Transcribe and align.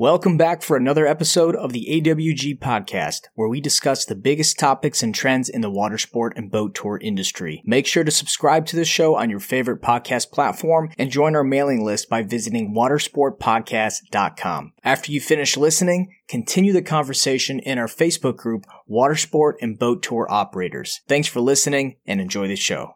Welcome 0.00 0.36
back 0.36 0.62
for 0.62 0.76
another 0.76 1.08
episode 1.08 1.56
of 1.56 1.72
the 1.72 1.88
AWG 1.90 2.60
podcast, 2.60 3.22
where 3.34 3.48
we 3.48 3.60
discuss 3.60 4.04
the 4.04 4.14
biggest 4.14 4.56
topics 4.56 5.02
and 5.02 5.12
trends 5.12 5.48
in 5.48 5.60
the 5.60 5.72
water 5.72 5.98
sport 5.98 6.34
and 6.36 6.52
boat 6.52 6.76
tour 6.76 7.00
industry. 7.02 7.64
Make 7.66 7.84
sure 7.84 8.04
to 8.04 8.12
subscribe 8.12 8.64
to 8.66 8.76
the 8.76 8.84
show 8.84 9.16
on 9.16 9.28
your 9.28 9.40
favorite 9.40 9.82
podcast 9.82 10.30
platform 10.30 10.90
and 10.98 11.10
join 11.10 11.34
our 11.34 11.42
mailing 11.42 11.84
list 11.84 12.08
by 12.08 12.22
visiting 12.22 12.72
watersportpodcast.com. 12.72 14.72
After 14.84 15.10
you 15.10 15.20
finish 15.20 15.56
listening, 15.56 16.14
continue 16.28 16.72
the 16.72 16.80
conversation 16.80 17.58
in 17.58 17.76
our 17.76 17.88
Facebook 17.88 18.36
group, 18.36 18.66
Watersport 18.88 19.54
and 19.60 19.80
Boat 19.80 20.04
Tour 20.04 20.28
Operators. 20.30 21.00
Thanks 21.08 21.26
for 21.26 21.40
listening 21.40 21.96
and 22.06 22.20
enjoy 22.20 22.46
the 22.46 22.54
show. 22.54 22.94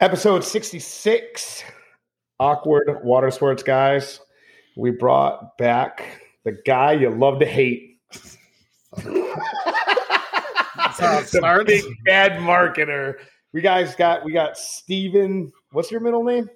Episode 0.00 0.42
66 0.42 1.62
Awkward 2.40 2.88
Water 3.04 3.30
Sports 3.30 3.62
Guys. 3.62 4.18
We 4.76 4.90
brought 4.90 5.56
back 5.56 6.26
the 6.50 6.62
guy 6.64 6.92
you 6.92 7.10
love 7.10 7.38
to 7.40 7.46
hate. 7.46 7.98
the 10.98 11.64
big 11.66 11.84
bad 12.04 12.32
marketer. 12.40 13.14
We 13.52 13.60
guys 13.60 13.94
got 13.94 14.24
we 14.24 14.32
got 14.32 14.56
Steven. 14.56 15.52
What's 15.72 15.90
your 15.90 16.00
middle 16.00 16.24
name? 16.24 16.48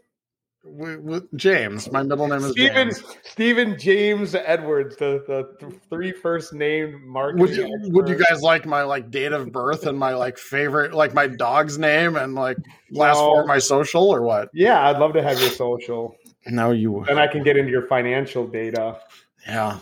We, 0.66 0.96
we, 0.96 1.20
James. 1.36 1.92
My 1.92 2.02
middle 2.02 2.26
name 2.26 2.38
is 2.38 2.52
Stephen. 2.52 2.88
James. 2.88 3.04
Stephen 3.22 3.78
James 3.78 4.34
Edwards, 4.34 4.96
the 4.96 5.22
the 5.26 5.66
th- 5.66 5.80
three 5.90 6.12
first 6.12 6.54
name 6.54 7.06
marketing. 7.06 7.40
Would 7.40 7.54
you, 7.56 7.90
would 7.92 8.08
you 8.08 8.16
guys 8.16 8.40
like 8.40 8.64
my 8.64 8.82
like 8.82 9.10
date 9.10 9.32
of 9.32 9.52
birth 9.52 9.86
and 9.86 9.98
my 9.98 10.14
like 10.14 10.38
favorite 10.38 10.94
like 10.94 11.12
my 11.12 11.26
dog's 11.26 11.78
name 11.78 12.16
and 12.16 12.34
like 12.34 12.56
last 12.90 13.16
No. 13.18 13.26
four 13.26 13.40
of 13.42 13.46
my 13.46 13.58
social 13.58 14.08
or 14.08 14.22
what? 14.22 14.48
Yeah, 14.54 14.88
I'd 14.88 14.98
love 14.98 15.12
to 15.14 15.22
have 15.22 15.38
your 15.38 15.50
social, 15.50 16.16
No, 16.46 16.70
you. 16.70 17.04
and 17.04 17.18
I 17.20 17.26
can 17.26 17.42
get 17.42 17.56
into 17.58 17.70
your 17.70 17.86
financial 17.86 18.46
data. 18.46 19.00
Yeah. 19.46 19.78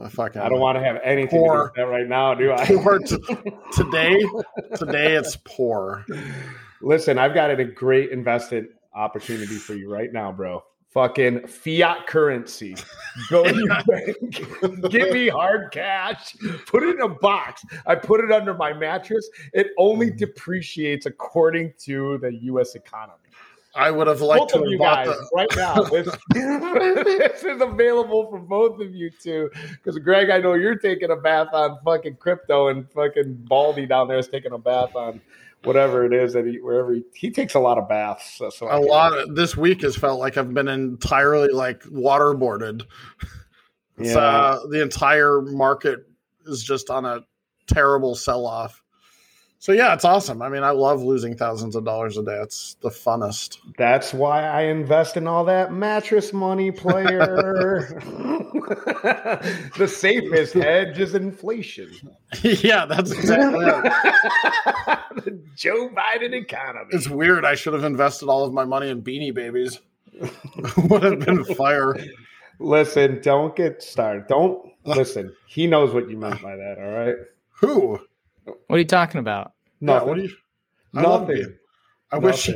I 0.00 0.08
fucking. 0.08 0.42
I 0.42 0.48
don't 0.48 0.60
want 0.60 0.76
to 0.76 0.84
have 0.84 0.98
anything 1.02 1.42
to 1.42 1.48
do 1.48 1.62
with 1.62 1.74
that 1.74 1.88
right 1.88 2.06
now, 2.06 2.34
do 2.34 2.52
I? 2.52 2.66
Poor 2.82 2.98
t- 2.98 3.16
today. 3.72 4.22
Today 4.76 5.14
it's 5.14 5.36
poor. 5.44 6.04
Listen, 6.82 7.18
I've 7.18 7.32
got 7.32 7.50
a 7.50 7.64
great 7.64 8.10
investment 8.10 8.68
opportunity 8.94 9.56
for 9.56 9.74
you 9.74 9.90
right 9.90 10.12
now, 10.12 10.32
bro. 10.32 10.62
Fucking 10.90 11.46
fiat 11.46 12.06
currency. 12.06 12.76
Go 13.30 13.44
to 13.44 13.54
your 13.54 13.82
bank, 13.86 14.90
give 14.90 15.12
me 15.12 15.28
hard 15.28 15.70
cash, 15.70 16.34
put 16.66 16.82
it 16.82 16.94
in 16.94 17.02
a 17.02 17.08
box. 17.08 17.62
I 17.86 17.94
put 17.94 18.20
it 18.20 18.32
under 18.32 18.54
my 18.54 18.72
mattress. 18.72 19.28
It 19.52 19.68
only 19.78 20.10
depreciates 20.10 21.06
according 21.06 21.74
to 21.80 22.18
the 22.18 22.32
US 22.44 22.74
economy. 22.74 23.25
I 23.76 23.90
would 23.90 24.06
have 24.06 24.20
liked 24.20 24.40
both 24.40 24.52
to 24.52 24.58
have 24.58 24.68
you 24.68 24.78
guys 24.78 25.06
the. 25.06 25.30
right 25.34 25.56
now. 25.56 25.74
This, 27.06 27.44
is 27.44 27.60
available 27.60 28.28
for 28.30 28.38
both 28.38 28.80
of 28.80 28.94
you 28.94 29.10
too. 29.10 29.50
Because 29.72 29.98
Greg, 29.98 30.30
I 30.30 30.38
know 30.38 30.54
you're 30.54 30.76
taking 30.76 31.10
a 31.10 31.16
bath 31.16 31.48
on 31.52 31.78
fucking 31.84 32.16
crypto, 32.16 32.68
and 32.68 32.90
fucking 32.90 33.44
Baldy 33.48 33.86
down 33.86 34.08
there 34.08 34.18
is 34.18 34.28
taking 34.28 34.52
a 34.52 34.58
bath 34.58 34.94
on 34.96 35.20
whatever 35.64 36.04
it 36.04 36.12
is 36.12 36.32
that 36.32 36.46
he 36.46 36.60
wherever 36.60 36.94
he, 36.94 37.04
he 37.14 37.30
takes 37.30 37.54
a 37.54 37.58
lot 37.60 37.76
of 37.76 37.88
baths. 37.88 38.36
So, 38.36 38.50
so 38.50 38.66
A 38.70 38.78
lot 38.78 39.12
of 39.12 39.34
this 39.34 39.56
week 39.56 39.82
has 39.82 39.96
felt 39.96 40.20
like 40.20 40.36
I've 40.36 40.54
been 40.54 40.68
entirely 40.68 41.52
like 41.52 41.82
waterboarded. 41.84 42.84
Yeah. 43.98 44.18
uh, 44.18 44.66
the 44.66 44.82
entire 44.82 45.40
market 45.40 46.00
is 46.44 46.62
just 46.62 46.90
on 46.90 47.06
a 47.06 47.20
terrible 47.66 48.14
sell 48.14 48.44
off. 48.44 48.82
So 49.58 49.72
yeah, 49.72 49.94
it's 49.94 50.04
awesome. 50.04 50.42
I 50.42 50.48
mean, 50.48 50.62
I 50.62 50.70
love 50.70 51.02
losing 51.02 51.36
thousands 51.36 51.76
of 51.76 51.84
dollars 51.84 52.18
a 52.18 52.22
day. 52.22 52.38
It's 52.42 52.76
the 52.82 52.90
funnest. 52.90 53.58
That's 53.78 54.12
why 54.12 54.42
I 54.42 54.62
invest 54.62 55.16
in 55.16 55.26
all 55.26 55.44
that 55.46 55.72
mattress 55.72 56.32
money, 56.32 56.70
player. 56.70 57.98
the 59.76 59.88
safest 59.88 60.54
hedge 60.54 60.98
is 60.98 61.14
inflation. 61.14 61.90
yeah, 62.42 62.84
that's 62.86 63.10
exactly 63.12 63.66
it. 63.66 63.82
the 65.24 65.40
Joe 65.56 65.88
Biden 65.88 66.34
economy. 66.34 66.90
It's 66.92 67.08
weird. 67.08 67.44
I 67.44 67.54
should 67.54 67.72
have 67.72 67.84
invested 67.84 68.28
all 68.28 68.44
of 68.44 68.52
my 68.52 68.64
money 68.64 68.90
in 68.90 69.02
Beanie 69.02 69.34
Babies. 69.34 69.80
Would 70.76 71.02
have 71.02 71.20
been 71.20 71.44
fire. 71.44 71.96
Listen, 72.58 73.20
don't 73.22 73.54
get 73.56 73.82
started. 73.82 74.26
Don't 74.28 74.72
listen. 74.84 75.34
He 75.46 75.66
knows 75.66 75.92
what 75.92 76.08
you 76.08 76.16
meant 76.16 76.40
by 76.42 76.56
that. 76.56 76.78
All 76.78 76.90
right. 76.90 77.16
Who? 77.60 78.00
What 78.46 78.76
are 78.76 78.78
you 78.78 78.84
talking 78.84 79.18
about? 79.20 79.52
Yeah, 79.80 80.02
what 80.02 80.16
do 80.16 80.22
you? 80.22 80.30
I 80.94 81.02
love 81.02 81.22
Nothing. 81.22 81.36
you. 81.36 81.54
I 82.10 82.18
wish. 82.18 82.50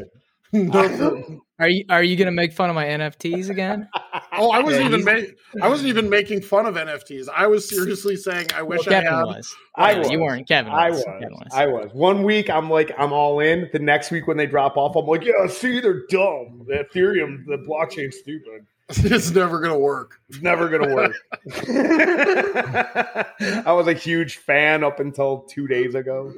Nothing. 0.52 1.40
Are 1.60 1.68
you 1.68 1.84
are 1.90 2.02
you 2.02 2.16
gonna 2.16 2.30
make 2.32 2.54
fun 2.54 2.70
of 2.70 2.74
my 2.74 2.86
NFTs 2.86 3.50
again? 3.50 3.86
oh, 4.32 4.50
I 4.50 4.60
wasn't 4.60 4.90
Yeah, 4.90 4.96
even 4.96 5.04
ma- 5.04 5.62
I 5.62 5.68
wasn't 5.68 5.90
even 5.90 6.08
making 6.08 6.40
fun 6.40 6.64
of 6.64 6.74
NFTs. 6.76 7.28
I 7.28 7.46
was 7.48 7.68
seriously 7.68 8.16
saying 8.16 8.46
I 8.54 8.62
wish 8.62 8.88
I 8.88 8.92
Kevin 8.92 9.12
had. 9.12 9.24
was. 9.24 9.54
I 9.76 9.92
Yeah, 9.92 9.98
was. 9.98 10.10
You 10.10 10.20
weren't. 10.20 10.48
Kevin 10.48 10.72
I 10.72 10.88
was. 10.88 11.00
was. 11.00 11.04
Kevin 11.20 11.34
was. 11.34 11.48
I 11.52 11.66
was. 11.66 11.90
One 11.92 12.22
week 12.22 12.48
I'm 12.48 12.70
like, 12.70 12.92
I'm 12.96 13.12
all 13.12 13.40
in. 13.40 13.68
The 13.74 13.78
next 13.78 14.10
week 14.10 14.26
when 14.26 14.38
they 14.38 14.46
drop 14.46 14.78
off, 14.78 14.96
I'm 14.96 15.04
like, 15.04 15.22
yeah, 15.22 15.46
see, 15.48 15.80
they're 15.80 16.06
dumb. 16.08 16.64
The 16.66 16.86
Ethereum, 16.94 17.44
the 17.46 17.58
blockchain's 17.68 18.16
stupid. 18.20 18.64
it's 19.04 19.30
never 19.30 19.60
gonna 19.60 19.78
work. 19.78 20.20
It's 20.28 20.42
never 20.42 20.68
gonna 20.68 20.92
work. 20.92 21.14
I 23.64 23.72
was 23.72 23.86
a 23.86 23.92
huge 23.92 24.38
fan 24.38 24.82
up 24.82 24.98
until 24.98 25.42
two 25.42 25.68
days 25.68 25.94
ago. 25.94 26.34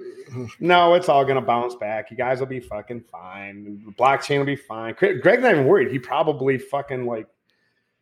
No, 0.60 0.92
it's 0.92 1.08
all 1.08 1.24
gonna 1.24 1.40
bounce 1.40 1.74
back. 1.76 2.10
You 2.10 2.18
guys 2.18 2.40
will 2.40 2.46
be 2.46 2.60
fucking 2.60 3.04
fine. 3.10 3.82
The 3.86 3.92
blockchain 3.92 4.38
will 4.38 4.44
be 4.44 4.56
fine. 4.56 4.94
Greg's 4.98 5.42
not 5.42 5.52
even 5.52 5.66
worried. 5.66 5.90
He 5.90 5.98
probably 5.98 6.58
fucking 6.58 7.06
like 7.06 7.26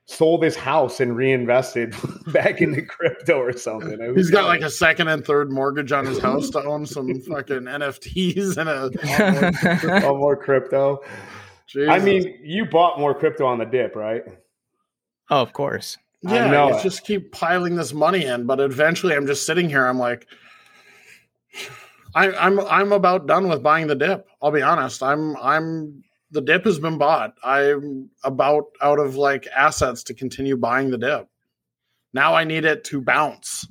sold 0.06 0.42
his 0.42 0.56
house 0.56 0.98
and 0.98 1.16
reinvested 1.16 1.94
back 2.32 2.60
into 2.60 2.82
crypto 2.82 3.38
or 3.38 3.52
something. 3.52 4.14
He's 4.16 4.30
got 4.30 4.46
like 4.46 4.62
a 4.62 4.70
second 4.70 5.06
and 5.06 5.24
third 5.24 5.52
mortgage 5.52 5.92
on 5.92 6.06
his 6.06 6.18
house 6.18 6.50
to 6.50 6.64
own 6.64 6.86
some 6.86 7.20
fucking 7.20 7.60
NFTs 7.60 8.56
and 8.56 8.68
a. 8.68 10.04
all 10.04 10.18
more 10.18 10.36
crypto. 10.36 11.04
Jesus. 11.70 11.88
I 11.88 12.00
mean, 12.00 12.36
you 12.42 12.64
bought 12.64 12.98
more 12.98 13.14
crypto 13.14 13.46
on 13.46 13.58
the 13.58 13.64
dip, 13.64 13.94
right? 13.94 14.24
Oh, 15.30 15.42
of 15.42 15.52
course. 15.52 15.98
I 16.26 16.34
yeah, 16.34 16.50
know 16.50 16.68
you 16.68 16.76
it. 16.76 16.82
just 16.82 17.04
keep 17.04 17.32
piling 17.32 17.76
this 17.76 17.94
money 17.94 18.26
in, 18.26 18.46
but 18.46 18.60
eventually, 18.60 19.14
I'm 19.14 19.26
just 19.26 19.46
sitting 19.46 19.68
here. 19.68 19.86
I'm 19.86 19.98
like, 19.98 20.26
I, 22.14 22.30
I'm 22.32 22.60
I'm 22.60 22.92
about 22.92 23.26
done 23.26 23.48
with 23.48 23.62
buying 23.62 23.86
the 23.86 23.94
dip. 23.94 24.26
I'll 24.42 24.50
be 24.50 24.62
honest. 24.62 25.02
I'm 25.02 25.36
I'm 25.38 26.02
the 26.30 26.40
dip 26.40 26.64
has 26.64 26.78
been 26.78 26.98
bought. 26.98 27.34
I'm 27.42 28.10
about 28.22 28.64
out 28.82 28.98
of 28.98 29.16
like 29.16 29.46
assets 29.48 30.02
to 30.04 30.14
continue 30.14 30.56
buying 30.56 30.90
the 30.90 30.98
dip. 30.98 31.28
Now 32.12 32.34
I 32.34 32.44
need 32.44 32.64
it 32.64 32.84
to 32.84 33.00
bounce. 33.00 33.66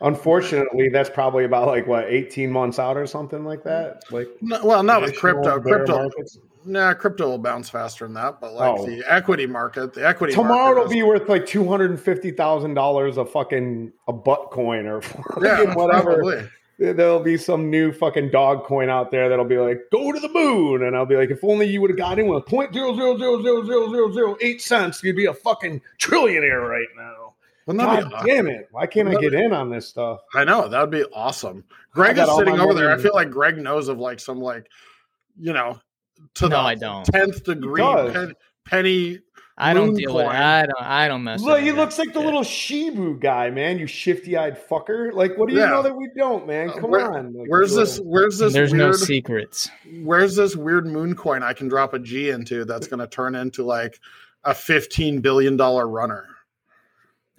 Unfortunately, 0.00 0.90
that's 0.92 1.08
probably 1.08 1.44
about 1.44 1.68
like 1.68 1.86
what 1.86 2.06
18 2.08 2.50
months 2.50 2.78
out 2.78 2.96
or 2.96 3.06
something 3.06 3.44
like 3.44 3.62
that. 3.64 4.02
Like 4.10 4.28
No, 4.42 4.64
well, 4.64 4.82
not 4.82 5.00
with 5.00 5.16
crypto. 5.16 5.60
Crypto, 5.60 5.96
markets. 5.96 6.38
Nah, 6.64 6.94
crypto 6.94 7.28
will 7.28 7.38
bounce 7.38 7.68
faster 7.70 8.04
than 8.06 8.14
that. 8.14 8.40
But 8.40 8.54
like 8.54 8.78
Oh. 8.80 8.86
the 8.86 9.02
equity 9.06 9.46
market, 9.46 9.92
the 9.94 10.06
equity 10.06 10.32
Tomorrow 10.34 10.84
is- 10.86 10.92
be 10.92 11.02
worth 11.02 11.28
like 11.28 11.46
two 11.46 11.66
hundred 11.68 11.90
and 11.90 12.00
fifty 12.00 12.30
thousand 12.30 12.74
dollars 12.74 13.16
a 13.16 13.24
fucking 13.24 13.92
a 14.08 14.12
butt 14.12 14.50
coin 14.50 14.86
or 14.86 15.02
yeah, 15.42 15.74
whatever. 15.74 16.14
probably. 16.16 16.48
There'll 16.76 17.20
be 17.20 17.36
some 17.36 17.70
new 17.70 17.92
fucking 17.92 18.30
dog 18.30 18.64
coin 18.64 18.88
out 18.88 19.12
there 19.12 19.28
that'll 19.28 19.44
be 19.44 19.58
like, 19.58 19.82
go 19.92 20.10
to 20.10 20.18
the 20.18 20.28
moon. 20.28 20.82
And 20.82 20.96
I'll 20.96 21.06
be 21.06 21.14
like, 21.16 21.30
if 21.30 21.44
only 21.44 21.66
you 21.66 21.80
would 21.80 21.90
have 21.90 21.96
got 21.96 22.18
in 22.18 22.26
with 22.26 22.46
point 22.46 22.74
zero 22.74 22.96
zero 22.96 23.16
zero 23.16 23.40
zero 23.42 23.64
zero 23.64 23.90
zero 23.92 24.12
zero 24.12 24.36
eight 24.40 24.60
cents, 24.60 25.00
you'd 25.04 25.14
be 25.14 25.26
a 25.26 25.32
fucking 25.34 25.80
trillionaire 26.00 26.68
right 26.68 26.88
now. 26.96 27.34
Wouldn't 27.66 27.84
God 27.84 28.08
be 28.08 28.14
awesome? 28.14 28.26
damn 28.26 28.46
it. 28.48 28.68
Why 28.72 28.86
can't 28.86 29.08
I 29.08 29.14
get 29.14 29.34
in 29.34 29.52
on 29.52 29.70
this 29.70 29.86
stuff? 29.86 30.20
I 30.34 30.42
know 30.42 30.66
that 30.68 30.80
would 30.80 30.90
be 30.90 31.04
awesome. 31.14 31.62
Greg 31.92 32.18
is 32.18 32.28
sitting 32.36 32.58
over 32.58 32.74
there. 32.74 32.90
I 32.92 32.98
feel 32.98 33.14
like 33.14 33.30
Greg 33.30 33.56
knows 33.56 33.86
of 33.88 33.98
like 34.00 34.18
some 34.18 34.40
like, 34.40 34.68
you 35.38 35.52
know, 35.52 35.78
to 36.34 36.44
No, 36.48 36.56
the 36.56 36.56
I 36.62 36.74
don't. 36.74 37.04
tenth 37.04 37.44
degree 37.44 37.82
pen, 37.82 38.34
penny. 38.64 39.18
I 39.56 39.72
don't 39.72 39.88
Moon 39.90 39.96
deal 39.96 40.14
with. 40.16 40.24
coin. 40.26 40.34
I 40.34 40.62
don't. 40.66 40.82
I 40.82 41.06
don't 41.06 41.22
mess. 41.22 41.40
Look, 41.40 41.54
with 41.54 41.62
he 41.62 41.70
that 41.70 41.76
looks 41.76 41.96
like 41.96 42.08
the 42.08 42.14
shit. 42.18 42.24
little 42.24 42.42
Shiba 42.42 43.14
guy, 43.20 43.50
man. 43.50 43.78
You 43.78 43.86
shifty-eyed 43.86 44.58
fucker. 44.68 45.12
Like, 45.12 45.38
what 45.38 45.48
do 45.48 45.54
you 45.54 45.60
Yeah. 45.60 45.66
know 45.70 45.82
that 45.82 45.94
we 45.96 46.10
don't, 46.16 46.44
man? 46.44 46.70
Uh, 46.70 46.72
Come 46.80 46.90
where- 46.90 47.12
on. 47.12 47.32
Like, 47.34 47.46
Where's 47.48 47.70
little- 47.76 47.84
this? 47.86 47.98
Where's 47.98 48.38
this 48.38 48.52
There's 48.52 48.72
no 48.72 48.90
secrets. 48.90 49.70
where's 50.02 50.34
this 50.34 50.56
weird 50.56 50.86
moon 50.88 51.14
coin 51.14 51.44
I 51.44 51.52
can 51.52 51.68
drop 51.68 51.94
a 51.94 52.00
G 52.00 52.30
into 52.30 52.64
that's 52.64 52.88
going 52.88 52.98
to 52.98 53.06
turn 53.06 53.36
into 53.36 53.62
like 53.62 54.00
a 54.42 54.54
fifteen 54.54 55.20
billion 55.20 55.56
dollar 55.56 55.86
runner? 55.88 56.26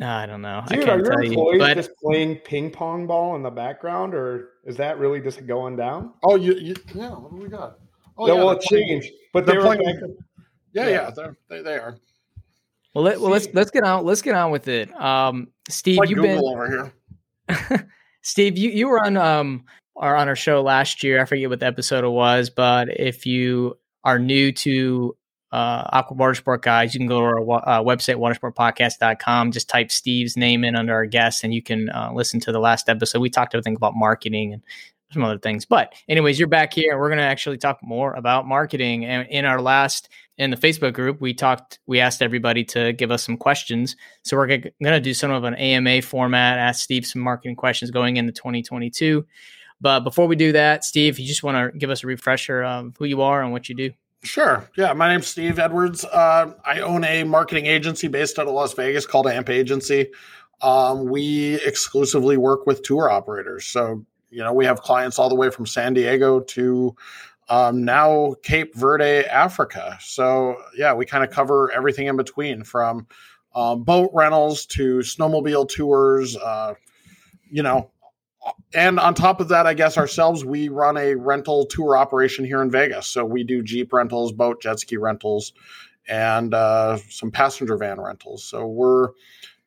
I 0.02 0.26
don't 0.26 0.42
know. 0.42 0.62
Dude, 0.70 0.80
I 0.80 0.82
are 0.82 0.86
can't 0.86 1.02
your 1.06 1.12
tell 1.12 1.24
you. 1.24 1.30
employees 1.32 1.60
But 1.60 1.74
just 1.76 1.92
playing 2.02 2.36
ping 2.46 2.72
pong 2.72 3.08
ball 3.08 3.36
in 3.36 3.44
the 3.44 3.50
background, 3.52 4.14
or 4.14 4.52
is 4.66 4.78
that 4.78 5.00
really 5.00 5.20
just 5.20 5.46
going 5.48 5.76
down? 5.76 6.14
Oh, 6.24 6.36
you, 6.36 6.54
you 6.54 6.76
yeah. 6.94 7.10
What 7.10 7.32
do 7.32 7.38
we 7.42 7.50
got? 7.50 7.78
Oh, 8.18 8.28
that 8.28 8.36
yeah, 8.36 8.40
will 8.42 8.50
they're 8.50 8.60
playing- 8.68 9.02
change. 9.02 9.12
But 9.34 9.46
they're 9.46 9.62
they're 9.62 9.76
playing- 9.76 10.00
back- 10.00 10.10
Yeah, 10.74 10.84
Yeah. 10.84 10.90
yeah, 10.90 11.10
they're, 11.12 11.38
they 11.50 11.62
they 11.62 11.74
are. 11.78 11.98
well, 12.94 13.04
let, 13.04 13.20
well, 13.20 13.32
let's 13.32 13.48
let's 13.54 13.72
get 13.72 13.84
on. 13.84 14.06
Let's 14.06 14.22
get 14.22 14.36
on 14.36 14.52
with 14.52 14.68
it. 14.68 14.94
Um, 15.00 15.48
Steve, 15.70 15.98
Like 16.00 16.10
you've 16.10 16.20
Google 16.22 16.36
been 16.36 16.62
over 16.62 16.92
here. 17.50 17.90
Steve, 18.22 18.58
you, 18.58 18.70
you 18.72 18.88
were 18.88 19.04
on 19.06 19.18
um 19.18 19.66
our 19.98 20.16
on 20.16 20.28
our 20.28 20.36
show 20.36 20.62
last 20.62 21.04
year. 21.04 21.22
I 21.22 21.26
forget 21.26 21.50
what 21.50 21.60
the 21.60 21.66
episode 21.66 22.04
it 22.04 22.10
was, 22.10 22.50
but 22.50 22.90
if 23.00 23.26
you 23.26 23.78
are 24.04 24.20
new 24.20 24.52
to 24.52 25.16
uh, 25.52 25.88
Awkward 25.94 26.20
Watersport 26.20 26.62
guys, 26.64 26.94
you 26.94 27.00
can 27.00 27.08
go 27.08 27.20
to 27.20 27.26
our 27.26 27.40
uh, 27.70 27.82
website, 27.82 28.18
watersportpodcast.com. 28.18 29.52
Just 29.52 29.70
type 29.70 29.90
Steve's 29.92 30.36
name 30.36 30.64
in 30.66 30.76
under 30.76 30.94
our 30.94 31.06
guest, 31.06 31.44
and 31.44 31.54
you 31.54 31.62
can 31.64 31.90
uh, 31.92 32.12
listen 32.14 32.40
to 32.42 32.52
the 32.52 32.60
last 32.60 32.90
episode. 32.90 33.20
We 33.20 33.30
talked, 33.30 33.56
I 33.56 33.62
think, 33.62 33.78
about 33.78 33.94
marketing 33.96 34.54
and 34.54 34.62
some 35.12 35.24
other 35.24 35.40
things. 35.40 35.66
But, 35.66 35.94
anyways, 36.10 36.40
you're 36.40 36.48
back 36.48 36.74
here, 36.74 37.00
we're 37.00 37.10
going 37.10 37.20
to 37.20 37.26
actually 37.26 37.58
talk 37.58 37.80
more 37.82 38.14
about 38.14 38.48
marketing. 38.48 39.06
And 39.06 39.28
in 39.30 39.46
our 39.46 39.62
last, 39.62 40.10
in 40.38 40.50
the 40.50 40.58
Facebook 40.58 40.94
group, 40.94 41.22
we 41.22 41.34
talked, 41.34 41.80
we 41.86 42.00
asked 42.00 42.22
everybody 42.22 42.64
to 42.66 42.94
give 42.94 43.12
us 43.12 43.24
some 43.24 43.38
questions. 43.38 43.96
So 44.24 44.36
we're 44.36 44.48
going 44.48 44.72
to 44.82 45.00
do 45.00 45.14
some 45.14 45.32
of 45.32 45.44
an 45.44 45.56
AMA 45.56 46.02
format, 46.02 46.58
ask 46.58 46.84
Steve 46.84 47.06
some 47.06 47.22
marketing 47.22 47.56
questions 47.56 47.92
going 47.92 48.18
into 48.18 48.34
2022. 48.34 49.26
But 49.82 50.02
before 50.02 50.28
we 50.28 50.36
do 50.36 50.52
that, 50.54 50.84
Steve, 50.84 51.20
you 51.20 51.28
just 51.28 51.44
want 51.44 51.74
to 51.74 51.78
give 51.78 51.90
us 51.90 52.04
a 52.04 52.08
refresher 52.08 52.64
of 52.64 52.96
who 52.98 53.06
you 53.06 53.22
are 53.22 53.42
and 53.42 53.52
what 53.52 53.70
you 53.70 53.76
do. 53.76 53.92
Sure. 54.24 54.68
Yeah, 54.76 54.94
my 54.94 55.08
name's 55.08 55.28
Steve 55.28 55.60
Edwards. 55.60 56.04
Uh, 56.04 56.54
I 56.66 56.80
own 56.80 57.04
a 57.04 57.24
marketing 57.24 57.68
agency 57.68 58.08
based 58.08 58.40
out 58.40 58.48
of 58.48 58.54
Las 58.54 58.74
Vegas 58.74 59.06
called 59.06 59.28
Amp 59.28 59.50
Agency. 59.50 60.08
Um, 60.62 61.06
we 61.06 61.56
exclusively 61.66 62.38
work 62.38 62.66
with 62.66 62.82
tour 62.82 63.10
operators. 63.10 63.66
So, 63.66 64.04
you 64.30 64.44
know, 64.44 64.54
we 64.54 64.66
have 64.66 64.82
clients 64.82 65.20
all 65.20 65.30
the 65.30 65.36
way 65.36 65.50
from 65.50 65.66
San 65.66 65.94
Diego 65.94 66.40
to 66.40 66.96
um, 67.50 67.86
now 67.86 68.36
Cape 68.44 68.76
Verde, 68.76 69.26
Africa. 69.26 69.98
So, 70.02 70.58
yeah, 70.76 70.94
we 70.94 71.06
kind 71.06 71.24
of 71.24 71.30
cover 71.30 71.72
everything 71.72 72.08
in 72.08 72.18
between 72.18 72.64
from 72.64 73.08
um, 73.54 73.84
boat 73.84 74.12
rentals 74.14 74.66
to 74.68 75.00
snowmobile 75.00 75.70
tours, 75.70 76.36
uh, 76.38 76.74
you 77.50 77.64
know, 77.64 77.92
and 78.74 79.00
on 79.00 79.14
top 79.14 79.40
of 79.40 79.48
that, 79.50 79.66
I 79.66 79.74
guess 79.74 79.98
ourselves, 79.98 80.46
we 80.46 80.70
run 80.70 80.98
a 80.98 81.16
rental 81.16 81.66
tour 81.66 81.98
operation 81.98 82.46
here 82.46 82.62
in 82.62 82.70
Vegas. 82.70 83.08
So 83.08 83.26
we 83.26 83.44
do 83.44 83.64
Jeep 83.64 83.92
rentals, 83.92 84.32
boat, 84.32 84.62
jet 84.62 84.80
ski 84.80 84.98
rentals, 84.98 85.54
and 86.08 86.54
uh, 86.54 86.98
some 87.10 87.32
passenger 87.32 87.78
van 87.78 88.00
rentals. 88.00 88.44
So 88.44 88.68
we're 88.68 89.10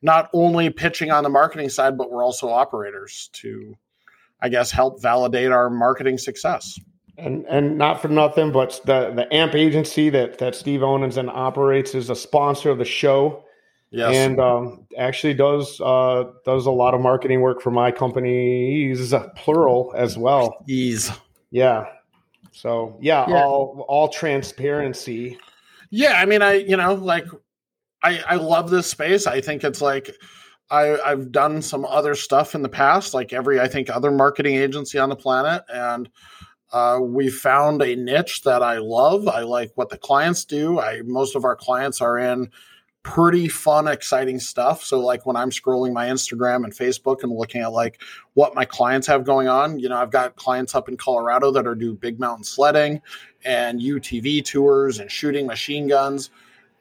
not 0.02 0.30
only 0.32 0.70
pitching 0.70 1.10
on 1.10 1.24
the 1.24 1.28
marketing 1.28 1.70
side, 1.70 1.98
but 1.98 2.10
we're 2.10 2.24
also 2.24 2.48
operators 2.48 3.30
to, 3.34 3.76
I 4.40 4.48
guess, 4.48 4.70
help 4.70 5.02
validate 5.02 5.50
our 5.50 5.70
marketing 5.70 6.18
success. 6.18 6.78
And 7.16 7.44
and 7.46 7.76
not 7.76 8.00
for 8.00 8.08
nothing, 8.08 8.52
but 8.52 8.80
the 8.84 9.10
the 9.10 9.32
AMP 9.34 9.54
agency 9.54 10.08
that 10.10 10.38
that 10.38 10.54
Steve 10.54 10.82
owns 10.84 11.16
and 11.16 11.28
operates 11.28 11.94
is 11.94 12.10
a 12.10 12.16
sponsor 12.16 12.70
of 12.70 12.78
the 12.78 12.84
show. 12.84 13.44
Yes. 13.90 14.14
And 14.14 14.38
um, 14.38 14.86
actually 14.96 15.34
does 15.34 15.80
uh, 15.80 16.24
does 16.44 16.66
a 16.66 16.70
lot 16.70 16.94
of 16.94 17.00
marketing 17.00 17.40
work 17.40 17.60
for 17.60 17.70
my 17.70 17.90
companies, 17.90 19.12
plural 19.34 19.92
as 19.96 20.16
well. 20.16 20.62
Ease. 20.68 21.10
Yeah. 21.50 21.86
So 22.52 22.98
yeah, 23.00 23.28
yeah, 23.28 23.44
all 23.44 23.84
all 23.88 24.08
transparency. 24.08 25.38
Yeah, 25.90 26.14
I 26.20 26.26
mean, 26.26 26.42
I 26.42 26.54
you 26.54 26.76
know 26.76 26.94
like 26.94 27.26
I 28.02 28.18
I 28.26 28.34
love 28.36 28.70
this 28.70 28.88
space. 28.88 29.26
I 29.26 29.40
think 29.40 29.64
it's 29.64 29.80
like 29.80 30.14
I 30.70 30.98
I've 31.00 31.32
done 31.32 31.62
some 31.62 31.84
other 31.84 32.14
stuff 32.14 32.54
in 32.54 32.62
the 32.62 32.68
past, 32.68 33.14
like 33.14 33.32
every 33.32 33.60
I 33.60 33.68
think 33.68 33.90
other 33.90 34.10
marketing 34.10 34.56
agency 34.56 34.98
on 34.98 35.08
the 35.08 35.16
planet, 35.16 35.62
and 35.72 36.08
uh, 36.72 36.98
we 37.00 37.30
found 37.30 37.82
a 37.82 37.96
niche 37.96 38.42
that 38.42 38.62
I 38.62 38.78
love. 38.78 39.26
I 39.28 39.40
like 39.42 39.72
what 39.76 39.88
the 39.88 39.98
clients 39.98 40.44
do. 40.44 40.80
I 40.80 41.02
most 41.04 41.36
of 41.36 41.44
our 41.44 41.56
clients 41.56 42.00
are 42.00 42.18
in 42.18 42.50
pretty 43.02 43.48
fun, 43.48 43.88
exciting 43.88 44.38
stuff. 44.38 44.84
So, 44.84 45.00
like 45.00 45.24
when 45.24 45.36
I'm 45.36 45.50
scrolling 45.50 45.94
my 45.94 46.08
Instagram 46.08 46.64
and 46.64 46.74
Facebook 46.74 47.22
and 47.22 47.32
looking 47.32 47.62
at 47.62 47.72
like 47.72 48.02
what 48.34 48.54
my 48.54 48.66
clients 48.66 49.06
have 49.06 49.24
going 49.24 49.48
on, 49.48 49.78
you 49.78 49.88
know, 49.88 49.96
I've 49.96 50.10
got 50.10 50.36
clients 50.36 50.74
up 50.74 50.90
in 50.90 50.96
Colorado 50.98 51.50
that 51.52 51.66
are 51.66 51.74
do 51.74 51.94
big 51.94 52.20
mountain 52.20 52.44
sledding 52.44 53.00
and 53.46 53.80
UTV 53.80 54.44
tours 54.44 54.98
and 54.98 55.10
shooting 55.10 55.46
machine 55.46 55.88
guns. 55.88 56.30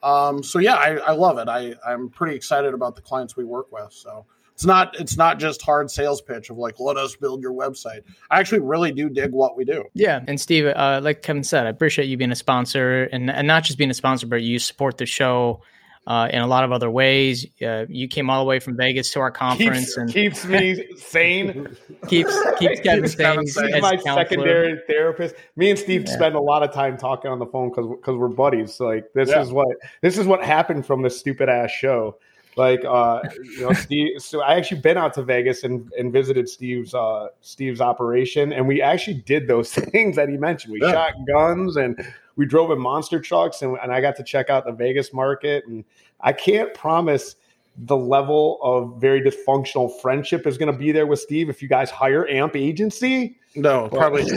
Um, 0.04 0.44
so 0.44 0.60
yeah, 0.60 0.76
I, 0.76 0.98
I 0.98 1.12
love 1.12 1.38
it. 1.38 1.48
I, 1.48 1.76
I'm 1.86 2.10
pretty 2.10 2.36
excited 2.36 2.74
about 2.74 2.96
the 2.96 3.02
clients 3.02 3.36
we 3.36 3.44
work 3.44 3.72
with. 3.72 3.92
So 3.92 4.26
it's 4.54 4.66
not 4.66 5.00
it's 5.00 5.18
not 5.18 5.38
just 5.38 5.62
hard 5.62 5.92
sales 5.92 6.20
pitch 6.20 6.50
of 6.50 6.58
like 6.58 6.80
let 6.80 6.98
us 6.98 7.16
build 7.16 7.44
your 7.44 7.54
website. 7.54 8.02
I 8.32 8.40
actually 8.40 8.62
really 8.62 8.92
do 8.92 9.08
dig 9.08 9.32
what 9.32 9.56
we 9.56 9.64
do. 9.66 9.84
Yeah, 9.94 10.24
and 10.28 10.42
Steve, 10.42 10.66
uh, 10.66 11.00
like 11.04 11.22
Kevin 11.22 11.44
said, 11.44 11.68
I 11.68 11.70
appreciate 11.70 12.06
you 12.06 12.18
being 12.18 12.32
a 12.32 12.36
sponsor 12.36 13.04
and 13.12 13.30
and 13.30 13.46
not 13.46 13.64
just 13.64 13.78
being 13.78 13.92
a 13.92 13.94
sponsor, 13.94 14.26
but 14.26 14.42
you 14.42 14.58
support 14.58 14.98
the 14.98 15.06
show 15.06 15.62
uh, 16.08 16.30
in 16.32 16.42
a 16.42 16.48
lot 16.48 16.64
of 16.64 16.72
other 16.72 16.90
ways. 16.90 17.46
Uh, 17.62 17.86
you 17.90 18.08
came 18.08 18.30
all 18.30 18.40
the 18.40 18.48
way 18.48 18.60
from 18.60 18.78
Vegas 18.78 19.12
to 19.12 19.20
our 19.20 19.30
conference 19.30 19.80
keeps, 19.80 19.98
and 19.98 20.12
keeps 20.12 20.46
me 20.46 20.88
sane. 20.98 21.68
keeps 22.08 22.34
keeps 22.58 22.80
Kevin 22.80 23.08
sane. 23.08 23.44
He's 23.46 23.56
my 23.82 23.98
counselor. 23.98 24.16
secondary 24.16 24.80
therapist. 24.88 25.36
Me 25.58 25.70
and 25.70 25.78
Steve 25.78 26.06
yeah. 26.08 26.14
spend 26.14 26.36
a 26.36 26.40
lot 26.40 26.64
of 26.64 26.74
time 26.74 26.98
talking 26.98 27.30
on 27.30 27.40
the 27.40 27.46
phone 27.46 27.70
because 27.70 27.88
because 27.90 28.16
we're 28.16 28.30
buddies. 28.30 28.74
So 28.74 28.86
like 28.86 29.12
this 29.14 29.30
yeah. 29.30 29.42
is 29.42 29.52
what 29.52 29.68
this 30.02 30.18
is 30.18 30.26
what 30.26 30.42
happened 30.44 30.86
from 30.86 31.02
this 31.02 31.20
stupid 31.20 31.50
ass 31.50 31.72
show. 31.72 32.18
Like 32.56 32.86
uh, 32.86 33.20
you 33.44 33.62
know, 33.62 33.74
Steve. 33.74 34.22
So 34.22 34.42
I 34.42 34.56
actually 34.56 34.80
been 34.80 34.98
out 34.98 35.14
to 35.16 35.24
Vegas 35.24 35.64
and, 35.64 35.92
and 36.00 36.12
visited 36.12 36.48
Steve's 36.48 36.94
uh, 36.94 37.28
Steve's 37.42 37.82
operation, 37.82 38.54
and 38.54 38.66
we 38.66 38.82
actually 38.82 39.22
did 39.26 39.48
those 39.48 39.74
things 39.74 40.16
that 40.16 40.30
he 40.30 40.38
mentioned. 40.38 40.72
We 40.72 40.82
yeah. 40.82 40.92
shot 40.94 41.14
guns 41.28 41.76
and 41.76 42.02
we 42.38 42.46
drove 42.46 42.72
in 42.72 42.80
monster 42.80 43.20
trucks 43.20 43.62
and, 43.62 43.78
and 43.84 43.92
I 43.92 44.00
got 44.00 44.16
to 44.16 44.24
check 44.24 44.50
out 44.50 44.66
the 44.66 44.72
Vegas 44.72 45.12
market. 45.12 45.66
And 45.68 45.84
I 46.22 46.32
can't 46.32 46.74
promise 46.74 47.36
the 47.78 47.98
level 47.98 48.60
of 48.64 49.00
very 49.02 49.22
dysfunctional 49.22 49.92
friendship 50.02 50.48
is 50.48 50.58
going 50.58 50.72
to 50.72 50.78
be 50.78 50.92
there 50.92 51.06
with 51.06 51.20
Steve 51.20 51.50
if 51.50 51.62
you 51.62 51.68
guys 51.68 51.92
hire 51.92 52.28
AMP 52.28 52.56
agency. 52.56 53.38
No, 53.56 53.90
probably. 53.90 54.24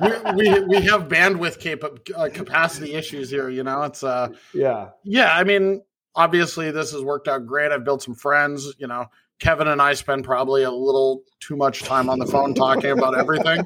we, 0.00 0.34
we, 0.34 0.60
we 0.64 0.80
have 0.82 1.08
bandwidth 1.08 1.60
cap- 1.60 1.98
uh, 2.16 2.28
capacity 2.32 2.94
issues 2.94 3.30
here. 3.30 3.50
You 3.50 3.62
know, 3.62 3.82
it's 3.82 4.02
uh, 4.02 4.28
yeah, 4.52 4.90
yeah. 5.04 5.36
I 5.36 5.44
mean, 5.44 5.82
obviously, 6.14 6.70
this 6.70 6.92
has 6.92 7.02
worked 7.02 7.28
out 7.28 7.46
great. 7.46 7.70
I've 7.70 7.84
built 7.84 8.02
some 8.02 8.14
friends. 8.14 8.74
You 8.78 8.88
know, 8.88 9.06
Kevin 9.38 9.68
and 9.68 9.80
I 9.80 9.94
spend 9.94 10.24
probably 10.24 10.62
a 10.64 10.70
little 10.70 11.22
too 11.40 11.56
much 11.56 11.82
time 11.82 12.08
on 12.08 12.18
the 12.18 12.26
phone 12.26 12.54
talking 12.54 12.90
about 12.90 13.16
everything. 13.16 13.64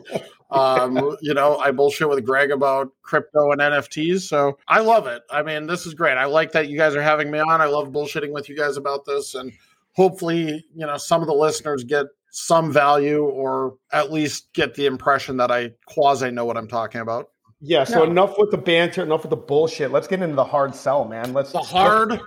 Um, 0.51 1.17
you 1.21 1.35
know, 1.35 1.57
I 1.59 1.73
bullshit 1.73 2.09
with 2.09 2.25
Greg 2.25 2.51
about 2.51 2.93
crypto 3.03 3.51
and 3.51 3.61
NFTs. 3.61 4.21
So 4.23 4.59
I 4.69 4.81
love 4.81 5.07
it. 5.07 5.23
I 5.31 5.43
mean, 5.43 5.67
this 5.67 5.87
is 5.87 5.95
great. 5.95 6.17
I 6.17 6.27
like 6.27 6.53
that 6.53 6.69
you 6.69 6.79
guys 6.79 6.95
are 6.95 7.03
having 7.03 7.31
me 7.31 7.39
on. 7.39 7.61
I 7.61 7.67
love 7.67 7.89
bullshitting 7.89 8.33
with 8.33 8.49
you 8.49 8.57
guys 8.57 8.77
about 8.77 9.05
this. 9.05 9.35
And 9.35 9.53
hopefully, 9.93 10.65
you 10.75 10.87
know, 10.87 10.97
some 10.97 11.21
of 11.21 11.27
the 11.27 11.35
listeners 11.35 11.83
get 11.85 12.07
some 12.31 12.73
value 12.73 13.25
or 13.25 13.75
at 13.93 14.13
least 14.13 14.53
get 14.53 14.75
the 14.75 14.87
impression 14.87 15.37
that 15.39 15.51
I 15.51 15.73
quasi 15.87 16.31
know 16.31 16.45
what 16.45 16.57
I'm 16.57 16.69
talking 16.69 17.01
about. 17.01 17.31
Yeah. 17.61 17.85
So 17.85 18.05
no. 18.05 18.11
enough 18.11 18.35
with 18.39 18.51
the 18.51 18.59
banter, 18.59 19.03
enough 19.03 19.23
with 19.23 19.31
the 19.31 19.37
bullshit. 19.37 19.91
Let's 19.91 20.07
get 20.07 20.23
into 20.23 20.37
the 20.37 20.45
hard 20.45 20.75
sell, 20.75 21.07
man. 21.07 21.33
Let's 21.33 21.51
the 21.51 21.59
hard. 21.59 22.21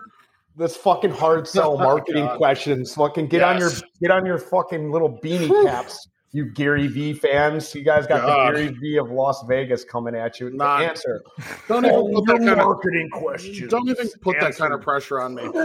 this 0.57 0.75
fucking 0.75 1.11
hard 1.11 1.47
sell 1.47 1.77
marketing 1.77 2.27
oh, 2.27 2.35
questions. 2.37 2.93
Fucking 2.95 3.27
get 3.27 3.41
yes. 3.41 3.47
on 3.47 3.59
your 3.59 3.69
get 4.01 4.11
on 4.11 4.25
your 4.25 4.39
fucking 4.39 4.91
little 4.91 5.19
beanie 5.23 5.65
caps 5.65 6.08
you 6.31 6.45
Gary 6.45 6.87
V 6.87 7.13
fans. 7.13 7.73
You 7.73 7.83
guys 7.83 8.05
got 8.05 8.21
God. 8.21 8.55
the 8.55 8.61
Gary 8.61 8.77
V 8.79 8.97
of 8.97 9.11
Las 9.11 9.43
Vegas 9.47 9.83
coming 9.83 10.15
at 10.15 10.39
you. 10.39 10.51
Not, 10.51 10.83
answer. 10.83 11.23
Don't 11.67 11.85
even 11.85 11.97
oh, 11.97 12.11
put 12.13 12.25
that 12.27 12.37
kind 12.45 12.57
marketing 12.57 13.09
of, 13.13 13.21
question. 13.21 13.67
Don't 13.67 13.89
even 13.89 14.09
put 14.21 14.35
answer. 14.35 14.49
that 14.49 14.57
kind 14.57 14.73
of 14.73 14.81
pressure 14.81 15.19
on 15.21 15.35
me. 15.35 15.43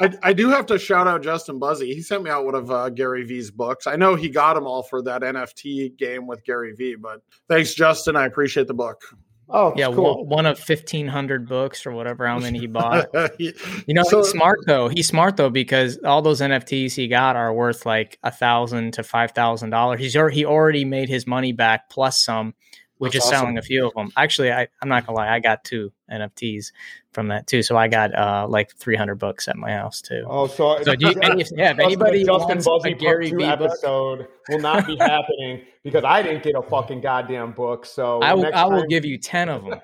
I, 0.00 0.12
I, 0.22 0.32
do 0.32 0.48
have 0.50 0.66
to 0.66 0.78
shout 0.78 1.06
out 1.06 1.22
Justin 1.22 1.58
Buzzy. 1.58 1.94
He 1.94 2.02
sent 2.02 2.22
me 2.22 2.30
out 2.30 2.44
one 2.44 2.54
of 2.54 2.70
uh, 2.70 2.90
Gary 2.90 3.24
V's 3.24 3.50
books. 3.50 3.86
I 3.86 3.96
know 3.96 4.14
he 4.14 4.28
got 4.28 4.54
them 4.54 4.66
all 4.66 4.82
for 4.82 5.02
that 5.02 5.22
NFT 5.22 5.96
game 5.96 6.26
with 6.26 6.44
Gary 6.44 6.72
V, 6.72 6.96
but 6.96 7.20
thanks, 7.48 7.74
Justin. 7.74 8.16
I 8.16 8.26
appreciate 8.26 8.66
the 8.66 8.74
book. 8.74 9.02
Oh, 9.48 9.74
yeah, 9.76 9.92
cool. 9.92 10.24
one 10.26 10.46
of 10.46 10.58
fifteen 10.58 11.06
hundred 11.06 11.48
books 11.48 11.86
or 11.86 11.92
whatever 11.92 12.26
how 12.26 12.38
many 12.38 12.58
he 12.58 12.66
bought. 12.66 13.08
you 13.38 13.52
know, 13.88 14.02
so, 14.02 14.18
he's 14.18 14.28
smart 14.28 14.60
though. 14.66 14.88
He's 14.88 15.06
smart 15.06 15.36
though 15.36 15.50
because 15.50 15.98
all 16.04 16.22
those 16.22 16.40
NFTs 16.40 16.94
he 16.94 17.08
got 17.08 17.36
are 17.36 17.52
worth 17.52 17.84
like 17.84 18.18
a 18.22 18.30
thousand 18.30 18.94
to 18.94 19.02
five 19.02 19.32
thousand 19.32 19.70
dollars. 19.70 20.00
He's 20.00 20.14
he 20.32 20.44
already 20.44 20.84
made 20.84 21.08
his 21.08 21.26
money 21.26 21.52
back 21.52 21.90
plus 21.90 22.24
some 22.24 22.54
which 22.98 23.12
That's 23.12 23.24
is 23.24 23.28
awesome. 23.30 23.40
selling 23.40 23.58
a 23.58 23.62
few 23.62 23.86
of 23.86 23.94
them. 23.94 24.10
Actually, 24.16 24.52
I, 24.52 24.68
I'm 24.80 24.88
not 24.88 25.06
gonna 25.06 25.16
lie, 25.16 25.28
I 25.28 25.40
got 25.40 25.64
two 25.64 25.92
NFTs 26.10 26.72
from 27.12 27.28
that 27.28 27.46
too. 27.46 27.62
So 27.62 27.76
I 27.76 27.88
got 27.88 28.14
uh, 28.14 28.46
like 28.48 28.74
300 28.76 29.16
books 29.16 29.48
at 29.48 29.56
my 29.56 29.70
house 29.72 30.00
too. 30.00 30.24
Oh, 30.28 30.46
so, 30.46 30.82
so 30.82 30.92
you, 30.98 31.12
if, 31.16 31.50
yeah, 31.56 31.72
if 31.72 31.78
anybody 31.78 32.24
Justin 32.24 32.58
wants 32.58 32.66
Buzzy 32.66 32.92
a 32.92 32.94
Gary 32.94 33.30
Vee 33.30 33.44
episode 33.44 34.18
book, 34.18 34.30
will 34.48 34.60
not 34.60 34.86
be 34.86 34.96
happening 34.96 35.62
because 35.82 36.04
I 36.04 36.22
didn't 36.22 36.42
get 36.42 36.54
a 36.54 36.62
fucking 36.62 37.00
goddamn 37.00 37.52
book. 37.52 37.86
So 37.86 38.20
I 38.20 38.34
will, 38.34 38.50
I 38.54 38.64
will 38.64 38.80
time, 38.80 38.88
give 38.88 39.04
you 39.04 39.18
10 39.18 39.48
of 39.48 39.64
them. 39.64 39.80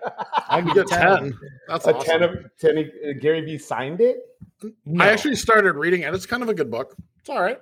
I'll 0.49 0.63
give 0.63 0.77
you 0.77 0.85
10. 0.85 0.99
10. 0.99 1.39
That's 1.69 1.87
a 1.87 1.95
awesome. 1.95 2.21
10 2.21 2.23
of 2.23 2.51
10. 2.59 2.79
Uh, 2.79 3.13
Gary 3.21 3.41
Vee 3.43 3.59
signed 3.59 4.01
it. 4.01 4.19
No. 4.85 5.05
I 5.05 5.09
actually 5.09 5.37
started 5.37 5.75
reading 5.75 6.03
it. 6.03 6.15
It's 6.15 6.27
kind 6.27 6.43
of 6.43 6.49
a 6.49 6.55
good 6.55 6.71
book. 6.71 6.95
It's 7.21 7.31
all 7.31 7.41
right. 7.41 7.61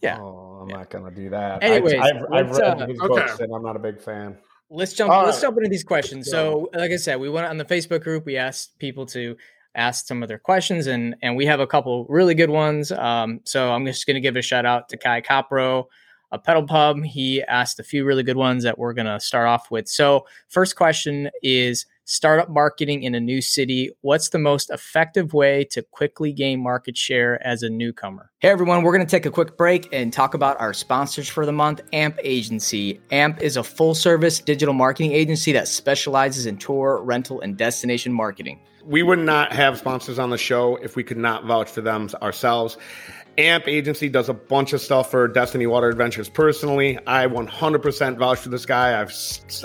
Yeah. 0.00 0.18
Oh, 0.18 0.60
I'm 0.62 0.70
yeah. 0.70 0.76
not 0.76 0.90
gonna 0.90 1.10
do 1.10 1.28
that. 1.30 1.62
Anyways, 1.62 1.94
I've, 1.94 2.16
I've, 2.16 2.32
I've 2.32 2.50
read 2.56 2.82
uh, 2.82 2.86
his 2.86 3.00
okay. 3.00 3.08
books 3.08 3.40
and 3.40 3.54
I'm 3.54 3.62
not 3.62 3.76
a 3.76 3.78
big 3.80 4.00
fan. 4.00 4.38
Let's 4.70 4.92
jump. 4.92 5.10
All 5.10 5.24
let's 5.24 5.38
right. 5.38 5.42
jump 5.42 5.58
into 5.58 5.68
these 5.68 5.82
questions. 5.82 6.30
So, 6.30 6.70
like 6.72 6.92
I 6.92 6.96
said, 6.96 7.18
we 7.18 7.28
went 7.28 7.46
on 7.46 7.56
the 7.56 7.64
Facebook 7.64 8.02
group. 8.02 8.24
We 8.24 8.36
asked 8.36 8.78
people 8.78 9.04
to 9.06 9.36
ask 9.74 10.06
some 10.06 10.22
of 10.22 10.28
their 10.28 10.38
questions, 10.38 10.86
and 10.86 11.16
and 11.22 11.36
we 11.36 11.44
have 11.46 11.58
a 11.58 11.66
couple 11.66 12.06
really 12.08 12.34
good 12.34 12.50
ones. 12.50 12.92
Um, 12.92 13.40
so 13.44 13.72
I'm 13.72 13.84
just 13.84 14.06
going 14.06 14.14
to 14.14 14.20
give 14.20 14.36
a 14.36 14.42
shout 14.42 14.64
out 14.64 14.88
to 14.90 14.96
Kai 14.96 15.22
Capro, 15.22 15.86
a 16.30 16.38
pedal 16.38 16.62
pub. 16.62 17.02
He 17.02 17.42
asked 17.42 17.80
a 17.80 17.82
few 17.82 18.04
really 18.04 18.22
good 18.22 18.36
ones 18.36 18.62
that 18.62 18.78
we're 18.78 18.92
going 18.92 19.06
to 19.06 19.18
start 19.18 19.48
off 19.48 19.72
with. 19.72 19.88
So, 19.88 20.24
first 20.48 20.76
question 20.76 21.30
is 21.42 21.86
startup 22.10 22.50
marketing 22.50 23.04
in 23.04 23.14
a 23.14 23.20
new 23.20 23.40
city. 23.40 23.88
What's 24.00 24.30
the 24.30 24.38
most 24.38 24.68
effective 24.70 25.32
way 25.32 25.64
to 25.70 25.80
quickly 25.80 26.32
gain 26.32 26.60
market 26.60 26.98
share 26.98 27.40
as 27.46 27.62
a 27.62 27.70
newcomer? 27.70 28.32
Hey 28.40 28.48
everyone, 28.48 28.82
we're 28.82 28.92
going 28.92 29.06
to 29.06 29.10
take 29.10 29.26
a 29.26 29.30
quick 29.30 29.56
break 29.56 29.88
and 29.92 30.12
talk 30.12 30.34
about 30.34 30.60
our 30.60 30.74
sponsors 30.74 31.28
for 31.28 31.46
the 31.46 31.52
month, 31.52 31.80
AMP 31.92 32.18
Agency. 32.24 33.00
AMP 33.12 33.40
is 33.40 33.56
a 33.56 33.62
full 33.62 33.94
service 33.94 34.40
digital 34.40 34.74
marketing 34.74 35.12
agency 35.12 35.52
that 35.52 35.68
specializes 35.68 36.46
in 36.46 36.56
tour, 36.56 37.00
rental, 37.00 37.40
and 37.42 37.56
destination 37.56 38.12
marketing. 38.12 38.58
We 38.84 39.04
would 39.04 39.18
not 39.18 39.52
have 39.52 39.78
sponsors 39.78 40.18
on 40.18 40.30
the 40.30 40.38
show 40.38 40.76
if 40.76 40.96
we 40.96 41.04
could 41.04 41.18
not 41.18 41.44
vouch 41.44 41.70
for 41.70 41.80
them 41.80 42.08
ourselves. 42.22 42.76
AMP 43.40 43.68
Agency 43.68 44.08
does 44.08 44.28
a 44.28 44.34
bunch 44.34 44.72
of 44.72 44.80
stuff 44.80 45.10
for 45.10 45.26
Destiny 45.28 45.66
Water 45.66 45.88
Adventures 45.88 46.28
personally. 46.28 46.98
I 47.06 47.26
100% 47.26 48.18
vouch 48.18 48.38
for 48.38 48.48
this 48.48 48.66
guy. 48.66 49.00
I've 49.00 49.12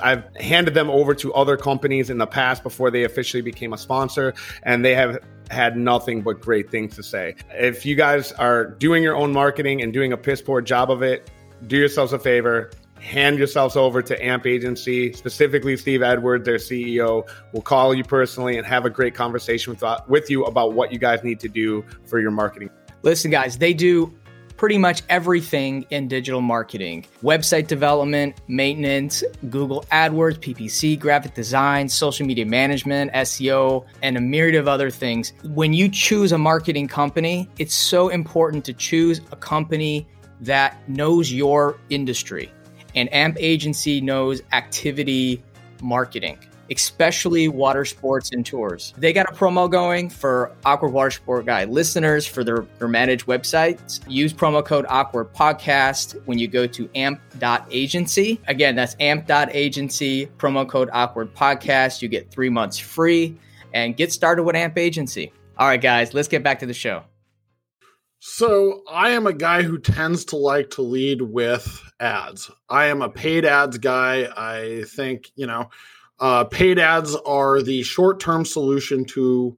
I've 0.01 0.23
handed 0.35 0.73
them 0.73 0.89
over 0.89 1.13
to 1.15 1.33
other 1.33 1.57
companies 1.57 2.09
in 2.09 2.17
the 2.17 2.27
past 2.27 2.63
before 2.63 2.91
they 2.91 3.03
officially 3.03 3.41
became 3.41 3.73
a 3.73 3.77
sponsor, 3.77 4.33
and 4.63 4.83
they 4.83 4.95
have 4.95 5.19
had 5.51 5.77
nothing 5.77 6.21
but 6.21 6.41
great 6.41 6.71
things 6.71 6.95
to 6.95 7.03
say. 7.03 7.35
If 7.51 7.85
you 7.85 7.95
guys 7.95 8.31
are 8.33 8.65
doing 8.65 9.03
your 9.03 9.15
own 9.15 9.31
marketing 9.31 9.81
and 9.81 9.93
doing 9.93 10.13
a 10.13 10.17
piss 10.17 10.41
poor 10.41 10.61
job 10.61 10.89
of 10.89 11.03
it, 11.03 11.29
do 11.67 11.77
yourselves 11.77 12.13
a 12.13 12.19
favor. 12.19 12.71
Hand 12.99 13.37
yourselves 13.37 13.75
over 13.75 14.01
to 14.01 14.25
AMP 14.25 14.47
Agency, 14.47 15.13
specifically 15.13 15.77
Steve 15.77 16.01
Edwards, 16.01 16.45
their 16.45 16.57
CEO, 16.57 17.27
will 17.51 17.61
call 17.61 17.93
you 17.93 18.03
personally 18.03 18.57
and 18.57 18.65
have 18.65 18.85
a 18.85 18.89
great 18.89 19.13
conversation 19.13 19.71
with, 19.71 19.83
uh, 19.83 19.99
with 20.07 20.29
you 20.29 20.45
about 20.45 20.73
what 20.73 20.91
you 20.91 20.97
guys 20.97 21.23
need 21.23 21.39
to 21.41 21.47
do 21.47 21.85
for 22.05 22.19
your 22.19 22.31
marketing. 22.31 22.69
Listen, 23.05 23.29
guys, 23.29 23.59
they 23.59 23.71
do 23.71 24.11
pretty 24.57 24.79
much 24.79 25.03
everything 25.09 25.85
in 25.91 26.07
digital 26.07 26.41
marketing 26.41 27.05
website 27.21 27.67
development, 27.67 28.35
maintenance, 28.47 29.23
Google 29.51 29.85
AdWords, 29.91 30.39
PPC, 30.39 30.99
graphic 30.99 31.35
design, 31.35 31.87
social 31.87 32.25
media 32.25 32.47
management, 32.47 33.13
SEO, 33.13 33.85
and 34.01 34.17
a 34.17 34.21
myriad 34.21 34.55
of 34.55 34.67
other 34.67 34.89
things. 34.89 35.33
When 35.43 35.71
you 35.71 35.87
choose 35.87 36.31
a 36.31 36.39
marketing 36.39 36.87
company, 36.87 37.47
it's 37.59 37.75
so 37.75 38.09
important 38.09 38.65
to 38.65 38.73
choose 38.73 39.21
a 39.31 39.35
company 39.35 40.07
that 40.41 40.77
knows 40.89 41.31
your 41.31 41.77
industry. 41.91 42.51
And 42.95 43.13
AMP 43.13 43.37
Agency 43.39 44.01
knows 44.01 44.41
activity 44.51 45.43
marketing 45.79 46.39
especially 46.71 47.47
water 47.47 47.85
sports 47.85 48.31
and 48.31 48.45
tours. 48.45 48.93
They 48.97 49.13
got 49.13 49.29
a 49.29 49.33
promo 49.33 49.69
going 49.69 50.09
for 50.09 50.51
Awkward 50.65 50.93
Water 50.93 51.11
Sport 51.11 51.45
Guy 51.45 51.65
listeners 51.65 52.25
for 52.25 52.43
their, 52.43 52.65
their 52.79 52.87
managed 52.87 53.27
websites. 53.27 53.99
Use 54.07 54.33
promo 54.33 54.63
code 54.63 54.85
Awkward 54.89 55.33
Podcast 55.33 56.19
when 56.25 56.39
you 56.39 56.47
go 56.47 56.67
to 56.67 56.89
amp.agency. 56.95 58.39
Again, 58.47 58.75
that's 58.75 58.95
amp.agency, 58.99 60.27
promo 60.37 60.67
code 60.67 60.89
Awkward 60.93 61.33
Podcast. 61.33 62.01
You 62.01 62.07
get 62.07 62.31
three 62.31 62.49
months 62.49 62.77
free 62.77 63.37
and 63.73 63.95
get 63.95 64.11
started 64.11 64.43
with 64.43 64.55
AMP 64.55 64.77
Agency. 64.77 65.31
All 65.57 65.67
right, 65.67 65.81
guys, 65.81 66.13
let's 66.13 66.27
get 66.27 66.43
back 66.43 66.59
to 66.59 66.65
the 66.65 66.73
show. 66.73 67.03
So, 68.19 68.81
I 68.89 69.11
am 69.11 69.27
a 69.27 69.33
guy 69.33 69.61
who 69.61 69.77
tends 69.77 70.25
to 70.25 70.35
like 70.35 70.71
to 70.71 70.81
lead 70.81 71.21
with 71.21 71.79
ads. 71.99 72.49
I 72.69 72.85
am 72.85 73.03
a 73.03 73.09
paid 73.09 73.45
ads 73.45 73.77
guy. 73.77 74.27
I 74.35 74.83
think, 74.87 75.31
you 75.35 75.45
know, 75.45 75.69
uh, 76.19 76.43
paid 76.45 76.79
ads 76.79 77.15
are 77.25 77.61
the 77.61 77.83
short 77.83 78.19
term 78.19 78.45
solution 78.45 79.05
to 79.05 79.57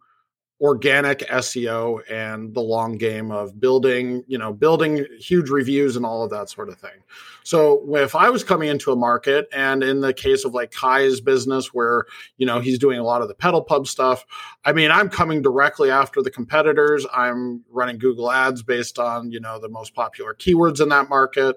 organic 0.59 1.19
SEO 1.19 1.99
and 2.09 2.53
the 2.53 2.61
long 2.61 2.97
game 2.97 3.31
of 3.31 3.59
building, 3.59 4.23
you 4.27 4.39
know, 4.39 4.51
building 4.51 5.05
huge 5.19 5.49
reviews 5.49 5.95
and 5.95 6.03
all 6.03 6.23
of 6.23 6.31
that 6.31 6.49
sort 6.49 6.69
of 6.69 6.79
thing. 6.79 7.03
So 7.43 7.95
if 7.95 8.15
I 8.15 8.29
was 8.29 8.43
coming 8.43 8.67
into 8.67 8.91
a 8.91 8.95
market 8.95 9.47
and 9.53 9.83
in 9.83 10.01
the 10.01 10.13
case 10.13 10.45
of 10.45 10.55
like 10.55 10.71
Kai's 10.71 11.21
business 11.21 11.73
where, 11.73 12.05
you 12.37 12.45
know, 12.45 12.59
he's 12.59 12.79
doing 12.79 12.97
a 12.97 13.03
lot 13.03 13.21
of 13.21 13.27
the 13.27 13.35
pedal 13.35 13.61
pub 13.61 13.87
stuff, 13.87 14.25
I 14.65 14.73
mean, 14.73 14.89
I'm 14.89 15.09
coming 15.09 15.43
directly 15.43 15.91
after 15.91 16.23
the 16.23 16.31
competitors. 16.31 17.05
I'm 17.13 17.63
running 17.69 17.99
Google 17.99 18.31
ads 18.31 18.63
based 18.63 18.97
on, 18.97 19.31
you 19.31 19.39
know, 19.39 19.59
the 19.59 19.69
most 19.69 19.93
popular 19.93 20.33
keywords 20.33 20.81
in 20.81 20.89
that 20.89 21.07
market. 21.07 21.55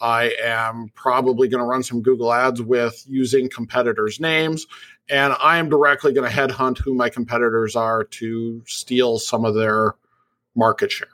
I 0.00 0.34
am 0.42 0.90
probably 0.94 1.48
going 1.48 1.60
to 1.60 1.66
run 1.66 1.82
some 1.82 2.02
Google 2.02 2.32
ads 2.32 2.62
with 2.62 3.04
using 3.08 3.48
competitors' 3.48 4.20
names. 4.20 4.66
And 5.10 5.34
I 5.40 5.58
am 5.58 5.68
directly 5.68 6.12
going 6.12 6.30
to 6.30 6.34
headhunt 6.34 6.78
who 6.78 6.94
my 6.94 7.08
competitors 7.08 7.74
are 7.74 8.04
to 8.04 8.62
steal 8.66 9.18
some 9.18 9.44
of 9.44 9.54
their 9.54 9.94
market 10.54 10.92
share. 10.92 11.08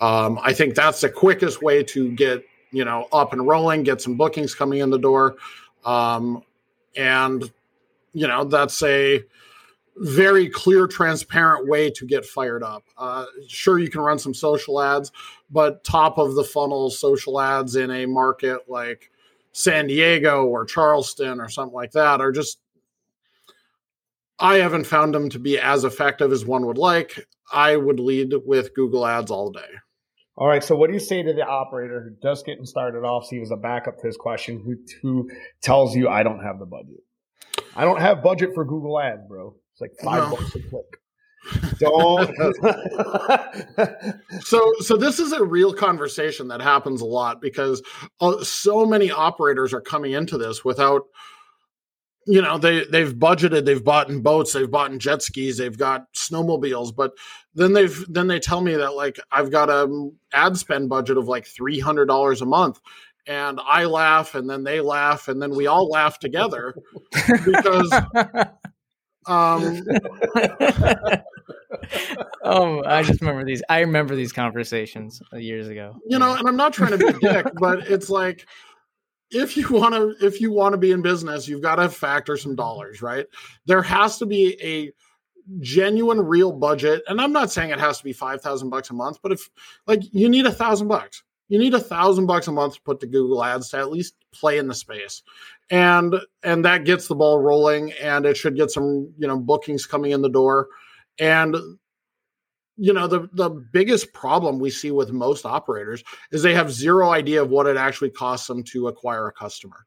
Um, 0.00 0.38
I 0.42 0.52
think 0.52 0.74
that's 0.74 1.00
the 1.00 1.08
quickest 1.08 1.62
way 1.62 1.82
to 1.84 2.10
get 2.12 2.44
you 2.72 2.84
know 2.84 3.06
up 3.12 3.32
and 3.32 3.46
rolling, 3.46 3.84
get 3.84 4.02
some 4.02 4.16
bookings 4.16 4.54
coming 4.54 4.80
in 4.80 4.90
the 4.90 4.98
door, 4.98 5.36
um, 5.84 6.42
and 6.96 7.50
you 8.12 8.26
know 8.26 8.44
that's 8.44 8.82
a 8.82 9.22
very 9.96 10.48
clear, 10.48 10.86
transparent 10.86 11.68
way 11.68 11.90
to 11.90 12.06
get 12.06 12.24
fired 12.24 12.62
up. 12.62 12.84
Uh, 12.96 13.26
sure, 13.46 13.78
you 13.78 13.88
can 13.88 14.00
run 14.00 14.18
some 14.18 14.34
social 14.34 14.80
ads, 14.80 15.12
but 15.50 15.84
top 15.84 16.18
of 16.18 16.34
the 16.34 16.44
funnel 16.44 16.90
social 16.90 17.40
ads 17.40 17.76
in 17.76 17.90
a 17.90 18.06
market 18.06 18.68
like 18.68 19.10
San 19.52 19.86
Diego 19.86 20.46
or 20.46 20.64
Charleston 20.64 21.40
or 21.40 21.48
something 21.48 21.74
like 21.74 21.92
that 21.92 22.20
are 22.20 22.32
just, 22.32 22.58
I 24.38 24.56
haven't 24.56 24.86
found 24.86 25.14
them 25.14 25.30
to 25.30 25.38
be 25.38 25.58
as 25.58 25.84
effective 25.84 26.32
as 26.32 26.44
one 26.44 26.66
would 26.66 26.78
like. 26.78 27.26
I 27.52 27.76
would 27.76 28.00
lead 28.00 28.34
with 28.44 28.74
Google 28.74 29.06
Ads 29.06 29.30
all 29.30 29.50
day. 29.50 29.60
All 30.36 30.48
right. 30.48 30.64
So, 30.64 30.74
what 30.74 30.88
do 30.88 30.94
you 30.94 31.00
say 31.00 31.22
to 31.22 31.32
the 31.32 31.46
operator 31.46 32.02
who 32.02 32.28
just 32.28 32.44
getting 32.44 32.66
started 32.66 33.04
off? 33.04 33.26
So, 33.26 33.30
he 33.30 33.38
was 33.38 33.52
a 33.52 33.56
backup 33.56 34.00
to 34.00 34.06
his 34.08 34.16
question, 34.16 34.58
who, 34.58 34.76
who 35.00 35.30
tells 35.62 35.94
you, 35.94 36.08
I 36.08 36.24
don't 36.24 36.42
have 36.42 36.58
the 36.58 36.66
budget. 36.66 37.04
I 37.76 37.84
don't 37.84 38.00
have 38.00 38.24
budget 38.24 38.54
for 38.54 38.64
Google 38.64 38.98
Ads, 38.98 39.22
bro. 39.28 39.54
It's 39.74 39.80
like 39.80 39.92
five 40.02 40.30
no. 40.30 40.36
bucks 40.36 40.54
a 40.54 40.60
click. 40.68 40.86
So, 44.40 44.72
so 44.80 44.96
this 44.96 45.18
is 45.18 45.32
a 45.32 45.44
real 45.44 45.72
conversation 45.72 46.48
that 46.48 46.62
happens 46.62 47.00
a 47.00 47.06
lot 47.06 47.40
because 47.40 47.82
uh, 48.20 48.42
so 48.42 48.86
many 48.86 49.10
operators 49.10 49.74
are 49.74 49.80
coming 49.80 50.12
into 50.12 50.38
this 50.38 50.64
without, 50.64 51.02
you 52.26 52.40
know, 52.40 52.56
they 52.56 52.84
they've 52.84 53.14
budgeted, 53.14 53.64
they've 53.64 53.84
bought 53.84 54.08
in 54.08 54.22
boats, 54.22 54.52
they've 54.52 54.70
bought 54.70 54.90
in 54.90 54.98
jet 54.98 55.22
skis, 55.22 55.58
they've 55.58 55.76
got 55.76 56.06
snowmobiles, 56.14 56.94
but 56.94 57.12
then 57.54 57.72
they've 57.72 58.04
then 58.08 58.26
they 58.26 58.40
tell 58.40 58.60
me 58.60 58.76
that 58.76 58.94
like 58.94 59.18
I've 59.30 59.50
got 59.50 59.68
a 59.68 60.10
ad 60.32 60.56
spend 60.56 60.88
budget 60.88 61.18
of 61.18 61.28
like 61.28 61.46
three 61.46 61.80
hundred 61.80 62.06
dollars 62.06 62.40
a 62.40 62.46
month, 62.46 62.80
and 63.26 63.60
I 63.62 63.84
laugh, 63.84 64.34
and 64.34 64.48
then 64.48 64.64
they 64.64 64.80
laugh, 64.80 65.28
and 65.28 65.40
then 65.40 65.54
we 65.54 65.66
all 65.66 65.88
laugh 65.88 66.18
together 66.18 66.74
because 67.44 67.92
um, 69.26 69.82
oh, 72.42 72.82
I 72.84 73.02
just 73.02 73.20
remember 73.20 73.44
these. 73.44 73.62
I 73.68 73.80
remember 73.80 74.14
these 74.14 74.32
conversations 74.32 75.22
years 75.32 75.68
ago. 75.68 75.96
You 76.06 76.18
know, 76.18 76.34
and 76.34 76.48
I'm 76.48 76.56
not 76.56 76.72
trying 76.72 76.92
to 76.92 76.98
be 76.98 77.06
a 77.06 77.12
dick, 77.12 77.46
but 77.58 77.90
it's 77.90 78.10
like 78.10 78.46
if 79.30 79.56
you 79.56 79.68
want 79.68 79.94
to 79.94 80.14
if 80.24 80.40
you 80.40 80.52
want 80.52 80.72
to 80.72 80.78
be 80.78 80.92
in 80.92 81.02
business, 81.02 81.48
you've 81.48 81.62
got 81.62 81.76
to 81.76 81.88
factor 81.88 82.36
some 82.36 82.54
dollars, 82.54 83.02
right? 83.02 83.26
There 83.66 83.82
has 83.82 84.18
to 84.18 84.26
be 84.26 84.56
a 84.62 84.92
genuine 85.60 86.20
real 86.20 86.52
budget 86.52 87.02
and 87.06 87.20
i'm 87.20 87.32
not 87.32 87.52
saying 87.52 87.70
it 87.70 87.78
has 87.78 87.98
to 87.98 88.04
be 88.04 88.12
5000 88.12 88.70
bucks 88.70 88.90
a 88.90 88.94
month 88.94 89.18
but 89.22 89.30
if 89.30 89.50
like 89.86 90.00
you 90.12 90.28
need 90.28 90.46
a 90.46 90.52
thousand 90.52 90.88
bucks 90.88 91.22
you 91.48 91.58
need 91.58 91.74
a 91.74 91.80
thousand 91.80 92.26
bucks 92.26 92.48
a 92.48 92.52
month 92.52 92.74
to 92.74 92.80
put 92.82 92.98
to 93.00 93.06
google 93.06 93.44
ads 93.44 93.68
to 93.68 93.76
at 93.76 93.90
least 93.90 94.14
play 94.32 94.56
in 94.56 94.68
the 94.68 94.74
space 94.74 95.22
and 95.70 96.14
and 96.42 96.64
that 96.64 96.84
gets 96.84 97.08
the 97.08 97.14
ball 97.14 97.40
rolling 97.40 97.92
and 97.92 98.26
it 98.26 98.36
should 98.36 98.56
get 98.56 98.70
some 98.70 99.12
you 99.18 99.26
know 99.26 99.38
bookings 99.38 99.86
coming 99.86 100.12
in 100.12 100.22
the 100.22 100.28
door. 100.28 100.68
And 101.18 101.56
you 102.76 102.92
know 102.92 103.06
the 103.06 103.28
the 103.32 103.50
biggest 103.50 104.12
problem 104.12 104.58
we 104.58 104.70
see 104.70 104.90
with 104.90 105.12
most 105.12 105.46
operators 105.46 106.02
is 106.32 106.42
they 106.42 106.54
have 106.54 106.72
zero 106.72 107.10
idea 107.10 107.42
of 107.42 107.50
what 107.50 107.66
it 107.66 107.76
actually 107.76 108.10
costs 108.10 108.46
them 108.46 108.62
to 108.64 108.88
acquire 108.88 109.28
a 109.28 109.32
customer. 109.32 109.86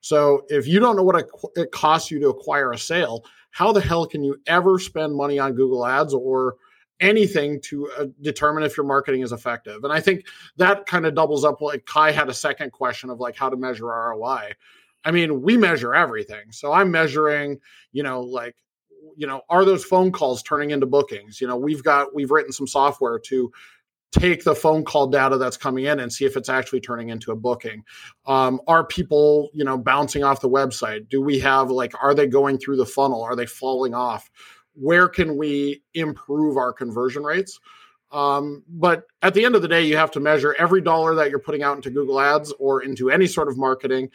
So 0.00 0.42
if 0.48 0.66
you 0.66 0.80
don't 0.80 0.96
know 0.96 1.04
what 1.04 1.28
it 1.54 1.70
costs 1.70 2.10
you 2.10 2.18
to 2.20 2.28
acquire 2.30 2.72
a 2.72 2.78
sale 2.78 3.24
how 3.52 3.70
the 3.70 3.80
hell 3.80 4.06
can 4.06 4.24
you 4.24 4.40
ever 4.46 4.78
spend 4.78 5.14
money 5.14 5.38
on 5.38 5.54
google 5.54 5.86
ads 5.86 6.12
or 6.12 6.56
anything 7.00 7.60
to 7.60 7.88
uh, 7.98 8.06
determine 8.20 8.62
if 8.62 8.76
your 8.76 8.86
marketing 8.86 9.20
is 9.20 9.32
effective? 9.32 9.84
And 9.84 9.92
i 9.92 10.00
think 10.00 10.26
that 10.56 10.86
kind 10.86 11.06
of 11.06 11.14
doubles 11.14 11.44
up 11.44 11.60
like 11.60 11.84
kai 11.86 12.10
had 12.10 12.28
a 12.28 12.34
second 12.34 12.72
question 12.72 13.10
of 13.10 13.20
like 13.20 13.36
how 13.36 13.48
to 13.48 13.56
measure 13.56 13.86
roi 13.86 14.52
I 15.04 15.10
mean, 15.10 15.42
we 15.42 15.56
measure 15.56 15.94
everything. 15.94 16.52
So 16.52 16.72
I'm 16.72 16.90
measuring, 16.90 17.58
you 17.92 18.02
know, 18.02 18.20
like, 18.20 18.56
you 19.16 19.26
know, 19.26 19.42
are 19.48 19.64
those 19.64 19.84
phone 19.84 20.12
calls 20.12 20.42
turning 20.42 20.70
into 20.70 20.86
bookings? 20.86 21.40
You 21.40 21.48
know, 21.48 21.56
we've 21.56 21.82
got, 21.82 22.14
we've 22.14 22.30
written 22.30 22.52
some 22.52 22.66
software 22.66 23.18
to 23.26 23.52
take 24.12 24.44
the 24.44 24.54
phone 24.54 24.84
call 24.84 25.06
data 25.06 25.38
that's 25.38 25.56
coming 25.56 25.86
in 25.86 25.98
and 25.98 26.12
see 26.12 26.24
if 26.24 26.36
it's 26.36 26.48
actually 26.48 26.80
turning 26.80 27.08
into 27.08 27.32
a 27.32 27.36
booking. 27.36 27.82
Um, 28.26 28.60
are 28.68 28.84
people, 28.84 29.50
you 29.54 29.64
know, 29.64 29.78
bouncing 29.78 30.22
off 30.22 30.40
the 30.40 30.50
website? 30.50 31.08
Do 31.08 31.22
we 31.22 31.38
have, 31.40 31.70
like, 31.70 31.92
are 32.02 32.14
they 32.14 32.26
going 32.26 32.58
through 32.58 32.76
the 32.76 32.86
funnel? 32.86 33.22
Are 33.22 33.34
they 33.34 33.46
falling 33.46 33.94
off? 33.94 34.30
Where 34.74 35.08
can 35.08 35.36
we 35.36 35.82
improve 35.94 36.56
our 36.56 36.72
conversion 36.72 37.24
rates? 37.24 37.58
Um, 38.10 38.62
but 38.68 39.04
at 39.22 39.32
the 39.32 39.44
end 39.44 39.54
of 39.54 39.62
the 39.62 39.68
day, 39.68 39.82
you 39.82 39.96
have 39.96 40.10
to 40.12 40.20
measure 40.20 40.54
every 40.58 40.82
dollar 40.82 41.14
that 41.14 41.30
you're 41.30 41.38
putting 41.38 41.62
out 41.62 41.76
into 41.76 41.90
Google 41.90 42.20
Ads 42.20 42.52
or 42.58 42.82
into 42.82 43.10
any 43.10 43.26
sort 43.26 43.48
of 43.48 43.56
marketing 43.56 44.10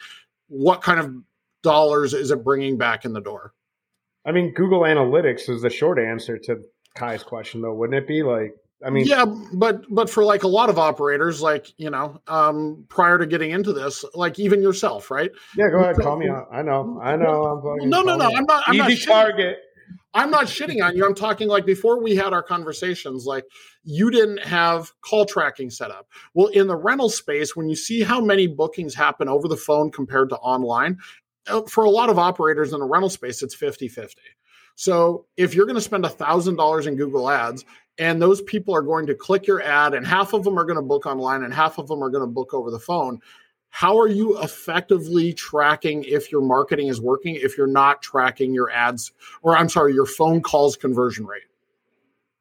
what 0.48 0.82
kind 0.82 1.00
of 1.00 1.14
dollars 1.62 2.14
is 2.14 2.30
it 2.30 2.44
bringing 2.44 2.76
back 2.76 3.04
in 3.04 3.12
the 3.12 3.20
door? 3.20 3.54
I 4.26 4.32
mean, 4.32 4.52
Google 4.54 4.80
Analytics 4.80 5.48
is 5.48 5.62
the 5.62 5.70
short 5.70 5.98
answer 5.98 6.38
to 6.38 6.60
Kai's 6.94 7.22
question, 7.22 7.62
though, 7.62 7.74
wouldn't 7.74 7.96
it 7.96 8.06
be? 8.06 8.22
Like, 8.22 8.54
I 8.84 8.90
mean, 8.90 9.06
yeah, 9.06 9.24
but 9.54 9.82
but 9.92 10.08
for 10.08 10.24
like 10.24 10.44
a 10.44 10.48
lot 10.48 10.70
of 10.70 10.78
operators, 10.78 11.42
like 11.42 11.66
you 11.78 11.90
know, 11.90 12.20
um, 12.28 12.84
prior 12.88 13.18
to 13.18 13.26
getting 13.26 13.50
into 13.50 13.72
this, 13.72 14.04
like 14.14 14.38
even 14.38 14.62
yourself, 14.62 15.10
right? 15.10 15.30
Yeah, 15.56 15.68
go 15.70 15.78
ahead, 15.80 15.96
call 15.96 16.16
me 16.16 16.28
out. 16.28 16.46
I 16.52 16.62
know, 16.62 17.00
I 17.02 17.16
know. 17.16 17.78
I'm 17.82 17.88
no, 17.88 18.02
no, 18.02 18.16
no. 18.16 18.26
I'm 18.26 18.44
not. 18.44 18.62
I'm 18.66 18.76
not 18.76 18.92
target. 19.04 19.58
I'm 20.14 20.30
not 20.30 20.46
shitting 20.46 20.82
on 20.82 20.96
you. 20.96 21.04
I'm 21.04 21.14
talking 21.14 21.48
like 21.48 21.66
before 21.66 22.02
we 22.02 22.16
had 22.16 22.32
our 22.32 22.42
conversations, 22.42 23.26
like 23.26 23.44
you 23.84 24.10
didn't 24.10 24.42
have 24.42 24.92
call 25.02 25.26
tracking 25.26 25.70
set 25.70 25.90
up. 25.90 26.08
Well, 26.34 26.46
in 26.48 26.66
the 26.66 26.76
rental 26.76 27.10
space, 27.10 27.54
when 27.54 27.68
you 27.68 27.76
see 27.76 28.02
how 28.02 28.20
many 28.20 28.46
bookings 28.46 28.94
happen 28.94 29.28
over 29.28 29.48
the 29.48 29.56
phone 29.56 29.90
compared 29.90 30.30
to 30.30 30.36
online, 30.36 30.98
uh, 31.46 31.62
for 31.62 31.84
a 31.84 31.90
lot 31.90 32.10
of 32.10 32.18
operators 32.18 32.72
in 32.72 32.80
the 32.80 32.86
rental 32.86 33.10
space, 33.10 33.42
it's 33.42 33.54
50 33.54 33.88
50. 33.88 34.20
So 34.76 35.26
if 35.36 35.54
you're 35.54 35.66
going 35.66 35.74
to 35.74 35.80
spend 35.80 36.04
$1,000 36.04 36.86
in 36.86 36.96
Google 36.96 37.28
Ads 37.28 37.64
and 37.98 38.22
those 38.22 38.40
people 38.40 38.74
are 38.76 38.82
going 38.82 39.06
to 39.06 39.14
click 39.14 39.46
your 39.46 39.60
ad 39.60 39.92
and 39.92 40.06
half 40.06 40.32
of 40.32 40.44
them 40.44 40.56
are 40.56 40.64
going 40.64 40.76
to 40.76 40.82
book 40.82 41.04
online 41.04 41.42
and 41.42 41.52
half 41.52 41.78
of 41.78 41.88
them 41.88 42.02
are 42.02 42.10
going 42.10 42.22
to 42.22 42.32
book 42.32 42.54
over 42.54 42.70
the 42.70 42.78
phone, 42.78 43.18
how 43.70 43.98
are 43.98 44.08
you 44.08 44.40
effectively 44.42 45.32
tracking 45.32 46.04
if 46.04 46.32
your 46.32 46.42
marketing 46.42 46.88
is 46.88 47.00
working 47.00 47.34
if 47.36 47.56
you're 47.56 47.66
not 47.66 48.02
tracking 48.02 48.54
your 48.54 48.70
ads 48.70 49.12
or 49.42 49.56
I'm 49.56 49.68
sorry, 49.68 49.94
your 49.94 50.06
phone 50.06 50.42
calls 50.42 50.76
conversion 50.76 51.26
rate? 51.26 51.42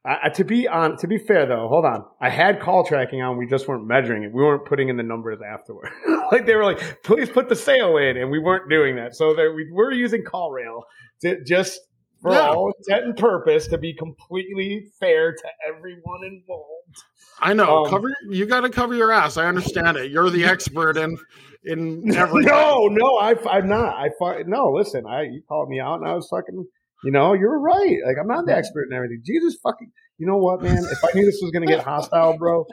Uh, 0.07 0.29
to 0.29 0.45
be 0.45 0.69
on, 0.69 0.95
to 0.95 1.05
be 1.05 1.17
fair 1.17 1.45
though, 1.45 1.67
hold 1.67 1.83
on. 1.83 2.05
I 2.21 2.29
had 2.29 2.61
call 2.61 2.85
tracking 2.85 3.21
on. 3.21 3.37
We 3.37 3.45
just 3.45 3.67
weren't 3.67 3.85
measuring 3.85 4.23
it. 4.23 4.31
We 4.31 4.41
weren't 4.41 4.65
putting 4.65 4.87
in 4.87 4.95
the 4.95 5.03
numbers 5.03 5.39
afterward. 5.45 5.89
like 6.31 6.45
they 6.45 6.55
were 6.55 6.63
like, 6.63 7.03
please 7.03 7.29
put 7.29 7.49
the 7.49 7.57
sale 7.57 7.97
in, 7.97 8.15
and 8.15 8.31
we 8.31 8.39
weren't 8.39 8.69
doing 8.69 8.95
that. 8.95 9.15
So 9.15 9.35
we 9.53 9.69
were 9.69 9.91
using 9.91 10.23
CallRail 10.23 10.83
to 11.23 11.43
just 11.43 11.81
for 12.27 12.33
yeah. 12.33 12.49
all 12.49 12.73
intent 12.77 13.05
and 13.05 13.17
purpose 13.17 13.67
to 13.67 13.77
be 13.77 13.93
completely 13.93 14.87
fair 14.99 15.31
to 15.31 15.47
everyone 15.67 16.23
involved. 16.25 16.95
I 17.39 17.53
know. 17.53 17.85
Um, 17.85 17.89
cover 17.89 18.13
you 18.29 18.45
got 18.45 18.61
to 18.61 18.69
cover 18.69 18.93
your 18.95 19.11
ass. 19.11 19.37
I 19.37 19.45
understand 19.45 19.97
it. 19.97 20.11
You're 20.11 20.29
the 20.29 20.45
expert 20.45 20.97
in 20.97 21.17
in 21.63 22.15
every. 22.15 22.45
No, 22.45 22.87
no, 22.87 23.17
I, 23.17 23.35
I'm 23.49 23.67
not. 23.67 23.95
I 23.95 24.09
no. 24.45 24.71
Listen, 24.71 25.05
I 25.05 25.23
you 25.23 25.41
called 25.47 25.69
me 25.69 25.79
out, 25.79 25.99
and 25.99 26.09
I 26.09 26.13
was 26.13 26.27
fucking. 26.29 26.65
You 27.03 27.11
know, 27.11 27.33
you're 27.33 27.59
right. 27.59 27.97
Like 28.05 28.17
I'm 28.19 28.27
not 28.27 28.45
the 28.45 28.55
expert 28.55 28.87
in 28.89 28.95
everything. 28.95 29.21
Jesus 29.25 29.57
fucking. 29.61 29.91
You 30.17 30.25
know 30.25 30.37
what, 30.37 30.63
man? 30.63 30.77
If 30.77 31.03
I 31.03 31.09
knew 31.13 31.25
this 31.25 31.39
was 31.41 31.51
going 31.51 31.67
to 31.67 31.71
get 31.71 31.83
hostile, 31.83 32.37
bro, 32.39 32.65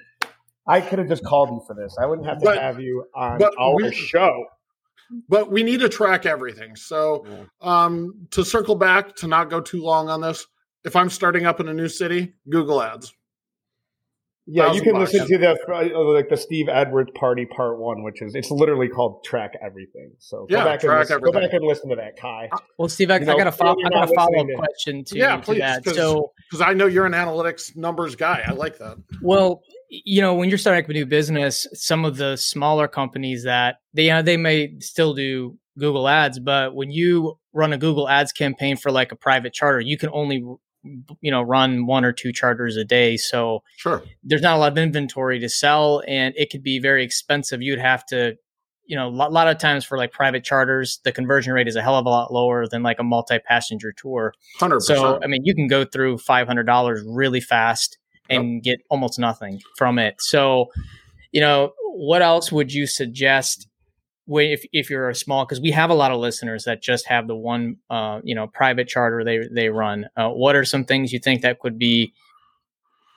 I 0.66 0.80
could 0.80 0.98
have 0.98 1.08
just 1.08 1.24
called 1.24 1.50
you 1.50 1.62
for 1.66 1.74
this. 1.74 1.94
I 2.00 2.06
wouldn't 2.06 2.26
have 2.26 2.38
to 2.38 2.44
but, 2.46 2.58
have 2.58 2.80
you 2.80 3.04
on 3.14 3.42
our 3.42 3.74
we, 3.74 3.92
show 3.92 4.46
but 5.28 5.50
we 5.50 5.62
need 5.62 5.80
to 5.80 5.88
track 5.88 6.26
everything. 6.26 6.76
So, 6.76 7.26
yeah. 7.28 7.44
um, 7.84 8.26
to 8.30 8.44
circle 8.44 8.74
back 8.74 9.16
to 9.16 9.26
not 9.26 9.50
go 9.50 9.60
too 9.60 9.82
long 9.82 10.08
on 10.08 10.20
this, 10.20 10.46
if 10.84 10.96
I'm 10.96 11.10
starting 11.10 11.46
up 11.46 11.60
in 11.60 11.68
a 11.68 11.74
new 11.74 11.88
city, 11.88 12.34
Google 12.48 12.82
Ads. 12.82 13.14
Yeah, 14.46 14.72
you 14.72 14.82
can 14.82 14.98
listen 14.98 15.26
to 15.26 15.38
the 15.38 15.52
uh, 15.52 16.12
like 16.12 16.28
the 16.28 16.36
Steve 16.36 16.68
Edwards 16.68 17.10
Party 17.14 17.46
Part 17.46 17.78
One, 17.78 18.02
which 18.02 18.20
is 18.20 18.34
it's 18.34 18.50
literally 18.50 18.88
called 18.88 19.24
Track 19.24 19.54
Everything. 19.62 20.12
So 20.18 20.44
go 20.50 20.58
yeah, 20.58 20.64
back 20.64 20.84
and 20.84 20.92
listen, 20.92 21.20
go 21.20 21.32
back 21.32 21.50
and 21.50 21.64
listen 21.64 21.88
to 21.88 21.96
that, 21.96 22.18
Kai. 22.18 22.50
Uh, 22.52 22.58
well, 22.76 22.90
Steve, 22.90 23.10
I, 23.10 23.20
you 23.20 23.24
know, 23.24 23.36
I 23.36 23.38
got 23.38 23.46
a 23.46 23.52
follow, 23.52 23.76
I 23.82 23.88
got 23.88 24.10
a 24.10 24.14
follow 24.14 24.38
up 24.38 24.46
question 24.54 25.02
to, 25.04 25.16
yeah, 25.16 25.38
please, 25.38 25.54
to 25.54 25.60
that. 25.60 25.88
So 25.94 26.32
because 26.50 26.60
I 26.60 26.74
know 26.74 26.84
you're 26.84 27.06
an 27.06 27.12
analytics 27.12 27.74
numbers 27.74 28.16
guy, 28.16 28.44
I 28.46 28.52
like 28.52 28.76
that. 28.80 28.98
Well, 29.22 29.62
you 30.04 30.20
know, 30.20 30.34
when 30.34 30.48
you're 30.48 30.58
starting 30.58 30.84
up 30.84 30.90
a 30.90 30.92
new 30.92 31.06
business, 31.06 31.66
some 31.72 32.04
of 32.04 32.16
the 32.16 32.36
smaller 32.36 32.88
companies 32.88 33.44
that 33.44 33.76
they 33.92 34.10
uh, 34.10 34.22
they 34.22 34.36
may 34.36 34.74
still 34.80 35.14
do 35.14 35.58
Google 35.78 36.08
Ads, 36.08 36.40
but 36.40 36.74
when 36.74 36.90
you 36.90 37.38
run 37.52 37.72
a 37.72 37.78
Google 37.78 38.08
Ads 38.08 38.32
campaign 38.32 38.76
for 38.76 38.90
like 38.90 39.12
a 39.12 39.16
private 39.16 39.52
charter, 39.52 39.80
you 39.80 39.96
can 39.96 40.10
only 40.12 40.44
you 41.20 41.30
know 41.30 41.42
run 41.42 41.86
one 41.86 42.04
or 42.04 42.12
two 42.12 42.32
charters 42.32 42.76
a 42.76 42.84
day. 42.84 43.16
So 43.16 43.62
sure, 43.76 44.02
there's 44.22 44.42
not 44.42 44.56
a 44.56 44.58
lot 44.58 44.72
of 44.72 44.78
inventory 44.78 45.38
to 45.38 45.48
sell, 45.48 46.02
and 46.08 46.34
it 46.36 46.50
could 46.50 46.62
be 46.62 46.78
very 46.78 47.04
expensive. 47.04 47.62
You'd 47.62 47.78
have 47.78 48.04
to 48.06 48.36
you 48.86 48.96
know, 48.96 49.08
a 49.08 49.10
lot, 49.10 49.32
lot, 49.32 49.48
of 49.48 49.56
times 49.56 49.82
for 49.82 49.96
like 49.96 50.12
private 50.12 50.44
charters, 50.44 51.00
the 51.04 51.10
conversion 51.10 51.54
rate 51.54 51.66
is 51.66 51.74
a 51.74 51.80
hell 51.80 51.96
of 51.96 52.04
a 52.04 52.08
lot 52.10 52.30
lower 52.30 52.66
than 52.68 52.82
like 52.82 52.98
a 52.98 53.02
multi-passenger 53.02 53.92
tour. 53.92 54.34
100%. 54.60 54.82
So, 54.82 55.18
I 55.22 55.26
mean, 55.26 55.42
you 55.42 55.54
can 55.54 55.68
go 55.68 55.86
through 55.86 56.18
$500 56.18 57.02
really 57.06 57.40
fast 57.40 57.96
and 58.30 58.62
get 58.62 58.80
almost 58.90 59.18
nothing 59.18 59.60
from 59.76 59.98
it. 59.98 60.16
So, 60.18 60.70
you 61.32 61.40
know, 61.40 61.72
what 61.82 62.22
else 62.22 62.50
would 62.50 62.72
you 62.72 62.86
suggest 62.86 63.68
if 64.26 64.64
if 64.72 64.90
you're 64.90 65.08
a 65.08 65.14
small 65.14 65.44
because 65.44 65.60
we 65.60 65.70
have 65.70 65.90
a 65.90 65.94
lot 65.94 66.10
of 66.10 66.18
listeners 66.18 66.64
that 66.64 66.82
just 66.82 67.06
have 67.06 67.26
the 67.26 67.36
one 67.36 67.76
uh, 67.90 68.20
you 68.24 68.34
know 68.34 68.46
private 68.46 68.88
charter 68.88 69.22
they 69.24 69.46
they 69.50 69.68
run. 69.68 70.08
Uh, 70.16 70.30
what 70.30 70.56
are 70.56 70.64
some 70.64 70.84
things 70.84 71.12
you 71.12 71.18
think 71.18 71.42
that 71.42 71.60
could 71.60 71.78
be 71.78 72.12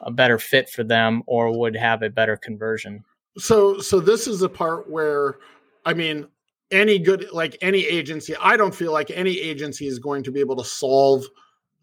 a 0.02 0.12
better 0.12 0.38
fit 0.38 0.70
for 0.70 0.84
them 0.84 1.24
or 1.26 1.58
would 1.58 1.76
have 1.76 2.04
a 2.04 2.10
better 2.10 2.36
conversion? 2.36 3.04
So 3.38 3.80
so 3.80 4.00
this 4.00 4.28
is 4.28 4.40
the 4.40 4.50
part 4.50 4.90
where 4.90 5.36
I 5.86 5.94
mean 5.94 6.28
any 6.72 7.00
good 7.00 7.28
like 7.32 7.58
any 7.62 7.86
agency 7.86 8.36
I 8.42 8.58
don't 8.58 8.76
feel 8.76 8.92
like 8.92 9.10
any 9.12 9.40
agency 9.40 9.88
is 9.88 10.00
going 10.00 10.24
to 10.24 10.32
be 10.32 10.42
able 10.42 10.58
to 10.58 10.66
solve 10.66 11.24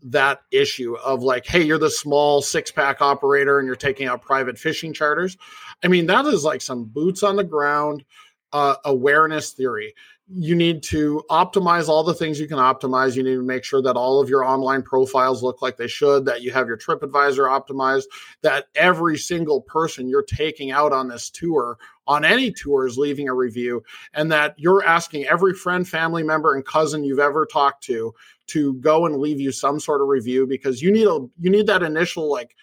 that 0.05 0.43
issue 0.51 0.97
of 0.97 1.23
like, 1.23 1.47
hey, 1.47 1.63
you're 1.63 1.79
the 1.79 1.91
small 1.91 2.43
six 2.43 2.71
pack 2.71 3.01
operator 3.01 3.59
and 3.59 3.67
you're 3.67 3.75
taking 3.75 4.07
out 4.07 4.23
private 4.23 4.59
fishing 4.59 4.93
charters. 4.93 5.37
I 5.83 5.89
mean, 5.89 6.07
that 6.07 6.27
is 6.27 6.45
like 6.45 6.61
some 6.61 6.85
boots 6.85 7.23
on 7.23 7.37
the 7.37 7.45
ground 7.45 8.05
uh, 8.53 8.77
awareness 8.85 9.53
theory. 9.53 9.95
You 10.27 10.55
need 10.55 10.83
to 10.85 11.23
optimize 11.31 11.87
all 11.89 12.03
the 12.03 12.15
things 12.15 12.41
you 12.41 12.49
can 12.49 12.57
optimize. 12.57 13.15
You 13.15 13.23
need 13.23 13.35
to 13.35 13.43
make 13.43 13.63
sure 13.63 13.83
that 13.83 13.97
all 13.97 14.23
of 14.23 14.31
your 14.31 14.43
online 14.43 14.83
profiles 14.83 15.43
look 15.43 15.61
like 15.61 15.77
they 15.77 15.87
should, 15.87 16.25
that 16.25 16.41
you 16.41 16.51
have 16.51 16.67
your 16.67 16.79
TripAdvisor 16.79 17.47
optimized, 17.47 18.05
that 18.41 18.69
every 18.75 19.19
single 19.19 19.61
person 19.61 20.09
you're 20.09 20.23
taking 20.23 20.71
out 20.71 20.93
on 20.93 21.09
this 21.09 21.29
tour, 21.29 21.77
on 22.07 22.25
any 22.25 22.51
tour, 22.51 22.87
is 22.87 22.97
leaving 22.97 23.29
a 23.29 23.35
review, 23.35 23.83
and 24.15 24.33
that 24.33 24.55
you're 24.57 24.83
asking 24.85 25.27
every 25.27 25.53
friend, 25.53 25.87
family 25.87 26.23
member, 26.23 26.55
and 26.55 26.65
cousin 26.65 27.05
you've 27.05 27.19
ever 27.19 27.45
talked 27.45 27.85
to 27.85 28.15
to 28.47 28.75
go 28.75 29.05
and 29.05 29.19
leave 29.19 29.41
you 29.41 29.53
some 29.53 29.79
sort 29.79 30.01
of 30.01 30.09
review 30.09 30.47
because 30.47 30.81
you 30.81 30.91
need 30.91 31.07
a 31.07 31.19
you 31.39 31.51
need 31.51 31.67
that 31.67 31.83
initial 31.83 32.31
like 32.31 32.57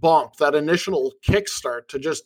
bump, 0.00 0.36
that 0.36 0.54
initial 0.54 1.12
kickstart 1.26 1.88
to 1.88 1.98
just 1.98 2.24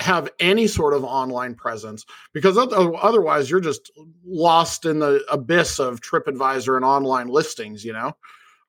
have 0.00 0.30
any 0.40 0.66
sort 0.66 0.94
of 0.94 1.04
online 1.04 1.54
presence 1.54 2.04
because 2.32 2.56
otherwise 2.58 3.50
you're 3.50 3.60
just 3.60 3.90
lost 4.24 4.86
in 4.86 4.98
the 4.98 5.24
abyss 5.30 5.78
of 5.78 6.00
TripAdvisor 6.00 6.76
and 6.76 6.84
online 6.84 7.28
listings, 7.28 7.84
you 7.84 7.92
know? 7.92 8.16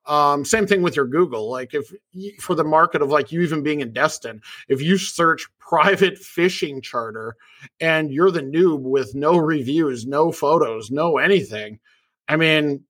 Um, 0.07 0.43
same 0.43 0.65
thing 0.65 0.81
with 0.81 0.95
your 0.95 1.07
Google. 1.07 1.49
Like 1.49 1.73
if 1.73 1.93
for 2.39 2.55
the 2.55 2.63
market 2.63 3.01
of 3.01 3.09
like 3.09 3.31
you 3.31 3.41
even 3.41 3.63
being 3.63 3.81
in 3.81 3.93
Destin, 3.93 4.41
if 4.67 4.81
you 4.81 4.97
search 4.97 5.47
private 5.59 6.17
fishing 6.17 6.81
charter 6.81 7.35
and 7.79 8.11
you're 8.11 8.31
the 8.31 8.41
noob 8.41 8.81
with 8.81 9.13
no 9.15 9.37
reviews, 9.37 10.05
no 10.05 10.31
photos, 10.31 10.89
no 10.89 11.17
anything, 11.17 11.79
I 12.27 12.35
mean, 12.35 12.83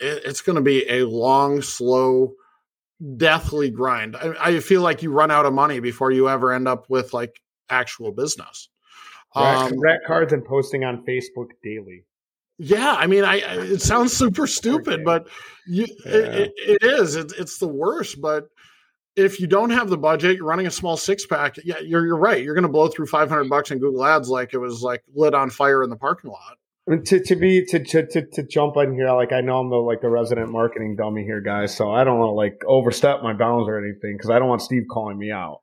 it, 0.00 0.22
it's 0.24 0.40
going 0.40 0.56
to 0.56 0.62
be 0.62 0.88
a 0.88 1.04
long, 1.06 1.62
slow, 1.62 2.34
deathly 3.16 3.70
grind. 3.70 4.16
I, 4.16 4.34
I, 4.40 4.60
feel 4.60 4.82
like 4.82 5.02
you 5.02 5.12
run 5.12 5.30
out 5.30 5.46
of 5.46 5.52
money 5.52 5.80
before 5.80 6.10
you 6.10 6.28
ever 6.28 6.52
end 6.52 6.68
up 6.68 6.86
with 6.88 7.12
like 7.12 7.40
actual 7.68 8.12
business. 8.12 8.68
Um, 9.34 9.80
rack 9.80 10.04
cards 10.06 10.32
and 10.32 10.44
posting 10.44 10.84
on 10.84 11.04
Facebook 11.04 11.48
daily. 11.64 12.04
Yeah, 12.58 12.94
I 12.96 13.06
mean, 13.06 13.24
I, 13.24 13.36
it 13.36 13.80
sounds 13.80 14.12
super 14.12 14.46
stupid, 14.46 15.04
but 15.04 15.26
you, 15.66 15.86
yeah. 16.04 16.12
it, 16.12 16.52
it 16.56 16.82
is. 16.82 17.16
It, 17.16 17.32
it's 17.38 17.58
the 17.58 17.66
worst. 17.66 18.20
But 18.20 18.48
if 19.16 19.40
you 19.40 19.46
don't 19.46 19.70
have 19.70 19.88
the 19.88 19.96
budget, 19.96 20.36
you're 20.36 20.46
running 20.46 20.66
a 20.66 20.70
small 20.70 20.96
six 20.96 21.26
pack. 21.26 21.56
Yeah, 21.64 21.78
you're 21.80 22.04
you're 22.04 22.18
right. 22.18 22.42
You're 22.42 22.54
going 22.54 22.62
to 22.62 22.68
blow 22.68 22.88
through 22.88 23.06
500 23.06 23.48
bucks 23.48 23.70
in 23.70 23.78
Google 23.78 24.04
Ads 24.04 24.28
like 24.28 24.52
it 24.52 24.58
was 24.58 24.82
like 24.82 25.02
lit 25.14 25.34
on 25.34 25.50
fire 25.50 25.82
in 25.82 25.90
the 25.90 25.96
parking 25.96 26.30
lot 26.30 26.58
to 26.88 27.20
to 27.20 27.36
be 27.36 27.64
to, 27.66 27.78
to 27.78 28.06
to 28.06 28.26
to 28.26 28.42
jump 28.42 28.76
in 28.76 28.94
here, 28.94 29.12
like 29.12 29.32
I 29.32 29.40
know 29.40 29.60
I'm 29.60 29.70
the 29.70 29.76
like 29.76 30.00
the 30.00 30.08
resident 30.08 30.50
marketing 30.50 30.96
dummy 30.96 31.22
here, 31.22 31.40
guys. 31.40 31.74
So 31.74 31.92
I 31.92 32.04
don't 32.04 32.18
want 32.18 32.30
to 32.30 32.34
like 32.34 32.60
overstep 32.66 33.22
my 33.22 33.32
bounds 33.32 33.68
or 33.68 33.78
anything 33.78 34.16
because 34.16 34.30
I 34.30 34.38
don't 34.38 34.48
want 34.48 34.62
Steve 34.62 34.84
calling 34.90 35.18
me 35.18 35.30
out. 35.30 35.60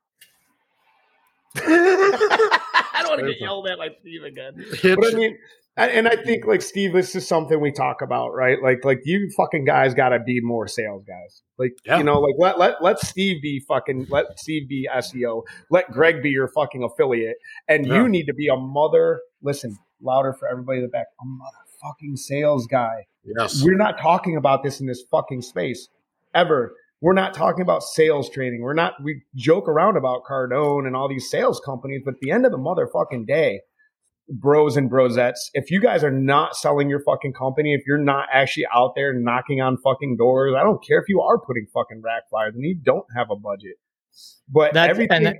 I 1.57 3.01
don't 3.01 3.09
want 3.09 3.21
to 3.21 3.27
get 3.27 3.41
yelled 3.41 3.67
at 3.67 3.77
by 3.77 3.89
Steve 3.99 4.23
again. 4.23 4.65
But 4.81 5.13
I 5.13 5.17
mean, 5.17 5.37
and 5.75 6.07
I 6.07 6.15
think 6.15 6.45
like 6.45 6.61
Steve, 6.61 6.93
this 6.93 7.15
is 7.15 7.27
something 7.27 7.59
we 7.59 7.71
talk 7.71 8.01
about, 8.01 8.33
right? 8.33 8.61
Like 8.61 8.85
like 8.85 9.01
you 9.03 9.29
fucking 9.35 9.65
guys 9.65 9.93
got 9.93 10.09
to 10.09 10.19
be 10.19 10.39
more 10.41 10.67
sales 10.67 11.03
guys. 11.05 11.41
Like 11.57 11.73
yeah. 11.85 11.97
you 11.97 12.03
know, 12.05 12.19
like 12.19 12.35
let 12.37 12.57
let 12.57 12.81
let 12.81 12.99
Steve 12.99 13.41
be 13.41 13.61
fucking 13.67 14.07
let 14.09 14.39
Steve 14.39 14.69
be 14.69 14.87
SEO. 14.93 15.43
Let 15.69 15.91
Greg 15.91 16.23
be 16.23 16.29
your 16.29 16.47
fucking 16.47 16.83
affiliate, 16.83 17.37
and 17.67 17.85
yeah. 17.85 17.95
you 17.95 18.07
need 18.07 18.27
to 18.27 18.33
be 18.33 18.47
a 18.47 18.55
mother. 18.55 19.19
Listen, 19.41 19.77
louder 20.01 20.33
for 20.33 20.47
everybody 20.47 20.79
in 20.79 20.83
the 20.83 20.89
back. 20.89 21.07
I'm 21.21 21.37
not 21.37 21.47
A 21.47 21.85
motherfucking 21.85 22.17
sales 22.17 22.67
guy. 22.67 23.07
Yes. 23.23 23.63
We're 23.63 23.77
not 23.77 23.99
talking 23.99 24.35
about 24.35 24.63
this 24.63 24.79
in 24.79 24.87
this 24.87 25.03
fucking 25.11 25.41
space 25.41 25.87
ever. 26.33 26.73
We're 27.01 27.13
not 27.13 27.33
talking 27.33 27.61
about 27.61 27.83
sales 27.83 28.29
training. 28.29 28.61
We're 28.61 28.73
not, 28.73 28.93
we 29.01 29.21
joke 29.35 29.69
around 29.69 29.95
about 29.95 30.23
Cardone 30.29 30.85
and 30.85 30.95
all 30.95 31.07
these 31.07 31.29
sales 31.29 31.61
companies, 31.63 32.01
but 32.03 32.15
at 32.15 32.19
the 32.21 32.31
end 32.31 32.45
of 32.45 32.51
the 32.51 32.57
motherfucking 32.57 33.25
day, 33.25 33.61
bros 34.29 34.77
and 34.77 34.91
brosettes, 34.91 35.49
if 35.53 35.71
you 35.71 35.79
guys 35.79 36.03
are 36.03 36.11
not 36.11 36.55
selling 36.55 36.89
your 36.89 37.01
fucking 37.01 37.33
company, 37.33 37.73
if 37.73 37.81
you're 37.87 37.97
not 37.97 38.27
actually 38.33 38.65
out 38.73 38.93
there 38.95 39.13
knocking 39.13 39.61
on 39.61 39.77
fucking 39.77 40.17
doors, 40.17 40.53
I 40.57 40.63
don't 40.63 40.85
care 40.85 40.99
if 40.99 41.07
you 41.07 41.21
are 41.21 41.39
putting 41.39 41.67
fucking 41.73 42.01
rack 42.03 42.23
flyers 42.29 42.53
and 42.53 42.63
you 42.63 42.75
don't 42.75 43.05
have 43.15 43.27
a 43.31 43.35
budget. 43.35 43.77
But 44.47 44.73
That's, 44.73 44.89
everything, 44.89 45.23
that, 45.23 45.37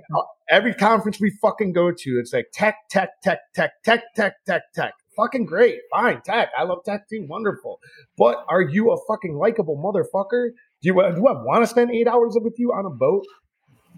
every 0.48 0.74
conference 0.74 1.20
we 1.20 1.30
fucking 1.42 1.72
go 1.72 1.90
to, 1.92 2.10
it's 2.18 2.32
like 2.32 2.46
tech, 2.52 2.76
tech, 2.90 3.10
tech, 3.22 3.38
tech, 3.54 3.72
tech, 3.84 4.02
tech, 4.14 4.34
tech, 4.46 4.62
tech. 4.74 4.94
Fucking 5.16 5.46
great, 5.46 5.80
fine, 5.92 6.22
tech. 6.22 6.50
I 6.56 6.62
love 6.64 6.78
tech 6.84 7.08
too, 7.08 7.26
wonderful. 7.28 7.80
But 8.16 8.44
are 8.48 8.62
you 8.62 8.92
a 8.92 8.96
fucking 9.08 9.36
likable 9.36 9.76
motherfucker? 9.76 10.50
Do 10.82 10.88
you, 10.88 10.94
do 10.94 11.26
I 11.26 11.32
want 11.32 11.62
to 11.62 11.66
spend 11.66 11.90
eight 11.90 12.06
hours 12.06 12.36
with 12.40 12.54
you 12.58 12.72
on 12.72 12.86
a 12.86 12.90
boat? 12.90 13.26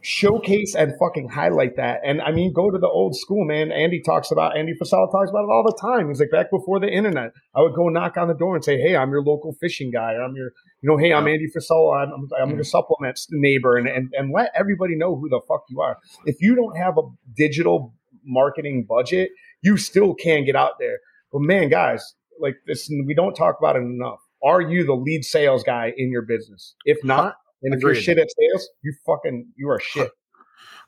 Showcase 0.03 0.75
and 0.75 0.93
fucking 0.99 1.29
highlight 1.29 1.77
that. 1.77 2.01
And 2.05 2.21
I 2.21 2.33
mean, 2.33 2.53
go 2.53 2.71
to 2.71 2.79
the 2.79 2.89
old 2.89 3.17
school, 3.17 3.45
man. 3.45 3.71
Andy 3.71 4.03
talks 4.03 4.33
about, 4.33 4.57
Andy 4.57 4.73
Frisella 4.73 5.11
talks 5.11 5.31
about 5.31 5.45
it 5.45 5.51
all 5.51 5.63
the 5.65 5.79
time. 5.81 6.09
He's 6.09 6.19
like, 6.19 6.31
back 6.31 6.51
before 6.51 6.81
the 6.81 6.89
internet, 6.89 7.31
I 7.55 7.63
would 7.63 7.75
go 7.75 7.89
knock 7.89 8.17
on 8.17 8.27
the 8.27 8.35
door 8.35 8.57
and 8.57 8.65
say, 8.65 8.81
Hey, 8.81 8.97
I'm 8.97 9.11
your 9.11 9.23
local 9.23 9.55
fishing 9.61 9.93
guy. 9.93 10.15
I'm 10.15 10.35
your, 10.35 10.51
you 10.83 10.91
know, 10.91 10.97
Hey, 10.97 11.13
I'm 11.13 11.29
Andy 11.29 11.47
Frisella. 11.47 12.03
I'm, 12.03 12.29
I'm 12.41 12.51
your 12.51 12.59
mm-hmm. 12.59 12.63
supplements 12.63 13.29
neighbor 13.31 13.77
and, 13.77 13.87
and, 13.87 14.13
and 14.17 14.33
let 14.35 14.51
everybody 14.57 14.97
know 14.97 15.17
who 15.17 15.29
the 15.29 15.41
fuck 15.47 15.63
you 15.69 15.81
are. 15.81 15.97
If 16.27 16.37
you 16.41 16.57
don't 16.57 16.77
have 16.77 16.99
a 16.99 17.03
digital 17.37 17.95
marketing 18.25 18.87
budget, 18.89 19.31
you 19.63 19.77
still 19.77 20.15
can 20.15 20.45
get 20.45 20.57
out 20.57 20.73
there. 20.81 20.99
But 21.33 21.43
man, 21.43 21.69
guys, 21.69 22.15
like 22.41 22.57
this, 22.67 22.91
we 23.07 23.15
don't 23.15 23.35
talk 23.35 23.57
about 23.61 23.77
it 23.77 23.83
enough. 23.83 24.19
Are 24.45 24.61
you 24.61 24.85
the 24.85 24.95
lead 24.95 25.25
sales 25.25 25.63
guy 25.63 25.93
in 25.97 26.11
your 26.11 26.23
business? 26.23 26.75
If 26.85 27.05
not, 27.05 27.37
and 27.63 27.75
if 27.75 27.81
you're 27.81 27.95
shit 27.95 28.19
at 28.19 28.29
sales, 28.31 28.69
you 28.83 28.95
fucking 29.07 29.47
you 29.57 29.69
are 29.71 29.81
shit. 29.81 30.11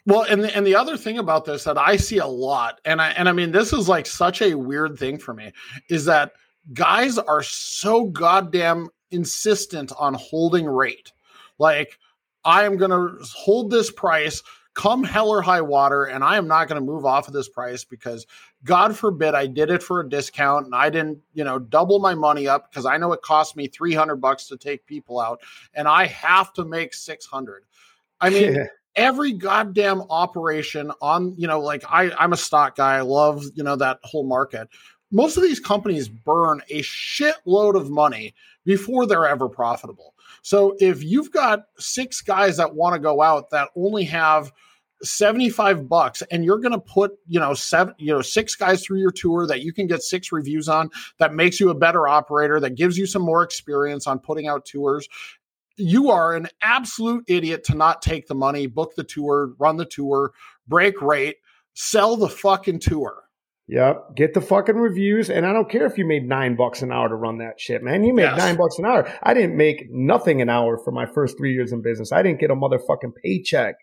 Well, 0.07 0.27
and 0.29 0.45
the, 0.45 0.55
and 0.55 0.67
the 0.67 0.77
other 0.77 0.99
thing 0.99 1.17
about 1.17 1.47
this 1.47 1.65
that 1.65 1.79
I 1.79 1.97
see 1.97 2.19
a 2.19 2.27
lot, 2.27 2.79
and 2.85 3.01
I 3.01 3.13
and 3.13 3.27
I 3.27 3.33
mean 3.33 3.53
this 3.53 3.73
is 3.73 3.89
like 3.89 4.05
such 4.05 4.43
a 4.43 4.55
weird 4.55 4.99
thing 4.99 5.17
for 5.17 5.33
me, 5.33 5.51
is 5.89 6.05
that 6.05 6.33
guys 6.75 7.17
are 7.17 7.43
so 7.43 8.05
goddamn 8.05 8.91
insistent 9.11 9.93
on 9.99 10.13
holding 10.13 10.67
rate. 10.67 11.11
Like 11.59 11.99
I 12.45 12.65
am 12.65 12.77
going 12.77 12.91
to 12.91 13.25
hold 13.25 13.71
this 13.71 13.91
price 13.91 14.43
come 14.75 15.05
hell 15.05 15.29
or 15.29 15.41
high 15.41 15.61
water, 15.61 16.05
and 16.05 16.23
I 16.23 16.37
am 16.37 16.49
not 16.49 16.69
going 16.69 16.81
to 16.81 16.85
move 16.85 17.07
off 17.07 17.29
of 17.29 17.33
this 17.33 17.49
price 17.49 17.85
because 17.85 18.27
God 18.65 18.97
forbid 18.97 19.35
I 19.35 19.47
did 19.47 19.71
it 19.71 19.83
for 19.83 20.01
a 20.01 20.09
discount 20.09 20.67
and 20.67 20.75
I 20.75 20.91
didn't, 20.91 21.19
you 21.33 21.45
know, 21.45 21.59
double 21.59 22.01
my 22.01 22.15
money 22.15 22.49
up 22.49 22.71
because 22.71 22.85
I 22.85 22.97
know 22.97 23.13
it 23.13 23.23
cost 23.23 23.57
me 23.57 23.69
300 23.69 24.17
bucks 24.17 24.49
to 24.49 24.57
take 24.57 24.85
people 24.87 25.21
out 25.21 25.41
and 25.75 25.87
I 25.87 26.07
have 26.07 26.53
to 26.55 26.65
make 26.65 26.93
600. 26.93 27.65
I 28.21 28.31
mean, 28.31 28.55
yeah. 28.55 28.65
every 28.97 29.33
goddamn 29.33 30.03
operation 30.11 30.91
on, 31.01 31.35
you 31.37 31.47
know, 31.47 31.61
like 31.61 31.85
I, 31.89 32.11
I'm 32.19 32.33
a 32.33 32.39
stock 32.39 32.77
guy. 32.77 32.97
I 32.97 33.03
love, 33.03 33.45
you 33.55 33.63
know, 33.63 33.77
that 33.77 34.01
whole 34.03 34.27
market. 34.27 34.69
Most 35.13 35.37
of 35.37 35.45
these 35.45 35.61
companies 35.61 36.09
burn 36.09 36.61
a 36.71 36.81
shitload 36.83 37.77
of 37.77 37.91
money 37.91 38.35
before 38.65 39.07
they're 39.07 39.27
ever 39.27 39.49
profitable. 39.49 40.14
So 40.45 40.77
if 40.79 41.03
you've 41.03 41.33
got 41.33 41.69
six 41.79 42.21
guys 42.21 42.59
that 42.59 42.75
want 42.75 42.93
to 42.93 43.01
go 43.01 43.23
out 43.23 43.49
that 43.49 43.71
only 43.75 44.05
have 44.05 44.53
75 45.03 45.89
bucks 45.89 46.23
and 46.31 46.45
you're 46.45 46.59
going 46.59 46.73
to 46.73 46.79
put, 46.79 47.13
you 47.27 47.41
know, 47.41 47.55
seven, 47.55 47.95
you 47.97 48.13
know, 48.13 48.21
six 48.21 48.55
guys 48.55 48.85
through 48.85 49.01
your 49.01 49.11
tour 49.11 49.47
that 49.47 49.63
you 49.63 49.73
can 49.73 49.87
get 49.87 50.03
six 50.03 50.33
reviews 50.33 50.69
on 50.69 50.91
that 51.19 51.33
makes 51.33 51.59
you 51.59 51.71
a 51.71 51.75
better 51.75 52.07
operator, 52.07 52.61
that 52.61 52.75
gives 52.75 52.99
you 52.99 53.07
some 53.07 53.23
more 53.23 53.43
experience 53.43 54.07
on 54.07 54.19
putting 54.19 54.47
out 54.47 54.67
tours. 54.67 55.09
You 55.79 56.11
are 56.11 56.37
an 56.37 56.49
absolute 56.61 57.25
idiot 57.27 57.65
to 57.65 57.75
not 57.75 58.03
take 58.03 58.27
the 58.27 58.35
money, 58.35 58.67
book 58.67 58.95
the 58.97 59.05
tour, 59.05 59.55
run 59.59 59.79
the 59.79 59.87
tour, 59.87 60.33
break 60.69 61.01
rate, 61.01 61.37
sell 61.73 62.17
the 62.17 62.29
fucking 62.29 62.81
tour. 62.81 63.24
Yep. 63.67 64.17
Get 64.17 64.35
the 64.35 64.43
fucking 64.43 64.77
reviews. 64.77 65.31
And 65.31 65.47
I 65.47 65.53
don't 65.53 65.71
care 65.71 65.87
if 65.87 65.97
you 65.97 66.05
made 66.07 66.29
nine 66.29 66.55
bucks 66.55 66.83
an 66.83 66.93
hour 66.93 67.09
to 67.09 67.15
run 67.15 67.39
that 67.39 67.59
shit, 67.59 67.83
man. 67.83 68.05
You 68.05 68.13
made 68.13 68.25
yes. 68.25 68.39
nine 68.39 68.57
bucks 68.57 68.79
an 68.79 68.85
hour. 68.85 69.11
I 69.23 69.33
didn't 69.33 69.57
make 69.57 69.87
nothing 69.91 70.43
an 70.43 70.51
hour 70.51 70.79
for 70.79 70.91
my 70.91 71.07
first 71.07 71.39
three 71.39 71.55
years 71.55 71.73
in 71.73 71.81
business. 71.81 72.13
I 72.13 72.23
didn't 72.23 72.41
get 72.41 72.51
a 72.51 72.55
motherfucking 72.55 73.13
paycheck. 73.23 73.77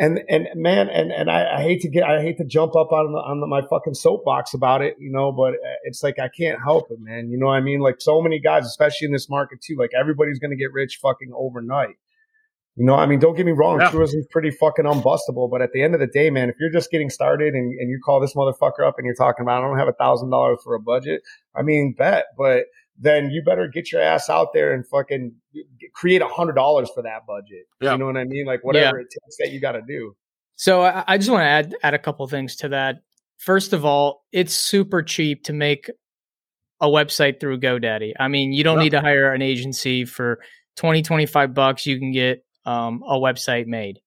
And, 0.00 0.20
and 0.28 0.46
man, 0.54 0.88
and, 0.88 1.10
and 1.10 1.28
I, 1.28 1.56
I 1.58 1.62
hate 1.62 1.80
to 1.80 1.90
get, 1.90 2.04
I 2.04 2.22
hate 2.22 2.38
to 2.38 2.44
jump 2.44 2.76
up 2.76 2.92
on 2.92 3.12
the, 3.12 3.18
on 3.18 3.40
the, 3.40 3.48
my 3.48 3.62
fucking 3.68 3.94
soapbox 3.94 4.54
about 4.54 4.80
it, 4.80 4.94
you 5.00 5.10
know, 5.10 5.32
but 5.32 5.54
uh, 5.54 5.76
it's 5.82 6.04
like, 6.04 6.20
I 6.20 6.28
can't 6.28 6.60
help 6.62 6.86
it, 6.90 6.98
man. 7.00 7.30
You 7.30 7.36
know 7.36 7.46
what 7.46 7.54
I 7.54 7.60
mean? 7.60 7.80
Like 7.80 7.96
so 7.98 8.22
many 8.22 8.38
guys, 8.38 8.64
especially 8.64 9.06
in 9.06 9.12
this 9.12 9.28
market 9.28 9.60
too, 9.60 9.76
like 9.76 9.90
everybody's 9.98 10.38
going 10.38 10.52
to 10.52 10.56
get 10.56 10.72
rich 10.72 11.00
fucking 11.02 11.32
overnight. 11.36 11.96
You 12.78 12.84
know, 12.84 12.94
I 12.94 13.06
mean, 13.06 13.18
don't 13.18 13.36
get 13.36 13.44
me 13.44 13.50
wrong, 13.50 13.80
yeah. 13.80 13.90
tourism's 13.90 14.26
pretty 14.30 14.52
fucking 14.52 14.84
unbustable, 14.84 15.50
but 15.50 15.60
at 15.60 15.72
the 15.72 15.82
end 15.82 15.94
of 15.94 16.00
the 16.00 16.06
day, 16.06 16.30
man, 16.30 16.48
if 16.48 16.54
you're 16.60 16.70
just 16.70 16.92
getting 16.92 17.10
started 17.10 17.54
and, 17.54 17.76
and 17.78 17.90
you 17.90 17.98
call 18.04 18.20
this 18.20 18.34
motherfucker 18.34 18.86
up 18.86 18.94
and 18.98 19.04
you're 19.04 19.16
talking 19.16 19.42
about, 19.42 19.64
I 19.64 19.66
don't 19.66 19.78
have 19.78 19.88
a 19.88 19.92
thousand 19.94 20.30
dollars 20.30 20.60
for 20.62 20.76
a 20.76 20.80
budget, 20.80 21.22
I 21.56 21.62
mean, 21.62 21.96
bet, 21.98 22.26
but 22.36 22.66
then 22.96 23.30
you 23.30 23.42
better 23.44 23.68
get 23.68 23.90
your 23.90 24.00
ass 24.00 24.30
out 24.30 24.52
there 24.52 24.72
and 24.72 24.86
fucking 24.86 25.34
create 25.94 26.22
a 26.22 26.28
hundred 26.28 26.54
dollars 26.54 26.88
for 26.94 27.02
that 27.02 27.26
budget. 27.26 27.66
Yeah. 27.80 27.92
You 27.92 27.98
know 27.98 28.06
what 28.06 28.16
I 28.16 28.24
mean? 28.24 28.46
Like 28.46 28.64
whatever 28.64 28.98
yeah. 28.98 29.02
it 29.02 29.08
takes 29.10 29.36
that 29.38 29.52
you 29.52 29.60
got 29.60 29.72
to 29.72 29.82
do. 29.86 30.14
So 30.56 30.82
I, 30.82 31.04
I 31.06 31.18
just 31.18 31.30
want 31.30 31.42
to 31.42 31.46
add 31.46 31.74
add 31.82 31.94
a 31.94 31.98
couple 31.98 32.26
things 32.26 32.56
to 32.56 32.68
that. 32.70 32.96
First 33.38 33.72
of 33.72 33.84
all, 33.84 34.24
it's 34.32 34.52
super 34.52 35.02
cheap 35.02 35.44
to 35.44 35.52
make 35.52 35.90
a 36.80 36.86
website 36.86 37.40
through 37.40 37.60
GoDaddy. 37.60 38.12
I 38.18 38.28
mean, 38.28 38.52
you 38.52 38.64
don't 38.64 38.78
yep. 38.78 38.84
need 38.84 38.90
to 38.90 39.00
hire 39.00 39.32
an 39.32 39.42
agency 39.42 40.04
for 40.04 40.40
20, 40.76 41.02
25 41.02 41.54
bucks. 41.54 41.86
You 41.86 41.98
can 41.98 42.12
get 42.12 42.44
um, 42.64 43.02
a 43.06 43.18
website 43.18 43.66
made. 43.66 44.00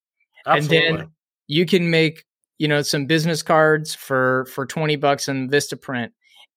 Absolutely. 0.46 0.88
And 0.88 0.98
then 1.00 1.08
you 1.48 1.66
can 1.66 1.90
make, 1.90 2.26
you 2.58 2.68
know, 2.68 2.82
some 2.82 3.06
business 3.06 3.44
cards 3.44 3.94
for 3.94 4.46
for 4.54 4.66
20 4.66 4.96
bucks 4.96 5.28
in 5.28 5.50
Vistaprint. 5.50 6.10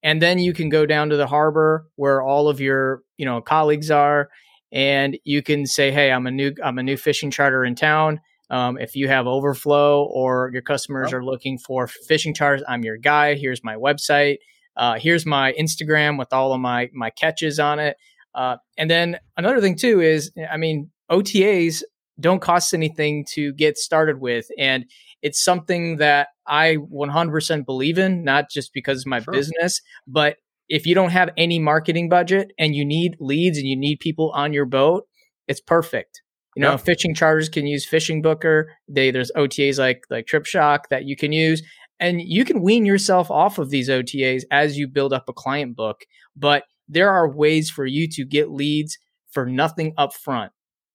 And 0.03 0.21
then 0.21 0.39
you 0.39 0.53
can 0.53 0.69
go 0.69 0.85
down 0.85 1.09
to 1.11 1.17
the 1.17 1.27
harbor 1.27 1.87
where 1.97 2.21
all 2.23 2.49
of 2.49 2.61
your, 2.61 3.03
you 3.17 3.25
know, 3.25 3.41
colleagues 3.41 3.91
are 3.91 4.29
and 4.75 5.17
you 5.25 5.41
can 5.41 5.67
say, 5.67 5.93
"Hey, 5.93 6.11
I'm 6.11 6.27
a 6.27 6.31
new 6.31 6.53
I'm 6.63 6.79
a 6.79 6.83
new 6.83 6.97
fishing 6.97 7.31
charter 7.31 7.65
in 7.65 7.75
town. 7.75 8.21
Um, 8.51 8.77
if 8.77 8.95
you 8.95 9.09
have 9.09 9.27
overflow 9.27 10.05
or 10.05 10.51
your 10.53 10.63
customers 10.63 11.15
oh. 11.15 11.19
are 11.19 11.25
looking 11.25 11.59
for 11.59 11.87
fishing 11.87 12.35
charters, 12.35 12.63
I'm 12.69 12.85
your 12.85 12.99
guy. 12.99 13.35
Here's 13.35 13.65
my 13.65 13.77
website. 13.77 14.39
Uh, 14.77 14.99
here's 14.99 15.25
my 15.25 15.53
Instagram 15.53 16.19
with 16.19 16.33
all 16.33 16.53
of 16.53 16.61
my 16.61 16.91
my 16.93 17.11
catches 17.11 17.59
on 17.59 17.79
it. 17.79 17.97
Uh, 18.35 18.57
and 18.77 18.91
then 18.91 19.17
another 19.37 19.61
thing 19.61 19.77
too 19.77 20.01
is, 20.01 20.33
I 20.51 20.57
mean, 20.57 20.91
OTAs 21.11 21.83
don't 22.21 22.41
cost 22.41 22.75
anything 22.75 23.25
to 23.33 23.53
get 23.55 23.77
started 23.77 24.21
with. 24.21 24.47
And 24.59 24.85
it's 25.23 25.43
something 25.43 25.97
that 25.97 26.29
I 26.47 26.77
100% 26.77 27.67
believe 27.67 27.99
in, 27.99 28.25
not 28.25 28.51
just 28.51 28.73
because 28.73 29.01
of 29.01 29.07
my 29.07 29.21
sure. 29.21 29.33
business, 29.33 29.81
but 30.07 30.37
if 30.69 30.87
you 30.87 30.95
don't 30.95 31.11
have 31.11 31.31
any 31.37 31.59
marketing 31.59 32.09
budget 32.09 32.53
and 32.59 32.75
you 32.75 32.85
need 32.85 33.17
leads 33.21 33.59
and 33.59 33.67
you 33.67 33.77
need 33.77 34.01
people 34.01 34.31
on 34.33 34.53
your 34.53 34.67
boat, 34.67 35.07
it's 35.49 35.61
perfect. 35.61 36.23
You 36.57 36.63
know, 36.63 36.79
fishing 36.79 37.15
charters 37.15 37.49
can 37.49 37.67
use 37.67 37.85
Fishing 37.85 38.23
Booker. 38.23 38.71
They 38.89 39.11
there's 39.11 39.33
OTAs 39.33 39.79
like 39.79 40.05
like 40.09 40.27
TripShock 40.27 40.85
that 40.89 41.05
you 41.05 41.17
can 41.17 41.33
use, 41.33 41.63
and 41.99 42.23
you 42.23 42.45
can 42.45 42.63
wean 42.63 42.87
yourself 42.87 43.29
off 43.29 43.59
of 43.59 43.71
these 43.71 43.89
OTAs 43.89 44.45
as 44.53 44.79
you 44.79 44.87
build 44.87 45.13
up 45.13 45.29
a 45.29 45.33
client 45.33 45.75
book. 45.75 46.05
But 46.37 46.63
there 46.89 47.11
are 47.11 47.29
ways 47.29 47.71
for 47.71 47.87
you 47.87 48.09
to 48.11 48.25
get 48.25 48.53
leads 48.53 48.99
for 49.33 49.47
nothing 49.47 49.95
up 49.99 50.15
front. 50.15 50.53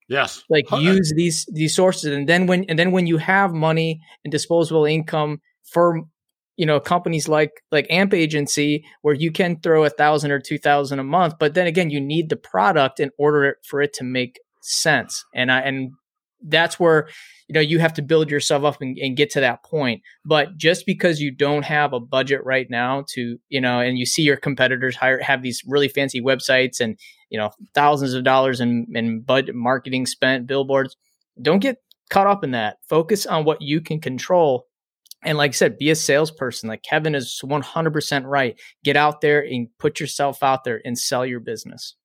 Yes. 0.09 0.43
Like 0.49 0.69
use 0.71 1.13
these 1.15 1.45
these 1.53 1.75
sources. 1.75 2.11
And 2.11 2.27
then 2.27 2.47
when 2.47 2.65
and 2.65 2.77
then 2.77 2.91
when 2.91 3.07
you 3.07 3.17
have 3.17 3.53
money 3.53 4.01
and 4.25 4.31
disposable 4.31 4.85
income 4.85 5.39
for 5.63 6.01
you 6.57 6.65
know 6.65 6.79
companies 6.79 7.29
like 7.29 7.51
like 7.71 7.85
amp 7.89 8.13
agency 8.13 8.83
where 9.03 9.13
you 9.13 9.31
can 9.31 9.59
throw 9.61 9.85
a 9.85 9.89
thousand 9.89 10.31
or 10.31 10.39
two 10.39 10.57
thousand 10.57 10.99
a 10.99 11.03
month 11.03 11.35
but 11.39 11.53
then 11.53 11.67
again 11.67 11.89
you 11.89 12.01
need 12.01 12.27
the 12.27 12.35
product 12.35 12.99
in 12.99 13.11
order 13.17 13.57
for 13.63 13.81
it 13.81 13.93
to 13.93 14.03
make 14.03 14.39
sense. 14.61 15.23
And 15.33 15.51
i 15.51 15.59
and 15.59 15.91
that's 16.41 16.79
where 16.79 17.07
you 17.47 17.53
know 17.53 17.59
you 17.59 17.79
have 17.79 17.93
to 17.93 18.01
build 18.01 18.29
yourself 18.29 18.63
up 18.63 18.81
and, 18.81 18.97
and, 18.97 19.17
get 19.17 19.29
to 19.29 19.39
that 19.39 19.63
point 19.63 20.01
but 20.23 20.55
just 20.57 20.85
because 20.85 21.19
you 21.19 21.31
don't 21.31 21.65
have 21.65 21.93
a 21.93 21.99
budget 21.99 22.43
right 22.45 22.69
now 22.69 23.03
to 23.07 23.37
you 23.49 23.59
know 23.59 23.79
and 23.79 23.97
you 23.97 24.05
see 24.05 24.21
your 24.21 24.37
competitors 24.37 24.95
hire 24.95 25.21
have 25.21 25.41
these 25.41 25.61
really 25.67 25.87
fancy 25.87 26.21
websites 26.21 26.79
and 26.79 26.97
you 27.29 27.37
know 27.37 27.51
thousands 27.73 28.13
of 28.13 28.23
dollars 28.23 28.61
in, 28.61 28.87
in 28.93 29.21
budget 29.21 29.55
marketing 29.55 30.05
spent 30.05 30.47
billboards 30.47 30.95
don't 31.41 31.59
get 31.59 31.77
caught 32.09 32.27
up 32.27 32.43
in 32.43 32.51
that 32.51 32.77
focus 32.87 33.25
on 33.25 33.43
what 33.43 33.61
you 33.61 33.81
can 33.81 33.99
control 33.99 34.65
and 35.21 35.37
like 35.37 35.51
I 35.51 35.53
said, 35.53 35.77
be 35.77 35.89
a 35.89 35.95
salesperson. 35.95 36.69
Like 36.69 36.83
Kevin 36.83 37.13
is 37.13 37.41
100% 37.43 38.23
right. 38.25 38.57
Get 38.85 38.95
out 38.95 39.19
there 39.21 39.41
and 39.41 39.67
put 39.77 39.99
yourself 39.99 40.41
out 40.41 40.63
there 40.63 40.81
and 40.85 40.97
sell 40.97 41.25
your 41.25 41.41
business. 41.41 41.95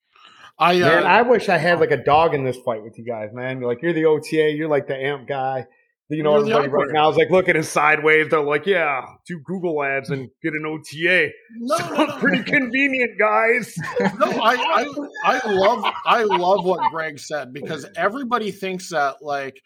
I 0.58 0.80
uh, 0.80 0.88
man, 0.88 1.04
I 1.04 1.22
wish 1.22 1.48
I 1.48 1.58
had 1.58 1.80
like 1.80 1.90
a 1.90 2.02
dog 2.02 2.34
in 2.34 2.44
this 2.44 2.56
fight 2.64 2.82
with 2.82 2.98
you 2.98 3.04
guys, 3.04 3.30
man. 3.32 3.58
You're 3.60 3.68
like 3.68 3.82
you're 3.82 3.92
the 3.92 4.04
OTA, 4.04 4.52
you're 4.52 4.68
like 4.68 4.86
the 4.86 4.96
amp 4.96 5.26
guy. 5.26 5.66
You 6.10 6.22
know, 6.22 6.36
everybody 6.36 6.68
right 6.68 6.92
now 6.92 7.08
is 7.10 7.16
like 7.16 7.30
looking 7.30 7.50
at 7.50 7.56
his 7.56 7.70
sideways. 7.70 8.28
They're 8.28 8.42
like, 8.42 8.66
"Yeah, 8.66 9.06
do 9.26 9.40
Google 9.40 9.82
ads 9.82 10.10
and 10.10 10.28
get 10.42 10.52
an 10.52 10.66
OTA." 10.66 11.30
No, 11.56 11.76
no, 11.78 12.04
no. 12.04 12.16
pretty 12.18 12.42
convenient, 12.44 13.18
guys. 13.18 13.74
no, 14.00 14.30
I, 14.30 14.54
I, 14.54 14.86
I 15.24 15.50
love, 15.50 15.84
I 16.04 16.22
love 16.24 16.64
what 16.64 16.90
Greg 16.90 17.18
said 17.18 17.54
because 17.54 17.86
everybody 17.96 18.50
thinks 18.50 18.90
that 18.90 19.22
like 19.22 19.60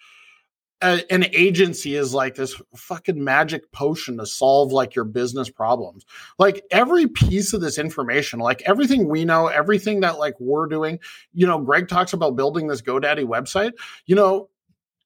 a, 0.83 1.13
an 1.13 1.27
agency 1.33 1.95
is 1.95 2.15
like 2.15 2.35
this 2.35 2.61
fucking 2.77 3.23
magic 3.23 3.71
potion 3.73 4.19
to 4.19 4.27
solve 4.27 4.73
like 4.73 4.95
your 4.95 5.05
business 5.05 5.51
problems. 5.51 6.05
Like 6.39 6.65
every 6.71 7.07
piece 7.07 7.53
of 7.53 7.61
this 7.61 7.79
information, 7.79 8.39
like 8.39 8.63
everything 8.63 9.09
we 9.09 9.25
know, 9.25 9.49
everything 9.49 10.01
that 10.01 10.19
like 10.19 10.39
we're 10.39 10.67
doing, 10.67 11.01
you 11.33 11.47
know, 11.47 11.59
Greg 11.59 11.89
talks 11.89 12.13
about 12.13 12.37
building 12.37 12.69
this 12.69 12.83
GoDaddy 12.83 13.25
website, 13.25 13.73
you 14.07 14.15
know, 14.15 14.49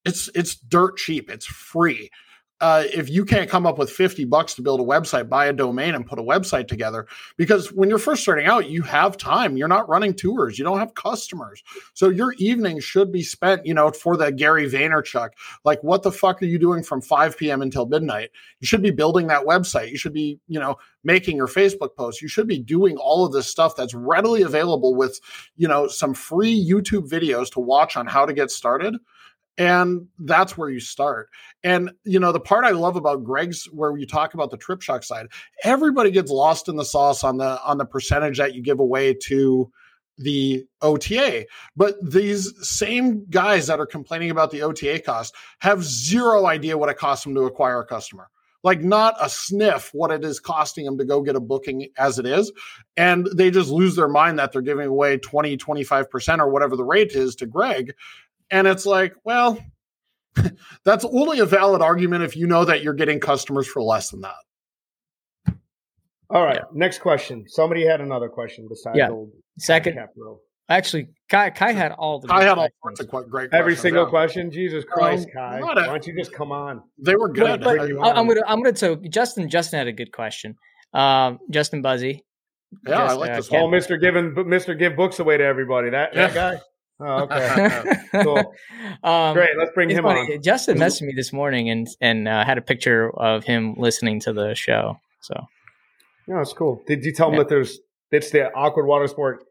it's 0.04 0.28
it's 0.34 0.56
dirt 0.56 0.96
cheap, 0.96 1.30
it's 1.30 1.46
free 1.46 2.10
uh, 2.62 2.84
if 2.94 3.10
you 3.10 3.24
can't 3.24 3.50
come 3.50 3.66
up 3.66 3.76
with 3.76 3.90
50 3.90 4.24
bucks 4.26 4.54
to 4.54 4.62
build 4.62 4.78
a 4.80 4.84
website, 4.84 5.28
buy 5.28 5.46
a 5.46 5.52
domain 5.52 5.96
and 5.96 6.06
put 6.06 6.20
a 6.20 6.22
website 6.22 6.68
together. 6.68 7.08
Because 7.36 7.72
when 7.72 7.88
you're 7.88 7.98
first 7.98 8.22
starting 8.22 8.46
out, 8.46 8.70
you 8.70 8.82
have 8.82 9.16
time. 9.16 9.56
You're 9.56 9.66
not 9.66 9.88
running 9.88 10.14
tours. 10.14 10.60
You 10.60 10.64
don't 10.64 10.78
have 10.78 10.94
customers. 10.94 11.60
So 11.94 12.08
your 12.08 12.34
evening 12.34 12.78
should 12.78 13.10
be 13.10 13.22
spent, 13.22 13.66
you 13.66 13.74
know, 13.74 13.90
for 13.90 14.16
the 14.16 14.30
Gary 14.30 14.70
Vaynerchuk. 14.70 15.30
Like, 15.64 15.82
what 15.82 16.04
the 16.04 16.12
fuck 16.12 16.40
are 16.40 16.46
you 16.46 16.56
doing 16.56 16.84
from 16.84 17.00
5 17.00 17.36
p.m. 17.36 17.62
until 17.62 17.84
midnight? 17.86 18.30
You 18.60 18.68
should 18.68 18.82
be 18.82 18.92
building 18.92 19.26
that 19.26 19.44
website. 19.44 19.90
You 19.90 19.98
should 19.98 20.14
be, 20.14 20.38
you 20.46 20.60
know, 20.60 20.76
making 21.02 21.36
your 21.36 21.48
Facebook 21.48 21.96
posts. 21.96 22.22
You 22.22 22.28
should 22.28 22.46
be 22.46 22.60
doing 22.60 22.96
all 22.96 23.26
of 23.26 23.32
this 23.32 23.48
stuff 23.48 23.74
that's 23.74 23.92
readily 23.92 24.42
available 24.42 24.94
with, 24.94 25.20
you 25.56 25.66
know, 25.66 25.88
some 25.88 26.14
free 26.14 26.64
YouTube 26.64 27.08
videos 27.08 27.50
to 27.54 27.60
watch 27.60 27.96
on 27.96 28.06
how 28.06 28.24
to 28.24 28.32
get 28.32 28.52
started 28.52 28.94
and 29.58 30.08
that's 30.18 30.56
where 30.56 30.70
you 30.70 30.80
start. 30.80 31.28
And 31.64 31.90
you 32.04 32.18
know 32.18 32.32
the 32.32 32.40
part 32.40 32.64
i 32.64 32.70
love 32.70 32.96
about 32.96 33.24
greg's 33.24 33.64
where 33.66 33.96
you 33.96 34.06
talk 34.06 34.34
about 34.34 34.50
the 34.50 34.56
trip 34.56 34.82
shock 34.82 35.04
side 35.04 35.28
everybody 35.62 36.10
gets 36.10 36.30
lost 36.30 36.68
in 36.68 36.76
the 36.76 36.84
sauce 36.84 37.22
on 37.22 37.36
the 37.38 37.62
on 37.62 37.78
the 37.78 37.84
percentage 37.84 38.38
that 38.38 38.54
you 38.54 38.62
give 38.62 38.80
away 38.80 39.14
to 39.14 39.70
the 40.18 40.64
ota 40.82 41.46
but 41.76 41.94
these 42.02 42.52
same 42.66 43.24
guys 43.30 43.66
that 43.66 43.80
are 43.80 43.86
complaining 43.86 44.30
about 44.30 44.50
the 44.50 44.62
ota 44.62 45.00
cost 45.00 45.34
have 45.60 45.82
zero 45.84 46.46
idea 46.46 46.76
what 46.76 46.88
it 46.88 46.98
costs 46.98 47.24
them 47.24 47.34
to 47.34 47.42
acquire 47.42 47.80
a 47.80 47.86
customer. 47.86 48.28
Like 48.64 48.82
not 48.82 49.16
a 49.20 49.28
sniff 49.28 49.90
what 49.92 50.12
it 50.12 50.24
is 50.24 50.38
costing 50.38 50.84
them 50.84 50.96
to 50.98 51.04
go 51.04 51.22
get 51.22 51.34
a 51.34 51.40
booking 51.40 51.88
as 51.98 52.20
it 52.20 52.26
is 52.26 52.52
and 52.96 53.28
they 53.34 53.50
just 53.50 53.70
lose 53.70 53.96
their 53.96 54.08
mind 54.08 54.38
that 54.38 54.52
they're 54.52 54.62
giving 54.62 54.86
away 54.86 55.16
20 55.16 55.56
25% 55.56 56.38
or 56.38 56.48
whatever 56.48 56.76
the 56.76 56.84
rate 56.84 57.12
is 57.12 57.34
to 57.36 57.46
greg 57.46 57.92
and 58.52 58.66
it's 58.68 58.86
like, 58.86 59.14
well, 59.24 59.58
that's 60.84 61.04
only 61.04 61.40
a 61.40 61.46
valid 61.46 61.82
argument 61.82 62.22
if 62.22 62.36
you 62.36 62.46
know 62.46 62.64
that 62.64 62.82
you're 62.82 62.94
getting 62.94 63.18
customers 63.18 63.66
for 63.66 63.82
less 63.82 64.10
than 64.10 64.20
that. 64.20 65.56
All 66.30 66.44
right. 66.44 66.56
Yeah. 66.56 66.64
Next 66.72 66.98
question. 67.00 67.44
Somebody 67.48 67.84
had 67.84 68.00
another 68.00 68.28
question 68.28 68.66
besides 68.68 68.96
yeah. 68.96 69.10
old 69.10 69.30
second. 69.58 69.98
Actually, 70.68 71.08
Kai, 71.28 71.50
Kai 71.50 71.72
had 71.72 71.92
all 71.92 72.20
the. 72.20 72.28
Kai 72.28 72.44
had 72.44 72.56
all 72.56 72.68
sorts 72.82 73.00
of 73.00 73.30
great. 73.30 73.50
Every 73.52 73.76
single 73.76 74.06
question. 74.06 74.50
Jesus 74.50 74.84
Christ, 74.84 75.26
um, 75.28 75.32
Kai! 75.34 75.60
Why 75.60 75.74
don't 75.74 76.06
you 76.06 76.16
just 76.16 76.32
come 76.32 76.52
on? 76.52 76.82
They 76.98 77.16
were 77.16 77.28
good. 77.28 77.60
But, 77.62 77.76
but 77.76 77.80
I, 77.80 78.18
am 78.18 78.26
gonna, 78.26 78.40
I'm 78.46 78.62
gonna. 78.62 78.76
So 78.76 78.96
Justin, 78.96 79.50
Justin 79.50 79.78
had 79.78 79.88
a 79.88 79.92
good 79.92 80.12
question. 80.12 80.54
Um, 80.94 81.40
Justin 81.50 81.82
Buzzy. 81.82 82.24
Yeah, 82.86 83.02
Just, 83.02 83.10
I 83.10 83.12
like 83.14 83.30
uh, 83.32 83.36
this. 83.36 83.48
Oh, 83.52 83.68
Mister 83.68 83.98
giving 83.98 84.34
Mister 84.48 84.74
give 84.74 84.96
books 84.96 85.18
away 85.18 85.36
to 85.36 85.44
everybody. 85.44 85.90
That 85.90 86.14
that 86.14 86.32
guy. 86.32 86.60
Oh, 87.04 87.22
okay. 87.22 87.96
cool. 88.22 88.54
Um, 89.02 89.34
Great. 89.34 89.56
Let's 89.58 89.72
bring 89.74 89.90
him 89.90 90.04
funny. 90.04 90.34
on. 90.34 90.42
Justin 90.42 90.78
messaged 90.78 91.02
me 91.02 91.12
this 91.14 91.32
morning 91.32 91.68
and 91.68 91.88
and 92.00 92.28
uh, 92.28 92.44
had 92.44 92.58
a 92.58 92.62
picture 92.62 93.10
of 93.18 93.44
him 93.44 93.74
listening 93.76 94.20
to 94.20 94.32
the 94.32 94.54
show. 94.54 94.98
So, 95.20 95.34
no, 96.28 96.40
it's 96.40 96.52
cool. 96.52 96.82
Did 96.86 97.04
you 97.04 97.12
tell 97.12 97.28
him 97.28 97.34
yeah. 97.34 97.40
that 97.40 97.48
there's 97.48 97.80
it's 98.10 98.30
the 98.30 98.52
awkward 98.54 98.86
water 98.86 99.08
sport 99.08 99.44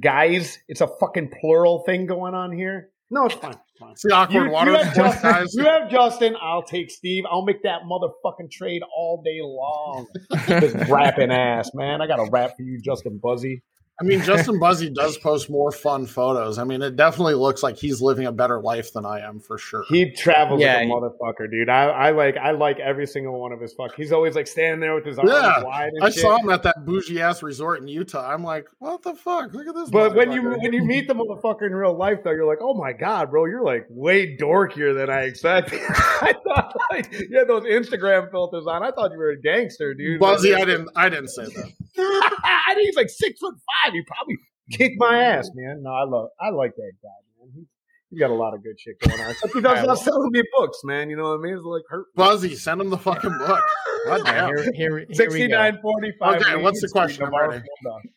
guys? 0.00 0.58
It's 0.68 0.80
a 0.80 0.88
fucking 1.00 1.32
plural 1.40 1.80
thing 1.80 2.06
going 2.06 2.34
on 2.34 2.52
here. 2.52 2.90
No, 3.10 3.26
it's 3.26 3.34
fine. 3.34 3.52
It's, 3.52 3.78
fine. 3.78 3.92
it's 3.92 4.02
the 4.02 4.12
awkward 4.12 4.44
you, 4.44 4.50
water 4.50 4.70
you 4.72 4.76
have, 4.78 4.94
Justin, 4.94 5.30
guys. 5.30 5.54
you 5.54 5.64
have 5.64 5.90
Justin. 5.90 6.36
I'll 6.40 6.62
take 6.62 6.90
Steve. 6.90 7.24
I'll 7.30 7.44
make 7.44 7.62
that 7.62 7.82
motherfucking 7.82 8.50
trade 8.50 8.82
all 8.96 9.22
day 9.22 9.40
long. 9.42 10.06
Just 10.46 10.74
rapping 10.88 11.30
ass, 11.30 11.70
man. 11.74 12.00
I 12.00 12.06
got 12.06 12.18
a 12.18 12.30
rap 12.30 12.56
for 12.56 12.62
you, 12.62 12.80
Justin 12.80 13.18
Buzzy. 13.18 13.62
I 14.00 14.02
mean, 14.02 14.22
Justin 14.22 14.58
Buzzy 14.58 14.90
does 14.90 15.16
post 15.18 15.48
more 15.48 15.70
fun 15.70 16.06
photos. 16.06 16.58
I 16.58 16.64
mean, 16.64 16.82
it 16.82 16.96
definitely 16.96 17.34
looks 17.34 17.62
like 17.62 17.76
he's 17.76 18.02
living 18.02 18.26
a 18.26 18.32
better 18.32 18.60
life 18.60 18.92
than 18.92 19.06
I 19.06 19.20
am 19.20 19.38
for 19.38 19.56
sure. 19.56 19.84
He 19.88 20.10
travels 20.10 20.60
yeah, 20.60 20.74
like 20.74 20.82
a 20.82 20.86
he, 20.86 20.92
motherfucker, 20.92 21.48
dude. 21.48 21.68
I, 21.68 21.84
I, 21.84 22.10
like 22.10 22.36
I 22.36 22.50
like 22.50 22.80
every 22.80 23.06
single 23.06 23.40
one 23.40 23.52
of 23.52 23.60
his 23.60 23.72
fuck. 23.72 23.94
He's 23.94 24.10
always 24.10 24.34
like 24.34 24.48
standing 24.48 24.80
there 24.80 24.96
with 24.96 25.06
his 25.06 25.16
arms 25.16 25.30
yeah, 25.30 25.62
wide. 25.62 25.92
I 26.02 26.10
shit. 26.10 26.22
saw 26.22 26.38
him 26.38 26.50
at 26.50 26.64
that 26.64 26.84
bougie 26.84 27.20
ass 27.20 27.40
resort 27.44 27.82
in 27.82 27.86
Utah. 27.88 28.28
I'm 28.28 28.42
like, 28.42 28.66
what 28.80 29.02
the 29.02 29.14
fuck? 29.14 29.54
Look 29.54 29.68
at 29.68 29.74
this. 29.76 29.90
But 29.90 30.16
when 30.16 30.32
you 30.32 30.42
when 30.42 30.72
you 30.72 30.82
meet 30.82 31.06
the 31.06 31.14
motherfucker 31.14 31.66
in 31.66 31.72
real 31.72 31.96
life, 31.96 32.18
though, 32.24 32.32
you're 32.32 32.46
like, 32.46 32.62
oh 32.62 32.74
my 32.74 32.92
god, 32.92 33.30
bro, 33.30 33.44
you're 33.44 33.64
like 33.64 33.86
way 33.88 34.36
dorkier 34.36 34.92
than 34.92 35.08
I 35.08 35.22
expected. 35.22 35.80
I 35.88 36.34
thought 36.44 36.74
like 36.90 37.12
you 37.12 37.38
had 37.38 37.46
those 37.46 37.62
Instagram 37.62 38.28
filters 38.32 38.66
on. 38.66 38.82
I 38.82 38.90
thought 38.90 39.12
you 39.12 39.18
were 39.18 39.30
a 39.30 39.40
gangster, 39.40 39.94
dude. 39.94 40.18
Buzzy, 40.18 40.52
I 40.52 40.64
didn't 40.64 40.88
I 40.96 41.08
didn't 41.08 41.28
say 41.28 41.44
that. 41.44 41.72
I 42.66 42.74
think 42.74 42.86
he's 42.86 42.96
like 42.96 43.10
six 43.10 43.40
foot 43.40 43.54
five. 43.54 43.92
He 43.92 44.02
probably 44.02 44.36
kicked 44.72 44.96
my 44.98 45.22
ass, 45.22 45.50
man. 45.54 45.82
No, 45.82 45.90
I 45.90 46.04
love, 46.04 46.28
I 46.40 46.50
like 46.50 46.74
that 46.76 46.92
guy, 47.02 47.08
man. 47.38 47.52
He's, 47.54 47.66
he's 48.10 48.18
got 48.18 48.30
a 48.30 48.34
lot 48.34 48.54
of 48.54 48.62
good 48.62 48.78
shit 48.78 48.98
going 49.00 49.20
on. 49.20 49.30
Except 49.30 49.52
he 49.52 49.60
does 49.60 49.86
not 49.86 49.98
selling 49.98 50.30
me 50.32 50.42
books, 50.56 50.80
man. 50.84 51.10
You 51.10 51.16
know 51.16 51.30
what 51.30 51.40
I 51.40 51.42
mean? 51.42 51.54
It's 51.54 51.64
like 51.64 51.82
hurt. 51.88 52.06
Buzzy, 52.14 52.54
send 52.54 52.80
him 52.80 52.90
the 52.90 52.98
fucking 52.98 53.38
book. 53.38 53.62
Here, 54.04 54.70
here, 54.74 54.98
here 54.98 55.06
Sixty 55.12 55.48
nine 55.48 55.78
forty 55.80 56.12
five. 56.18 56.42
Okay, 56.42 56.56
what's 56.56 56.82
the 56.82 56.88
question? 56.88 57.26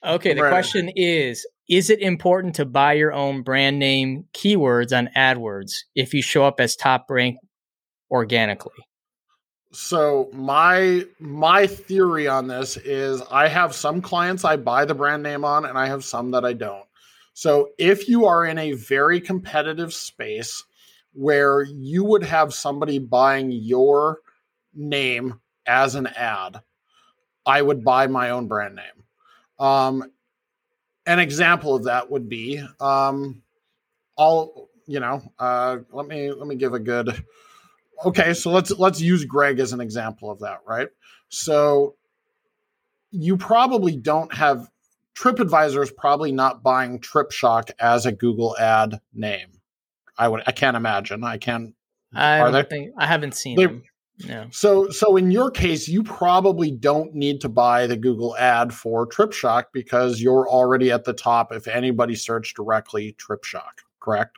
Okay, 0.05 0.33
the 0.33 0.41
question 0.41 0.91
is: 0.97 1.47
Is 1.69 1.89
it 1.89 2.01
important 2.01 2.55
to 2.55 2.65
buy 2.65 2.91
your 2.91 3.13
own 3.13 3.41
brand 3.41 3.79
name 3.79 4.25
keywords 4.33 4.91
on 4.91 5.09
AdWords 5.15 5.71
if 5.95 6.13
you 6.13 6.21
show 6.21 6.43
up 6.43 6.59
as 6.59 6.75
top 6.75 7.05
rank 7.09 7.37
organically? 8.11 8.73
So 9.77 10.27
my 10.33 11.05
my 11.19 11.67
theory 11.67 12.27
on 12.27 12.47
this 12.47 12.77
is 12.77 13.21
I 13.29 13.47
have 13.47 13.75
some 13.75 14.01
clients 14.01 14.43
I 14.43 14.55
buy 14.55 14.85
the 14.85 14.95
brand 14.95 15.21
name 15.21 15.45
on 15.45 15.65
and 15.65 15.77
I 15.77 15.85
have 15.85 16.03
some 16.03 16.31
that 16.31 16.43
I 16.43 16.53
don't. 16.53 16.87
So 17.35 17.69
if 17.77 18.09
you 18.09 18.25
are 18.25 18.47
in 18.47 18.57
a 18.57 18.71
very 18.71 19.21
competitive 19.21 19.93
space 19.93 20.63
where 21.13 21.61
you 21.61 22.03
would 22.03 22.23
have 22.23 22.55
somebody 22.55 22.97
buying 22.97 23.51
your 23.51 24.21
name 24.73 25.39
as 25.67 25.93
an 25.93 26.07
ad, 26.07 26.59
I 27.45 27.61
would 27.61 27.83
buy 27.83 28.07
my 28.07 28.31
own 28.31 28.47
brand 28.47 28.77
name. 28.77 29.03
Um, 29.59 30.11
an 31.05 31.19
example 31.19 31.75
of 31.75 31.83
that 31.83 32.09
would 32.09 32.27
be 32.27 32.63
um, 32.79 33.43
all 34.15 34.71
you 34.87 34.99
know. 34.99 35.21
Uh, 35.37 35.77
let 35.91 36.07
me 36.07 36.31
let 36.31 36.47
me 36.47 36.55
give 36.55 36.73
a 36.73 36.79
good 36.79 37.23
okay, 38.05 38.33
so 38.33 38.51
let's 38.51 38.71
let's 38.71 39.01
use 39.01 39.25
Greg 39.25 39.59
as 39.59 39.73
an 39.73 39.81
example 39.81 40.31
of 40.31 40.39
that, 40.39 40.59
right? 40.67 40.87
So 41.29 41.95
you 43.11 43.37
probably 43.37 43.95
don't 43.95 44.33
have 44.33 44.69
TripAdvisor 45.17 45.81
is 45.81 45.91
probably 45.91 46.31
not 46.31 46.61
buying 46.61 46.99
TripShock 46.99 47.71
as 47.79 48.05
a 48.05 48.11
Google 48.11 48.55
ad 48.57 48.99
name. 49.13 49.47
I 50.17 50.27
would 50.27 50.43
I 50.47 50.51
can't 50.51 50.77
imagine. 50.77 51.23
I 51.23 51.37
can 51.37 51.73
I 52.13 52.39
are? 52.39 52.63
Think, 52.63 52.93
I 52.97 53.07
haven't 53.07 53.33
seen 53.33 53.55
they, 53.55 53.65
them. 53.65 53.83
No. 54.27 54.47
So 54.51 54.89
so 54.89 55.15
in 55.15 55.31
your 55.31 55.51
case, 55.51 55.87
you 55.87 56.03
probably 56.03 56.71
don't 56.71 57.13
need 57.13 57.41
to 57.41 57.49
buy 57.49 57.87
the 57.87 57.97
Google 57.97 58.35
ad 58.37 58.73
for 58.73 59.07
TripShock 59.07 59.65
because 59.73 60.21
you're 60.21 60.49
already 60.49 60.91
at 60.91 61.03
the 61.03 61.13
top 61.13 61.51
if 61.51 61.67
anybody 61.67 62.15
searched 62.15 62.55
directly 62.55 63.15
TripShock 63.19 63.83
correct? 64.07 64.37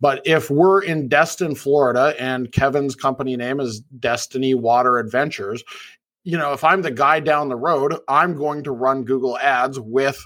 But 0.00 0.20
if 0.26 0.50
we're 0.50 0.82
in 0.82 1.08
Destin, 1.08 1.54
Florida, 1.54 2.14
and 2.18 2.50
Kevin's 2.50 2.96
company 2.96 3.36
name 3.36 3.60
is 3.60 3.80
Destiny 4.00 4.54
Water 4.54 4.98
Adventures, 4.98 5.62
you 6.24 6.36
know, 6.36 6.52
if 6.52 6.64
I'm 6.64 6.82
the 6.82 6.90
guy 6.90 7.20
down 7.20 7.48
the 7.48 7.56
road, 7.56 7.96
I'm 8.08 8.36
going 8.36 8.64
to 8.64 8.72
run 8.72 9.04
Google 9.04 9.38
Ads 9.38 9.78
with 9.78 10.20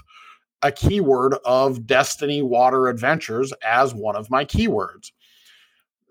a 0.63 0.71
keyword 0.71 1.35
of 1.45 1.85
Destiny 1.85 2.41
Water 2.41 2.87
Adventures 2.87 3.53
as 3.63 3.93
one 3.93 4.15
of 4.15 4.31
my 4.31 4.43
keywords. 4.43 5.11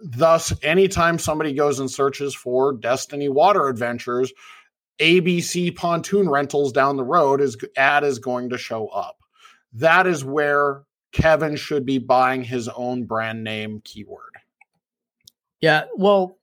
Thus, 0.00 0.52
anytime 0.62 1.18
somebody 1.18 1.52
goes 1.52 1.80
and 1.80 1.90
searches 1.90 2.34
for 2.34 2.74
Destiny 2.74 3.28
Water 3.28 3.66
Adventures, 3.66 4.32
ABC 5.00 5.74
pontoon 5.74 6.28
rentals 6.28 6.72
down 6.72 6.96
the 6.96 7.04
road 7.04 7.40
is 7.40 7.56
ad 7.76 8.04
is 8.04 8.20
going 8.20 8.50
to 8.50 8.58
show 8.58 8.86
up. 8.88 9.16
That 9.72 10.06
is 10.06 10.24
where 10.24 10.84
Kevin 11.12 11.56
should 11.56 11.86
be 11.86 11.98
buying 11.98 12.44
his 12.44 12.68
own 12.68 13.04
brand 13.04 13.44
name 13.44 13.80
keyword. 13.84 14.34
Yeah, 15.60 15.84
well, 15.96 16.38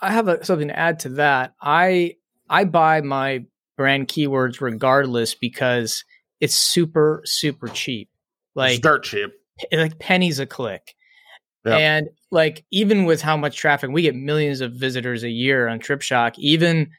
I 0.00 0.12
have 0.12 0.28
a, 0.28 0.44
something 0.44 0.68
to 0.68 0.78
add 0.78 1.00
to 1.00 1.08
that. 1.10 1.54
I 1.60 2.16
I 2.48 2.64
buy 2.64 3.00
my 3.00 3.44
brand 3.76 4.08
keywords 4.08 4.60
regardless 4.60 5.34
because 5.34 6.04
it's 6.40 6.54
super 6.54 7.22
super 7.24 7.68
cheap. 7.68 8.10
Like 8.54 8.72
it's 8.72 8.80
dirt 8.80 9.04
cheap. 9.04 9.30
Like 9.72 9.98
pennies 9.98 10.38
a 10.38 10.46
click. 10.46 10.94
Yep. 11.64 11.78
And 11.78 12.08
like 12.30 12.64
even 12.70 13.04
with 13.04 13.20
how 13.20 13.36
much 13.36 13.56
traffic 13.56 13.90
we 13.90 14.02
get 14.02 14.14
millions 14.14 14.60
of 14.62 14.72
visitors 14.72 15.22
a 15.22 15.28
year 15.28 15.68
on 15.68 15.78
TripShock, 15.78 16.38
even 16.38 16.90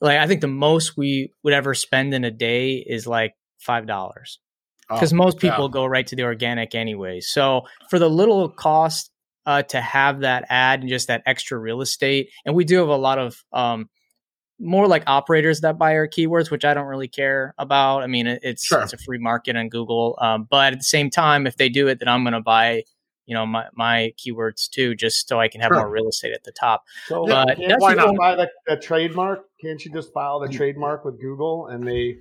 like 0.00 0.18
I 0.18 0.26
think 0.26 0.40
the 0.40 0.48
most 0.48 0.96
we 0.96 1.32
would 1.42 1.54
ever 1.54 1.74
spend 1.74 2.12
in 2.12 2.24
a 2.24 2.30
day 2.30 2.74
is 2.74 3.06
like 3.06 3.34
five 3.58 3.86
dollars 3.86 4.38
because 4.88 5.12
oh, 5.12 5.16
most 5.16 5.38
people 5.38 5.64
yeah. 5.66 5.72
go 5.72 5.86
right 5.86 6.06
to 6.06 6.16
the 6.16 6.24
organic 6.24 6.74
anyway. 6.74 7.20
So 7.20 7.62
for 7.88 7.98
the 7.98 8.10
little 8.10 8.48
cost 8.48 9.10
uh, 9.46 9.62
to 9.62 9.80
have 9.80 10.20
that 10.20 10.44
ad 10.48 10.80
and 10.80 10.88
just 10.88 11.08
that 11.08 11.22
extra 11.26 11.58
real 11.58 11.80
estate. 11.80 12.30
And 12.44 12.54
we 12.54 12.64
do 12.64 12.78
have 12.78 12.88
a 12.88 12.96
lot 12.96 13.18
of 13.18 13.42
um, 13.52 13.88
more 14.58 14.86
like 14.86 15.02
operators 15.06 15.60
that 15.60 15.78
buy 15.78 15.96
our 15.96 16.06
keywords, 16.06 16.50
which 16.50 16.64
I 16.64 16.74
don't 16.74 16.86
really 16.86 17.08
care 17.08 17.54
about. 17.58 18.02
I 18.02 18.06
mean, 18.06 18.26
it's 18.26 18.64
sure. 18.64 18.82
it's 18.82 18.92
a 18.92 18.98
free 18.98 19.18
market 19.18 19.56
on 19.56 19.68
Google, 19.68 20.16
um, 20.20 20.46
but 20.48 20.72
at 20.72 20.78
the 20.78 20.84
same 20.84 21.10
time, 21.10 21.46
if 21.46 21.56
they 21.56 21.68
do 21.68 21.88
it, 21.88 21.98
then 21.98 22.08
I'm 22.08 22.22
going 22.22 22.34
to 22.34 22.40
buy 22.40 22.84
you 23.26 23.34
know 23.34 23.46
my, 23.46 23.66
my 23.74 24.12
keywords 24.18 24.68
too, 24.68 24.94
just 24.94 25.28
so 25.28 25.40
I 25.40 25.48
can 25.48 25.60
have 25.60 25.70
sure. 25.70 25.78
more 25.78 25.90
real 25.90 26.08
estate 26.08 26.32
at 26.32 26.44
the 26.44 26.52
top. 26.52 26.84
So 27.06 27.26
but 27.26 27.56
why 27.78 27.94
not 27.94 28.16
buy 28.16 28.36
the, 28.36 28.50
the, 28.66 28.76
trademark? 28.76 29.44
Can't 29.60 29.84
you 29.84 29.92
just 29.92 30.12
file 30.12 30.40
the 30.40 30.48
trademark 30.48 31.04
with 31.04 31.20
Google 31.20 31.66
and 31.68 31.86
they? 31.86 32.18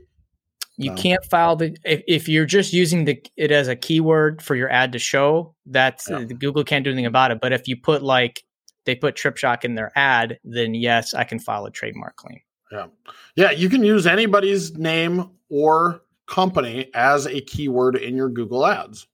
You 0.84 0.94
can't 0.94 1.24
file 1.26 1.56
the 1.56 1.76
if, 1.84 2.02
if 2.08 2.30
you're 2.30 2.46
just 2.46 2.74
using 2.74 3.06
the 3.06 3.22
it 3.38 3.52
as 3.52 3.67
a 3.67 3.76
keyword 3.76 4.41
for 4.41 4.56
your 4.56 4.70
ad 4.70 4.91
to 4.94 5.00
show. 5.00 5.56
That's 5.65 6.10
yeah. 6.10 6.24
Google 6.24 6.63
can't 6.63 6.84
do 6.84 6.91
anything 6.91 7.06
about 7.06 7.32
it. 7.32 7.39
But 7.41 7.54
if 7.54 7.67
you 7.67 7.78
put 7.78 8.04
like 8.04 8.44
they 8.86 8.96
put 8.96 9.15
TripShock 9.15 9.63
in 9.63 9.76
their 9.76 9.91
ad, 9.96 10.39
then 10.44 10.74
yes, 10.74 11.13
I 11.13 11.24
can 11.24 11.39
file 11.39 11.65
a 11.65 11.72
trademark 11.72 12.15
claim. 12.15 12.39
Yeah, 12.72 12.88
yeah, 13.36 13.52
you 13.52 13.70
can 13.70 13.84
use 13.84 14.08
anybody's 14.08 14.78
name 14.78 15.30
or 15.50 16.02
company 16.28 16.89
as 16.94 17.28
a 17.28 17.41
keyword 17.41 17.96
in 17.96 18.15
your 18.15 18.30
Google 18.30 18.65
Ads 18.65 19.08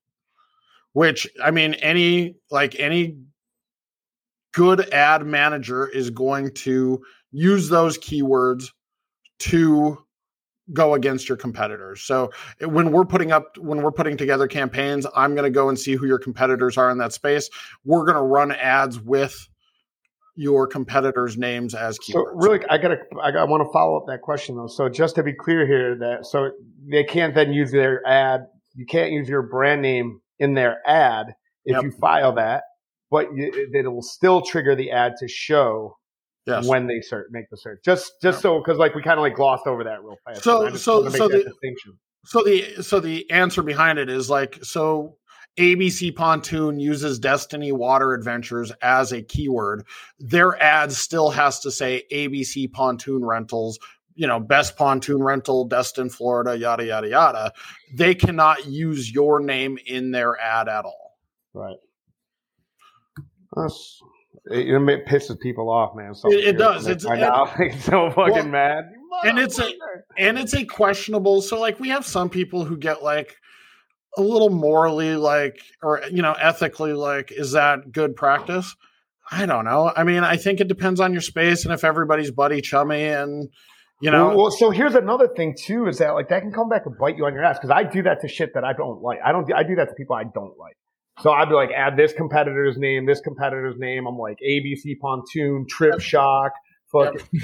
which 0.98 1.28
I 1.44 1.52
mean, 1.52 1.76
any 1.76 2.38
like 2.50 2.80
any 2.80 3.20
good 4.52 4.92
ad 4.92 5.28
manager 5.28 5.88
is 5.88 6.10
going 6.10 6.56
to 6.56 7.04
use 7.32 7.70
those 7.70 8.00
keywords 8.00 8.72
to 9.42 10.04
go 10.74 10.94
against 10.94 11.30
your 11.30 11.38
competitors. 11.38 12.02
So 12.02 12.32
eh, 12.62 12.66
when 12.66 12.92
we're 12.92 13.06
putting 13.06 13.32
up 13.32 13.58
when 13.58 13.82
we're 13.82 13.92
putting 13.92 14.18
together 14.18 14.48
campaigns, 14.48 15.06
I'm 15.16 15.36
going 15.36 15.46
to 15.46 15.54
go 15.54 15.70
and 15.70 15.80
see 15.80 15.96
who 15.96 16.06
your 16.06 16.20
competitors 16.20 16.78
are 16.78 16.92
in 16.92 16.98
that 17.00 17.14
space. 17.14 17.50
We're 17.86 18.04
going 18.04 18.16
to 18.16 18.22
run 18.22 18.52
ads 18.52 19.00
with 19.00 19.48
your 20.36 20.68
competitors' 20.68 21.36
names 21.36 21.74
as 21.74 21.98
keywords. 21.98 22.14
So 22.14 22.26
really, 22.36 22.60
I 22.70 22.78
gotta, 22.78 23.00
I, 23.22 23.30
I 23.32 23.44
want 23.46 23.64
to 23.64 23.74
follow 23.74 23.98
up 23.98 24.04
that 24.08 24.22
question 24.22 24.56
though. 24.56 24.68
So 24.68 24.88
just 24.88 25.16
to 25.16 25.24
be 25.24 25.34
clear 25.34 25.66
here, 25.66 25.98
that 25.98 26.26
so 26.26 26.52
they 26.90 27.04
can't 27.04 27.34
then 27.34 27.52
use 27.52 27.72
their 27.72 28.06
ad. 28.08 28.48
You 28.76 28.86
can't 28.86 29.12
use 29.12 29.28
your 29.28 29.42
brand 29.42 29.82
name 29.82 30.22
in 30.38 30.54
their 30.54 30.88
ad 30.88 31.34
if 31.66 31.74
yep. 31.74 31.84
you 31.84 31.92
file 31.92 32.34
that, 32.36 32.64
but 33.10 33.34
you, 33.36 33.52
it 33.74 33.92
will 33.92 34.04
still 34.04 34.42
trigger 34.42 34.76
the 34.76 34.92
ad 34.92 35.14
to 35.20 35.28
show 35.28 35.98
yes. 36.48 36.68
when 36.68 36.88
they 36.88 37.02
search, 37.02 37.28
make 37.32 37.50
the 37.50 37.58
search. 37.58 37.80
Just 37.84 38.14
just 38.22 38.42
so 38.42 38.60
because 38.60 38.78
like 38.78 38.96
we 38.96 39.02
kind 39.02 39.20
of 39.20 39.24
like 39.24 39.36
glossed 39.36 39.68
over 39.68 39.84
that 39.84 40.04
real 40.04 40.18
fast. 40.26 40.44
So 40.44 40.70
so 40.76 41.10
so 41.10 41.28
the 41.28 41.44
distinction. 41.44 41.98
So 42.26 42.44
the 42.44 42.82
so 42.82 43.00
the 43.00 43.30
answer 43.30 43.64
behind 43.64 44.00
it 44.00 44.10
is 44.10 44.30
like 44.30 44.60
so 44.64 45.18
ABC 45.58 46.16
Pontoon 46.16 46.80
uses 46.80 47.20
Destiny 47.20 47.72
Water 47.72 48.14
Adventures 48.14 48.72
as 48.82 49.12
a 49.12 49.22
keyword. 49.22 49.86
Their 50.20 50.62
ad 50.62 50.92
still 50.92 51.30
has 51.32 51.60
to 51.62 51.72
say 51.72 52.04
ABC 52.12 52.72
Pontoon 52.72 53.24
Rentals 53.24 53.80
you 54.18 54.26
know, 54.26 54.40
best 54.40 54.76
pontoon 54.76 55.22
rental, 55.22 55.64
Destin, 55.64 56.10
Florida, 56.10 56.58
yada, 56.58 56.84
yada, 56.84 57.08
yada. 57.08 57.54
They 57.94 58.16
cannot 58.16 58.66
use 58.66 59.14
your 59.14 59.40
name 59.40 59.78
in 59.86 60.10
their 60.10 60.38
ad 60.42 60.68
at 60.68 60.86
all. 60.86 61.20
Right. 61.54 61.78
That's, 63.56 64.02
it, 64.52 64.70
it 64.70 65.06
pisses 65.06 65.40
people 65.40 65.70
off, 65.70 65.96
man. 65.96 66.14
So 66.14 66.32
it, 66.32 66.44
it 66.46 66.58
does. 66.58 66.88
It's, 66.88 67.06
and, 67.06 67.22
it's 67.60 67.86
so 67.86 68.10
fucking 68.12 68.34
well, 68.34 68.46
mad. 68.48 68.86
And 69.24 69.40
it's 69.40 69.60
a 69.60 69.72
and 70.18 70.38
it's 70.38 70.54
a 70.54 70.66
questionable. 70.66 71.42
So 71.42 71.60
like 71.60 71.80
we 71.80 71.90
have 71.90 72.06
some 72.06 72.30
people 72.30 72.66
who 72.66 72.78
get 72.78 73.04
like 73.04 73.36
a 74.18 74.22
little 74.22 74.50
morally 74.50 75.16
like 75.16 75.60
or 75.82 76.02
you 76.12 76.22
know 76.22 76.34
ethically 76.34 76.94
like 76.94 77.32
is 77.32 77.54
that 77.54 77.92
good 77.92 78.16
practice? 78.16 78.76
I 79.32 79.46
don't 79.46 79.66
know. 79.66 79.92
I 79.96 80.04
mean, 80.04 80.24
I 80.24 80.38
think 80.38 80.60
it 80.62 80.68
depends 80.68 81.00
on 81.00 81.12
your 81.12 81.22
space 81.22 81.66
and 81.66 81.74
if 81.74 81.84
everybody's 81.84 82.32
buddy 82.32 82.62
chummy 82.62 83.04
and 83.04 83.50
you 84.02 84.12
know. 84.12 84.36
Well, 84.36 84.52
so 84.52 84.70
here's 84.70 84.96
another 84.96 85.28
thing 85.28 85.56
too: 85.58 85.88
is 85.88 85.98
that 85.98 86.12
like 86.12 86.30
that 86.30 86.42
can 86.42 86.52
come 86.52 86.70
back 86.70 86.84
and 86.86 86.98
bite 86.98 87.18
you 87.18 87.26
on 87.26 87.34
your 87.34 87.44
ass 87.44 87.58
because 87.58 87.72
I 87.72 87.84
do 87.84 88.04
that 88.04 88.22
to 88.22 88.28
shit 88.28 88.54
that 88.54 88.64
I 88.64 88.74
don't 88.74 89.02
like. 89.02 89.20
I 89.26 89.32
don't. 89.32 89.52
I 89.54 89.64
do 89.64 89.76
that 89.76 89.90
to 89.90 89.96
people 89.96 90.16
I 90.16 90.24
don't 90.24 90.58
like. 90.58 90.78
So 91.20 91.32
I'd 91.32 91.50
be 91.50 91.56
like, 91.56 91.72
add 91.72 91.98
this 91.98 92.14
competitor's 92.14 92.78
name, 92.78 93.06
this 93.06 93.22
competitor's 93.22 93.76
name. 93.78 94.06
I'm 94.06 94.18
like 94.18 94.38
ABC 94.48 95.00
Pontoon, 95.00 95.66
TripShock, 95.66 96.52
fuck. 96.92 97.16
Yep. 97.32 97.44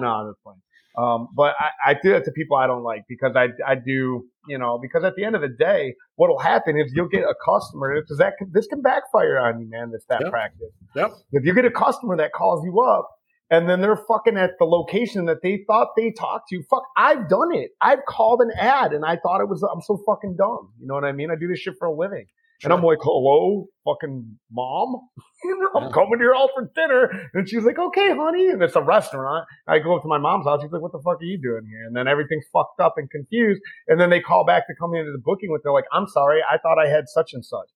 no, 0.00 0.26
that's 0.26 0.40
fine. 0.44 0.60
Um, 0.96 1.28
but 1.32 1.54
I, 1.60 1.90
I, 1.90 1.94
do 1.94 2.10
that 2.10 2.24
to 2.24 2.32
people 2.32 2.56
I 2.56 2.66
don't 2.66 2.82
like 2.82 3.04
because 3.08 3.36
I, 3.36 3.50
I 3.64 3.76
do, 3.76 4.24
you 4.48 4.58
know, 4.58 4.80
because 4.82 5.04
at 5.04 5.14
the 5.14 5.22
end 5.22 5.36
of 5.36 5.42
the 5.42 5.48
day, 5.48 5.94
what'll 6.16 6.40
happen 6.40 6.76
is 6.76 6.92
you'll 6.92 7.06
get 7.06 7.22
a 7.22 7.36
customer 7.44 8.00
because 8.02 8.18
that 8.18 8.32
this 8.50 8.66
can 8.66 8.82
backfire 8.82 9.38
on 9.38 9.60
you, 9.60 9.70
man. 9.70 9.92
This 9.92 10.04
that 10.08 10.22
yep. 10.22 10.30
practice. 10.30 10.72
Yep. 10.96 11.12
If 11.30 11.44
you 11.44 11.54
get 11.54 11.64
a 11.64 11.70
customer 11.70 12.16
that 12.16 12.32
calls 12.32 12.64
you 12.64 12.80
up 12.80 13.08
and 13.48 13.68
then 13.68 13.80
they're 13.80 13.96
fucking 13.96 14.36
at 14.36 14.58
the 14.58 14.64
location 14.64 15.26
that 15.26 15.38
they 15.40 15.62
thought 15.68 15.88
they 15.96 16.10
talked 16.10 16.48
to. 16.48 16.62
Fuck, 16.68 16.82
I've 16.96 17.28
done 17.28 17.54
it. 17.54 17.70
I've 17.80 18.04
called 18.06 18.40
an 18.40 18.50
ad 18.58 18.92
and 18.92 19.04
I 19.04 19.16
thought 19.16 19.40
it 19.40 19.48
was, 19.48 19.62
I'm 19.62 19.80
so 19.80 20.02
fucking 20.04 20.36
dumb. 20.36 20.72
You 20.80 20.88
know 20.88 20.94
what 20.94 21.04
I 21.04 21.12
mean? 21.12 21.30
I 21.30 21.36
do 21.36 21.46
this 21.46 21.60
shit 21.60 21.74
for 21.78 21.86
a 21.86 21.94
living. 21.94 22.26
Sure. 22.58 22.72
And 22.72 22.78
I'm 22.78 22.84
like, 22.84 22.98
hello, 23.02 23.66
fucking 23.84 24.36
mom. 24.50 24.96
I'm 25.76 25.92
coming 25.92 26.18
to 26.18 26.24
your 26.24 26.34
house 26.34 26.50
for 26.54 26.68
dinner. 26.74 27.30
And 27.32 27.48
she's 27.48 27.62
like, 27.62 27.78
okay, 27.78 28.10
honey. 28.16 28.48
And 28.48 28.60
it's 28.62 28.74
a 28.74 28.82
restaurant. 28.82 29.46
I 29.68 29.78
go 29.78 29.94
up 29.94 30.02
to 30.02 30.08
my 30.08 30.18
mom's 30.18 30.44
house. 30.44 30.60
She's 30.62 30.72
like, 30.72 30.82
what 30.82 30.90
the 30.90 30.98
fuck 30.98 31.20
are 31.20 31.24
you 31.24 31.38
doing 31.40 31.66
here? 31.70 31.84
And 31.86 31.94
then 31.94 32.08
everything's 32.08 32.46
fucked 32.52 32.80
up 32.80 32.94
and 32.96 33.08
confused. 33.10 33.62
And 33.86 34.00
then 34.00 34.10
they 34.10 34.20
call 34.20 34.44
back 34.44 34.66
to 34.66 34.74
come 34.74 34.94
into 34.94 35.12
the 35.12 35.22
booking 35.24 35.52
with, 35.52 35.62
they're 35.62 35.72
like, 35.72 35.84
I'm 35.92 36.08
sorry. 36.08 36.40
I 36.50 36.58
thought 36.58 36.78
I 36.84 36.88
had 36.88 37.08
such 37.08 37.32
and 37.32 37.44
such. 37.44 37.68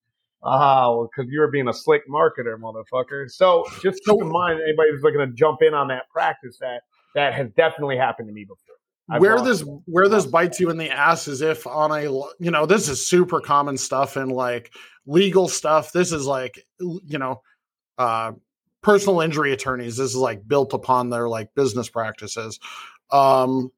Ah, 0.42 0.90
well, 0.90 1.08
because 1.08 1.30
you 1.30 1.38
were 1.38 1.50
being 1.50 1.68
a 1.68 1.72
slick 1.72 2.02
marketer, 2.08 2.58
motherfucker. 2.58 3.30
So 3.30 3.64
just 3.80 4.02
keep 4.04 4.20
in 4.20 4.28
mind, 4.28 4.60
anybody 4.60 4.90
who's 4.90 5.02
looking 5.02 5.20
to 5.20 5.28
jump 5.28 5.62
in 5.62 5.74
on 5.74 5.86
that 5.88 6.10
practice, 6.12 6.58
that 6.60 6.82
that 7.14 7.34
has 7.34 7.48
definitely 7.56 7.96
happened 7.96 8.28
to 8.28 8.34
me 8.34 8.44
before. 8.44 8.71
I've 9.12 9.20
where 9.20 9.40
this 9.42 9.62
where 9.84 10.08
this 10.08 10.24
bites 10.24 10.58
you 10.58 10.70
in 10.70 10.78
the 10.78 10.90
ass 10.90 11.28
is 11.28 11.42
if 11.42 11.66
on 11.66 11.90
a 11.90 12.02
you 12.02 12.50
know 12.50 12.64
this 12.64 12.88
is 12.88 13.06
super 13.06 13.40
common 13.40 13.76
stuff 13.76 14.16
in 14.16 14.30
like 14.30 14.72
legal 15.06 15.48
stuff. 15.48 15.92
This 15.92 16.12
is 16.12 16.26
like 16.26 16.64
you 16.80 17.18
know 17.18 17.42
uh 17.98 18.32
personal 18.80 19.20
injury 19.20 19.52
attorneys. 19.52 19.98
This 19.98 20.10
is 20.10 20.16
like 20.16 20.48
built 20.48 20.72
upon 20.72 21.10
their 21.10 21.28
like 21.28 21.54
business 21.54 21.90
practices. 21.90 22.58
Um, 23.10 23.70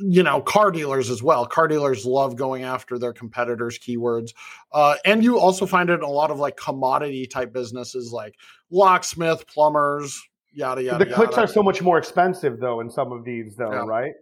you 0.00 0.22
know 0.22 0.40
car 0.40 0.70
dealers 0.70 1.10
as 1.10 1.22
well 1.22 1.44
car 1.44 1.66
dealers 1.66 2.06
love 2.06 2.36
going 2.36 2.62
after 2.62 2.98
their 2.98 3.12
competitors 3.12 3.78
keywords 3.78 4.32
uh, 4.72 4.94
and 5.04 5.24
you 5.24 5.38
also 5.38 5.66
find 5.66 5.90
it 5.90 5.94
in 5.94 6.02
a 6.02 6.08
lot 6.08 6.30
of 6.30 6.38
like 6.38 6.56
commodity 6.56 7.26
type 7.26 7.52
businesses 7.52 8.12
like 8.12 8.36
locksmith 8.70 9.46
plumbers 9.48 10.22
yada 10.52 10.82
yada 10.82 11.04
the 11.04 11.12
clicks 11.12 11.36
yada. 11.36 11.48
are 11.48 11.52
so 11.52 11.62
much 11.62 11.82
more 11.82 11.98
expensive 11.98 12.60
though 12.60 12.80
in 12.80 12.88
some 12.88 13.10
of 13.10 13.24
these 13.24 13.56
though 13.56 13.72
yeah. 13.72 13.84
right 13.84 14.14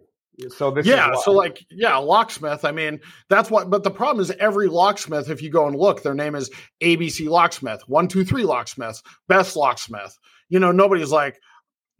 so 0.49 0.71
this 0.71 0.85
yeah 0.85 1.13
so 1.23 1.31
like 1.31 1.63
yeah 1.69 1.97
locksmith 1.97 2.65
i 2.65 2.71
mean 2.71 2.99
that's 3.29 3.51
what 3.51 3.69
but 3.69 3.83
the 3.83 3.91
problem 3.91 4.21
is 4.21 4.31
every 4.39 4.67
locksmith 4.67 5.29
if 5.29 5.41
you 5.41 5.49
go 5.49 5.67
and 5.67 5.75
look 5.75 6.01
their 6.01 6.13
name 6.13 6.35
is 6.35 6.49
abc 6.81 7.27
locksmith 7.27 7.81
one 7.87 8.07
two 8.07 8.23
three 8.23 8.43
locksmith 8.43 9.01
best 9.27 9.55
locksmith 9.55 10.17
you 10.49 10.57
know 10.57 10.71
nobody's 10.71 11.11
like 11.11 11.39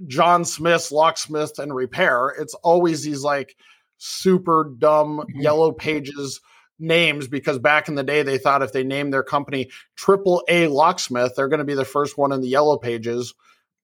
John 0.07 0.45
Smith's 0.45 0.91
locksmith 0.91 1.59
and 1.59 1.73
repair. 1.73 2.29
It's 2.39 2.53
always 2.55 3.03
these 3.03 3.23
like 3.23 3.55
super 3.97 4.71
dumb 4.77 5.19
mm-hmm. 5.19 5.41
yellow 5.41 5.71
pages 5.71 6.41
names 6.79 7.27
because 7.27 7.59
back 7.59 7.87
in 7.87 7.95
the 7.95 8.03
day 8.03 8.23
they 8.23 8.39
thought 8.39 8.63
if 8.63 8.73
they 8.73 8.83
named 8.83 9.13
their 9.13 9.23
company 9.23 9.69
triple 9.95 10.43
A 10.49 10.67
locksmith, 10.67 11.33
they're 11.35 11.47
going 11.47 11.59
to 11.59 11.65
be 11.65 11.75
the 11.75 11.85
first 11.85 12.17
one 12.17 12.31
in 12.31 12.41
the 12.41 12.47
yellow 12.47 12.77
pages, 12.77 13.33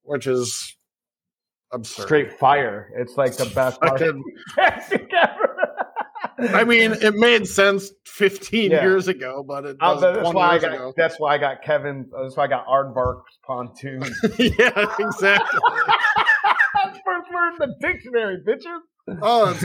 which 0.02 0.26
is 0.26 0.76
absurd. 1.72 2.04
Straight 2.04 2.34
fire. 2.34 2.92
It's 2.98 3.18
like 3.18 3.36
the 3.36 3.46
best 3.54 3.80
fucking, 3.82 4.24
I 6.40 6.64
mean, 6.64 6.94
it 6.94 7.16
made 7.16 7.48
sense 7.48 7.92
15 8.06 8.72
yeah. 8.72 8.84
years 8.84 9.08
ago, 9.08 9.44
but 9.48 9.66
it 9.66 9.78
uh, 9.80 10.00
that's 10.00 10.34
why 10.34 10.50
I 10.50 10.60
got 10.60 10.74
ago. 10.74 10.94
that's 10.96 11.20
why 11.20 11.36
I 11.36 11.38
got 11.38 11.64
Kevin. 11.64 12.10
That's 12.22 12.38
why 12.38 12.46
I 12.46 12.48
got 12.48 12.68
Aardvark's 12.68 13.38
pontoon. 13.46 14.04
yeah, 14.38 14.96
exactly. 15.00 15.60
First 17.06 17.34
word 17.34 17.54
in 17.54 17.58
the 17.60 17.76
dictionary, 17.82 18.38
bitches. 18.48 18.80
Oh, 19.22 19.50
it's 19.52 19.64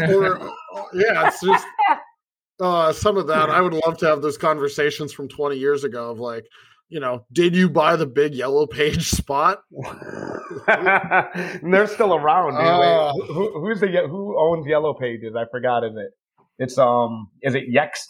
yeah, 0.94 1.28
it's 1.28 1.40
just 1.40 1.66
uh, 2.60 2.92
some 2.92 3.16
of 3.16 3.26
that. 3.26 3.50
I 3.50 3.60
would 3.60 3.74
love 3.74 3.98
to 3.98 4.06
have 4.06 4.22
those 4.22 4.38
conversations 4.38 5.12
from 5.12 5.28
20 5.28 5.56
years 5.56 5.84
ago 5.84 6.10
of 6.10 6.20
like, 6.20 6.46
you 6.92 7.00
know, 7.00 7.24
did 7.32 7.56
you 7.56 7.70
buy 7.70 7.96
the 7.96 8.04
big 8.04 8.34
yellow 8.34 8.66
page 8.66 9.10
spot? 9.10 9.62
they're 10.66 11.86
still 11.86 12.14
around. 12.14 12.56
Uh, 12.56 13.12
who, 13.32 13.60
who's 13.60 13.80
the 13.80 13.88
who 14.08 14.38
owns 14.38 14.66
yellow 14.66 14.92
pages? 14.92 15.34
I 15.34 15.44
forgot. 15.50 15.84
Is 15.84 15.96
it? 15.96 16.10
It's 16.58 16.76
um, 16.76 17.30
is 17.40 17.54
it 17.54 17.64
Yext? 17.72 18.04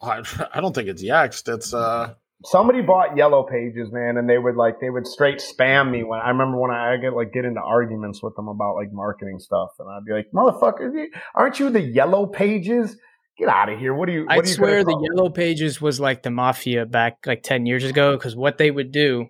I, 0.00 0.22
I 0.54 0.62
don't 0.62 0.74
think 0.74 0.88
it's 0.88 1.04
Yext. 1.04 1.54
It's 1.54 1.74
uh, 1.74 2.14
somebody 2.46 2.80
bought 2.80 3.18
Yellow 3.18 3.42
Pages, 3.42 3.92
man, 3.92 4.16
and 4.16 4.30
they 4.30 4.38
would 4.38 4.56
like 4.56 4.80
they 4.80 4.88
would 4.88 5.06
straight 5.06 5.38
spam 5.38 5.90
me 5.90 6.04
when 6.04 6.20
I 6.20 6.30
remember 6.30 6.58
when 6.58 6.70
I 6.70 6.96
get 6.96 7.12
like 7.12 7.34
get 7.34 7.44
into 7.44 7.60
arguments 7.60 8.22
with 8.22 8.34
them 8.34 8.48
about 8.48 8.76
like 8.76 8.92
marketing 8.92 9.40
stuff, 9.40 9.72
and 9.78 9.90
I'd 9.90 10.06
be 10.06 10.12
like, 10.12 10.30
"Motherfucker, 10.32 11.04
aren't 11.34 11.60
you 11.60 11.68
the 11.68 11.82
Yellow 11.82 12.24
Pages?" 12.24 12.96
Get 13.38 13.48
out 13.48 13.68
of 13.68 13.78
here. 13.78 13.94
What 13.94 14.06
do 14.06 14.12
you? 14.12 14.26
I 14.28 14.42
swear 14.42 14.84
the 14.84 15.08
yellow 15.10 15.30
pages 15.30 15.80
was 15.80 16.00
like 16.00 16.22
the 16.22 16.30
mafia 16.30 16.86
back 16.86 17.18
like 17.26 17.42
10 17.42 17.66
years 17.66 17.84
ago 17.84 18.16
because 18.16 18.36
what 18.36 18.58
they 18.58 18.70
would 18.70 18.92
do 18.92 19.26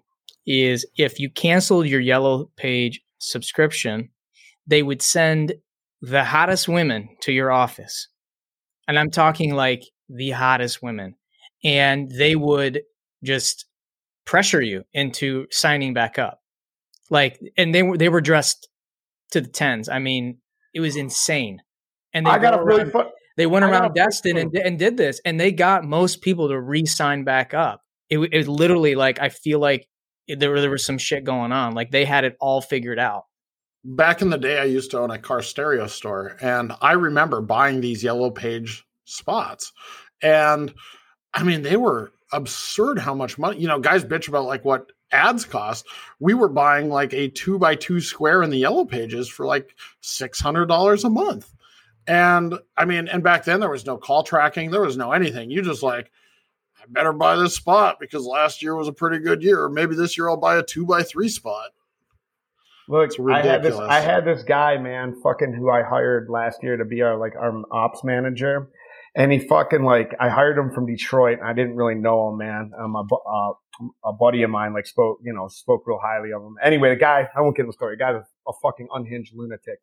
is 0.47 0.87
if 0.97 1.21
you 1.21 1.31
canceled 1.31 1.87
your 1.87 2.01
yellow 2.01 2.51
page 2.57 3.03
subscription, 3.19 4.09
they 4.67 4.83
would 4.83 5.03
send 5.03 5.53
the 6.01 6.25
hottest 6.25 6.69
women 6.69 7.09
to 7.23 7.33
your 7.33 7.53
office. 7.53 8.09
And 8.87 8.99
I'm 8.99 9.11
talking 9.11 9.55
like 9.55 9.85
the 10.09 10.31
hottest 10.31 10.83
women. 10.83 11.15
And 11.65 12.11
they 12.11 12.37
would 12.37 12.83
just 13.23 13.67
pressure 14.25 14.63
you 14.63 14.85
into 14.93 15.47
signing 15.51 15.93
back 15.93 16.19
up. 16.19 16.41
Like, 17.11 17.41
and 17.57 17.75
they 17.75 17.83
were, 17.83 17.99
they 17.99 18.09
were 18.09 18.21
dressed 18.21 18.69
to 19.33 19.41
the 19.41 19.49
tens. 19.49 19.89
I 19.89 19.99
mean, 19.99 20.39
it 20.73 20.81
was 20.81 20.97
insane. 20.97 21.61
And 22.15 22.27
they 22.27 22.31
I 22.31 22.39
got 22.39 22.59
a 22.59 22.63
really 22.63 22.89
fun. 22.91 23.07
They 23.39 23.47
went 23.47 23.65
I 23.65 23.71
around 23.71 23.95
Destin 23.95 24.37
and, 24.37 24.55
and 24.57 24.79
did 24.79 24.97
this, 24.97 25.21
and 25.25 25.39
they 25.39 25.53
got 25.53 25.85
most 25.85 26.21
people 26.21 26.49
to 26.49 26.61
re-sign 26.61 27.23
back 27.23 27.55
up. 27.55 27.83
It, 28.11 28.19
it 28.19 28.37
was 28.37 28.49
literally 28.49 28.97
like 28.97 29.21
I 29.21 29.29
feel 29.31 29.61
like 29.61 29.89
there 30.27 30.61
there 30.61 30.71
was 30.71 30.85
some 30.85 30.99
shit 30.99 31.25
going 31.25 31.53
on. 31.53 31.73
Like 31.75 31.93
they 31.93 32.05
had 32.05 32.25
it 32.25 32.37
all 32.41 32.61
figured 32.61 32.99
out. 32.99 33.25
back 33.85 34.21
in 34.23 34.31
the 34.31 34.39
day, 34.39 34.59
I 34.59 34.65
used 34.65 34.91
to 34.91 34.99
own 34.99 35.11
a 35.13 35.19
car 35.19 35.41
stereo 35.41 35.87
store, 35.87 36.37
and 36.41 36.73
I 36.81 36.93
remember 36.93 37.41
buying 37.41 37.81
these 37.81 38.03
yellow 38.03 38.31
page 38.31 38.85
spots. 39.05 39.73
And 40.21 40.75
I 41.33 41.45
mean, 41.45 41.63
they 41.63 41.77
were 41.77 42.13
absurd 42.33 42.99
how 42.99 43.15
much 43.15 43.39
money, 43.39 43.61
you 43.61 43.69
know, 43.69 43.79
guys 43.79 44.05
bitch 44.05 44.29
about 44.29 44.47
like 44.47 44.65
what 44.65 44.91
ads 45.13 45.45
cost. 45.45 45.87
We 46.19 46.35
were 46.35 46.49
buying 46.49 46.89
like 46.91 47.15
a 47.15 47.29
two 47.29 47.59
by 47.59 47.77
two 47.77 48.01
square 48.01 48.43
in 48.43 48.51
the 48.51 48.59
yellow 48.59 48.85
pages 48.85 49.29
for 49.29 49.47
like 49.47 49.75
$600 50.03 51.05
a 51.05 51.09
month. 51.09 51.55
And 52.09 52.55
I 52.75 52.87
mean, 52.87 53.07
and 53.07 53.23
back 53.23 53.45
then 53.45 53.61
there 53.61 53.69
was 53.69 53.85
no 53.85 53.99
call 53.99 54.23
tracking, 54.23 54.71
there 54.71 54.81
was 54.81 54.97
no 54.97 55.13
anything. 55.13 55.51
You 55.51 55.61
just 55.61 55.83
like, 55.83 56.11
I 56.81 56.85
better 56.89 57.13
buy 57.13 57.37
this 57.37 57.55
spot 57.55 57.99
because 58.01 58.25
last 58.25 58.63
year 58.63 58.75
was 58.75 58.89
a 58.89 58.93
pretty 58.93 59.19
good 59.19 59.43
year. 59.43 59.69
Maybe 59.69 59.95
this 59.95 60.17
year 60.17 60.31
I'll 60.31 60.39
buy 60.39 60.57
a 60.57 60.63
two 60.63 60.87
by 60.87 61.03
three 61.03 61.29
spot. 61.29 61.71
Look, 62.89 63.11
I 63.31 63.43
had 63.43 63.63
this. 63.63 63.75
ridiculous. 63.75 63.91
I 63.91 64.01
had 64.01 64.25
this 64.25 64.43
guy, 64.43 64.79
man, 64.79 65.21
fucking 65.23 65.53
who 65.53 65.71
I 65.71 65.83
hired 65.83 66.31
last 66.31 66.63
year 66.63 66.79
to 66.79 66.87
be 66.87 67.03
our 67.03 67.19
like 67.19 67.37
our 67.37 67.63
ops 67.71 68.03
manager, 68.03 68.71
and 69.15 69.31
he 69.31 69.39
fucking 69.41 69.83
like 69.83 70.15
I 70.19 70.31
hired 70.31 70.57
him 70.57 70.73
from 70.73 70.87
Detroit. 70.87 71.41
I 71.45 71.53
didn't 71.53 71.77
really 71.77 71.95
know 71.95 72.31
him, 72.31 72.39
man. 72.39 72.71
Um, 72.81 72.97
a, 72.97 73.03
uh, 73.03 73.53
a 74.07 74.13
buddy 74.15 74.43
of 74.43 74.49
mine 74.49 74.73
like 74.73 74.87
spoke, 74.87 75.19
you 75.23 75.35
know, 75.35 75.49
spoke 75.49 75.87
real 75.87 76.01
highly 76.03 76.33
of 76.33 76.41
him. 76.41 76.57
Anyway, 76.63 76.89
the 76.89 76.97
guy, 76.97 77.29
I 77.37 77.43
won't 77.43 77.55
get 77.55 77.65
in 77.65 77.67
the 77.67 77.75
story. 77.75 77.97
The 77.97 78.03
guy's 78.03 78.15
a, 78.15 78.27
a 78.49 78.53
fucking 78.63 78.89
unhinged 78.95 79.35
lunatic. 79.35 79.81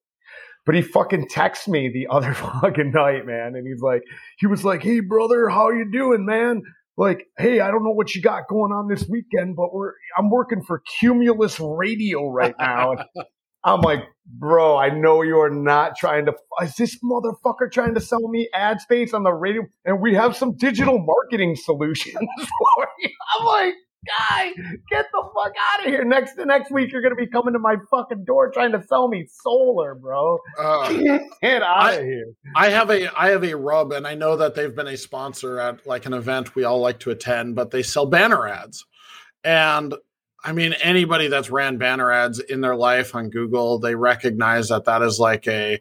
But 0.65 0.75
he 0.75 0.81
fucking 0.81 1.27
texted 1.27 1.69
me 1.69 1.89
the 1.89 2.07
other 2.11 2.33
fucking 2.33 2.91
night, 2.91 3.25
man, 3.25 3.55
and 3.55 3.67
he's 3.67 3.81
like, 3.81 4.03
he 4.37 4.47
was 4.47 4.63
like, 4.63 4.83
"Hey, 4.83 4.99
brother, 4.99 5.49
how 5.49 5.69
you 5.69 5.89
doing, 5.91 6.25
man?" 6.25 6.63
Like, 6.97 7.27
hey, 7.37 7.59
I 7.59 7.71
don't 7.71 7.83
know 7.83 7.91
what 7.91 8.15
you 8.15 8.21
got 8.21 8.47
going 8.47 8.71
on 8.71 8.87
this 8.87 9.05
weekend, 9.09 9.55
but 9.55 9.73
we're 9.73 9.93
I'm 10.17 10.29
working 10.29 10.63
for 10.63 10.81
Cumulus 10.99 11.59
Radio 11.59 12.29
right 12.29 12.55
now. 12.57 12.95
I'm 13.65 13.81
like, 13.81 14.03
bro, 14.27 14.77
I 14.77 14.89
know 14.89 15.23
you're 15.23 15.49
not 15.49 15.97
trying 15.97 16.27
to. 16.27 16.33
Is 16.61 16.75
this 16.75 16.99
motherfucker 17.03 17.71
trying 17.71 17.95
to 17.95 17.99
sell 17.99 18.27
me 18.29 18.47
ad 18.53 18.79
space 18.79 19.13
on 19.13 19.23
the 19.23 19.33
radio? 19.33 19.63
And 19.83 20.01
we 20.01 20.13
have 20.13 20.37
some 20.37 20.55
digital 20.55 20.99
marketing 20.99 21.55
solutions 21.55 22.15
for 22.37 22.87
you. 22.99 23.09
I'm 23.39 23.45
like, 23.45 23.73
guy, 24.19 24.53
get 24.89 25.05
the 25.11 25.23
fuck 25.33 25.53
out 25.73 25.85
of 25.85 25.85
here. 25.85 26.03
Next 26.03 26.33
next 26.37 26.71
week, 26.71 26.91
you're 26.91 27.01
gonna 27.01 27.15
be 27.15 27.27
coming 27.27 27.53
to 27.53 27.59
my 27.59 27.75
fucking 27.91 28.23
door 28.25 28.51
trying 28.51 28.71
to 28.71 28.83
sell 28.83 29.07
me 29.07 29.27
solar, 29.29 29.95
bro. 29.95 30.39
Uh, 30.59 30.89
Get 31.41 31.61
out 31.61 31.77
I- 31.77 31.91
of 31.93 32.05
here. 32.05 32.33
I 32.55 32.69
have 32.69 32.89
a 32.89 33.19
I 33.19 33.29
have 33.29 33.43
a 33.43 33.55
rub, 33.55 33.91
and 33.91 34.05
I 34.07 34.15
know 34.15 34.35
that 34.37 34.55
they've 34.55 34.75
been 34.75 34.87
a 34.87 34.97
sponsor 34.97 35.59
at 35.59 35.85
like 35.85 36.05
an 36.05 36.13
event 36.13 36.55
we 36.55 36.63
all 36.63 36.79
like 36.79 36.99
to 36.99 37.11
attend, 37.11 37.55
but 37.55 37.71
they 37.71 37.83
sell 37.83 38.05
banner 38.05 38.47
ads. 38.47 38.85
And 39.43 39.93
I 40.43 40.51
mean, 40.51 40.73
anybody 40.73 41.27
that's 41.27 41.49
ran 41.49 41.77
banner 41.77 42.11
ads 42.11 42.39
in 42.39 42.61
their 42.61 42.75
life 42.75 43.15
on 43.15 43.29
Google, 43.29 43.79
they 43.79 43.95
recognize 43.95 44.69
that 44.69 44.85
that 44.85 45.01
is 45.01 45.19
like 45.19 45.47
a, 45.47 45.79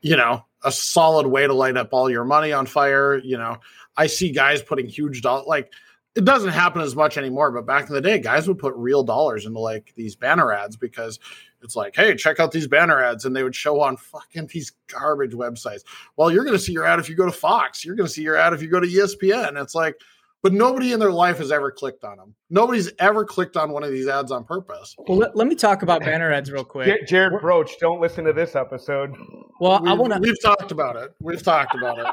you 0.00 0.16
know, 0.16 0.44
a 0.64 0.72
solid 0.72 1.26
way 1.28 1.46
to 1.46 1.54
light 1.54 1.76
up 1.76 1.90
all 1.92 2.10
your 2.10 2.24
money 2.24 2.52
on 2.52 2.66
fire. 2.66 3.18
You 3.18 3.38
know, 3.38 3.58
I 3.96 4.08
see 4.08 4.32
guys 4.32 4.62
putting 4.62 4.86
huge 4.86 5.22
dollars 5.22 5.46
like 5.46 5.72
it 6.16 6.24
doesn't 6.24 6.50
happen 6.50 6.82
as 6.82 6.96
much 6.96 7.16
anymore, 7.16 7.52
but 7.52 7.66
back 7.66 7.88
in 7.88 7.94
the 7.94 8.00
day, 8.00 8.18
guys 8.18 8.48
would 8.48 8.58
put 8.58 8.74
real 8.74 9.02
dollars 9.04 9.46
into 9.46 9.60
like 9.60 9.92
these 9.94 10.16
banner 10.16 10.52
ads 10.52 10.76
because 10.76 11.20
it's 11.62 11.76
like, 11.76 11.94
hey, 11.94 12.14
check 12.16 12.40
out 12.40 12.50
these 12.52 12.66
banner 12.66 13.02
ads, 13.02 13.24
and 13.26 13.36
they 13.36 13.42
would 13.42 13.54
show 13.54 13.80
on 13.80 13.96
fucking 13.96 14.48
these 14.52 14.72
garbage 14.88 15.32
websites. 15.32 15.82
Well, 16.16 16.30
you're 16.32 16.44
going 16.44 16.56
to 16.56 16.62
see 16.62 16.72
your 16.72 16.86
ad 16.86 16.98
if 16.98 17.08
you 17.08 17.14
go 17.14 17.26
to 17.26 17.32
Fox. 17.32 17.84
You're 17.84 17.94
going 17.94 18.06
to 18.08 18.12
see 18.12 18.22
your 18.22 18.36
ad 18.36 18.52
if 18.54 18.62
you 18.62 18.68
go 18.68 18.80
to 18.80 18.86
ESPN. 18.86 19.60
It's 19.60 19.74
like, 19.74 19.94
but 20.42 20.54
nobody 20.54 20.94
in 20.94 20.98
their 21.00 21.12
life 21.12 21.36
has 21.36 21.52
ever 21.52 21.70
clicked 21.70 22.02
on 22.02 22.16
them. 22.16 22.34
Nobody's 22.48 22.90
ever 22.98 23.26
clicked 23.26 23.58
on 23.58 23.72
one 23.72 23.84
of 23.84 23.90
these 23.90 24.08
ads 24.08 24.32
on 24.32 24.42
purpose. 24.42 24.96
Well, 25.06 25.18
let, 25.18 25.36
let 25.36 25.46
me 25.46 25.54
talk 25.54 25.82
about 25.82 26.00
banner 26.00 26.32
ads 26.32 26.50
real 26.50 26.64
quick. 26.64 26.86
J- 26.86 27.04
Jared 27.06 27.40
Broach, 27.42 27.78
don't 27.78 28.00
listen 28.00 28.24
to 28.24 28.32
this 28.32 28.56
episode. 28.56 29.14
Well, 29.60 29.86
I 29.86 29.90
We've, 29.92 29.98
want 30.00 30.12
to. 30.14 30.18
we've 30.20 30.40
talked 30.42 30.72
about 30.72 30.96
it. 30.96 31.12
We've 31.20 31.42
talked 31.42 31.74
about 31.76 31.98
it. 31.98 32.06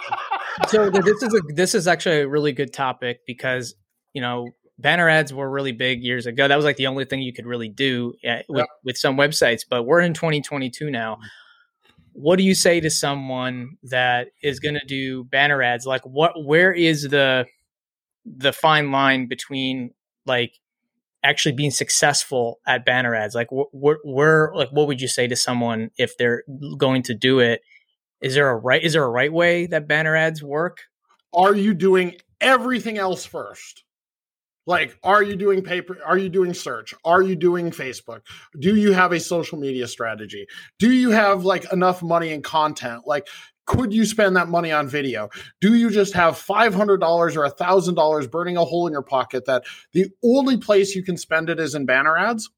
so 0.69 0.89
this 0.89 1.23
is 1.23 1.33
a 1.33 1.41
this 1.53 1.73
is 1.73 1.87
actually 1.87 2.19
a 2.19 2.27
really 2.27 2.51
good 2.51 2.73
topic 2.73 3.21
because 3.25 3.75
you 4.17 4.21
know 4.25 4.49
banner 4.79 5.07
ads 5.09 5.31
were 5.33 5.49
really 5.57 5.71
big 5.71 6.03
years 6.03 6.25
ago. 6.25 6.47
That 6.47 6.55
was 6.55 6.65
like 6.65 6.77
the 6.77 6.87
only 6.87 7.05
thing 7.05 7.21
you 7.21 7.33
could 7.33 7.45
really 7.53 7.69
do 7.69 8.13
uh, 8.27 8.37
with, 8.49 8.59
Yeah. 8.59 8.65
with 8.83 8.97
some 8.97 9.15
websites. 9.17 9.61
But 9.69 9.83
we're 9.83 10.01
in 10.01 10.13
2022 10.13 10.89
now. 10.91 11.17
What 12.13 12.37
do 12.37 12.43
you 12.43 12.55
say 12.55 12.79
to 12.79 12.89
someone 12.89 13.77
that 13.83 14.29
is 14.41 14.59
going 14.59 14.73
to 14.75 14.85
do 14.87 15.23
banner 15.25 15.61
ads? 15.61 15.85
Like, 15.85 16.01
what? 16.19 16.31
Where 16.43 16.73
is 16.73 17.03
the 17.03 17.45
the 18.25 18.51
fine 18.53 18.91
line 18.91 19.27
between 19.27 19.91
like 20.25 20.53
actually 21.23 21.53
being 21.55 21.71
successful 21.71 22.59
at 22.65 22.85
banner 22.85 23.13
ads? 23.13 23.35
Like, 23.35 23.49
wh- 23.51 23.69
wh- 23.71 24.03
where 24.05 24.51
like 24.55 24.69
what 24.71 24.87
would 24.87 24.99
you 25.01 25.07
say 25.07 25.27
to 25.27 25.35
someone 25.35 25.91
if 25.97 26.17
they're 26.17 26.43
going 26.77 27.03
to 27.03 27.13
do 27.13 27.39
it? 27.39 27.61
Is 28.21 28.33
there 28.33 28.49
a 28.49 28.55
right? 28.55 28.81
Is 28.83 28.93
there 28.93 29.03
a 29.03 29.09
right 29.09 29.31
way 29.31 29.67
that 29.67 29.87
banner 29.87 30.15
ads 30.15 30.41
work? 30.41 30.77
Are 31.33 31.55
you 31.55 31.75
doing 31.75 32.15
everything 32.41 32.97
else 32.97 33.25
first? 33.25 33.83
Like, 34.67 34.99
are 35.01 35.23
you 35.23 35.35
doing 35.37 35.63
paper? 35.63 35.97
Are 36.05 36.17
you 36.17 36.29
doing 36.29 36.53
search? 36.53 36.93
Are 37.05 37.21
you 37.21 37.35
doing 37.35 37.71
Facebook? 37.71 38.21
Do 38.59 38.75
you 38.75 38.91
have 38.91 39.13
a 39.13 39.19
social 39.19 39.57
media 39.57 39.87
strategy? 39.87 40.45
Do 40.77 40.91
you 40.91 41.09
have 41.09 41.45
like 41.45 41.71
enough 41.71 42.03
money 42.03 42.31
in 42.31 42.41
content? 42.41 43.03
Like, 43.07 43.27
could 43.65 43.93
you 43.93 44.05
spend 44.05 44.35
that 44.35 44.49
money 44.49 44.71
on 44.71 44.87
video? 44.87 45.29
Do 45.61 45.75
you 45.75 45.89
just 45.89 46.13
have 46.13 46.35
$500 46.35 46.75
or 46.75 47.49
$1,000 47.49 48.31
burning 48.31 48.57
a 48.57 48.63
hole 48.63 48.87
in 48.87 48.93
your 48.93 49.01
pocket 49.01 49.45
that 49.45 49.63
the 49.93 50.07
only 50.23 50.57
place 50.57 50.95
you 50.95 51.03
can 51.03 51.17
spend 51.17 51.49
it 51.49 51.59
is 51.59 51.73
in 51.73 51.85
banner 51.85 52.17
ads? 52.17 52.49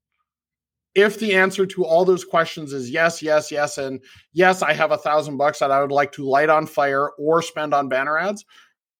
If 0.96 1.20
the 1.20 1.34
answer 1.34 1.66
to 1.66 1.84
all 1.84 2.04
those 2.04 2.24
questions 2.24 2.72
is 2.72 2.90
yes, 2.90 3.22
yes, 3.22 3.52
yes, 3.52 3.78
and 3.78 4.00
yes, 4.32 4.62
I 4.62 4.72
have 4.72 4.90
a 4.90 4.98
thousand 4.98 5.36
bucks 5.36 5.60
that 5.60 5.70
I 5.70 5.80
would 5.80 5.92
like 5.92 6.10
to 6.12 6.28
light 6.28 6.48
on 6.48 6.66
fire 6.66 7.10
or 7.10 7.42
spend 7.42 7.72
on 7.72 7.88
banner 7.88 8.18
ads, 8.18 8.44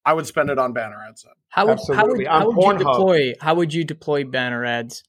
I 0.05 0.15
would 0.15 0.27
spend 0.27 0.51
it 0.51 0.59
on 0.59 0.73
banner 0.73 0.97
ads. 1.09 1.23
then. 1.23 1.33
How 1.49 1.67
would, 1.67 1.79
how 1.95 2.07
would, 2.07 2.27
how 2.27 2.47
would 2.51 2.57
you 2.65 2.79
deploy 2.79 3.35
how 3.41 3.55
would 3.55 3.75
you 3.75 3.85
deploy 3.85 4.25
banner 4.25 4.65
ads 4.65 5.03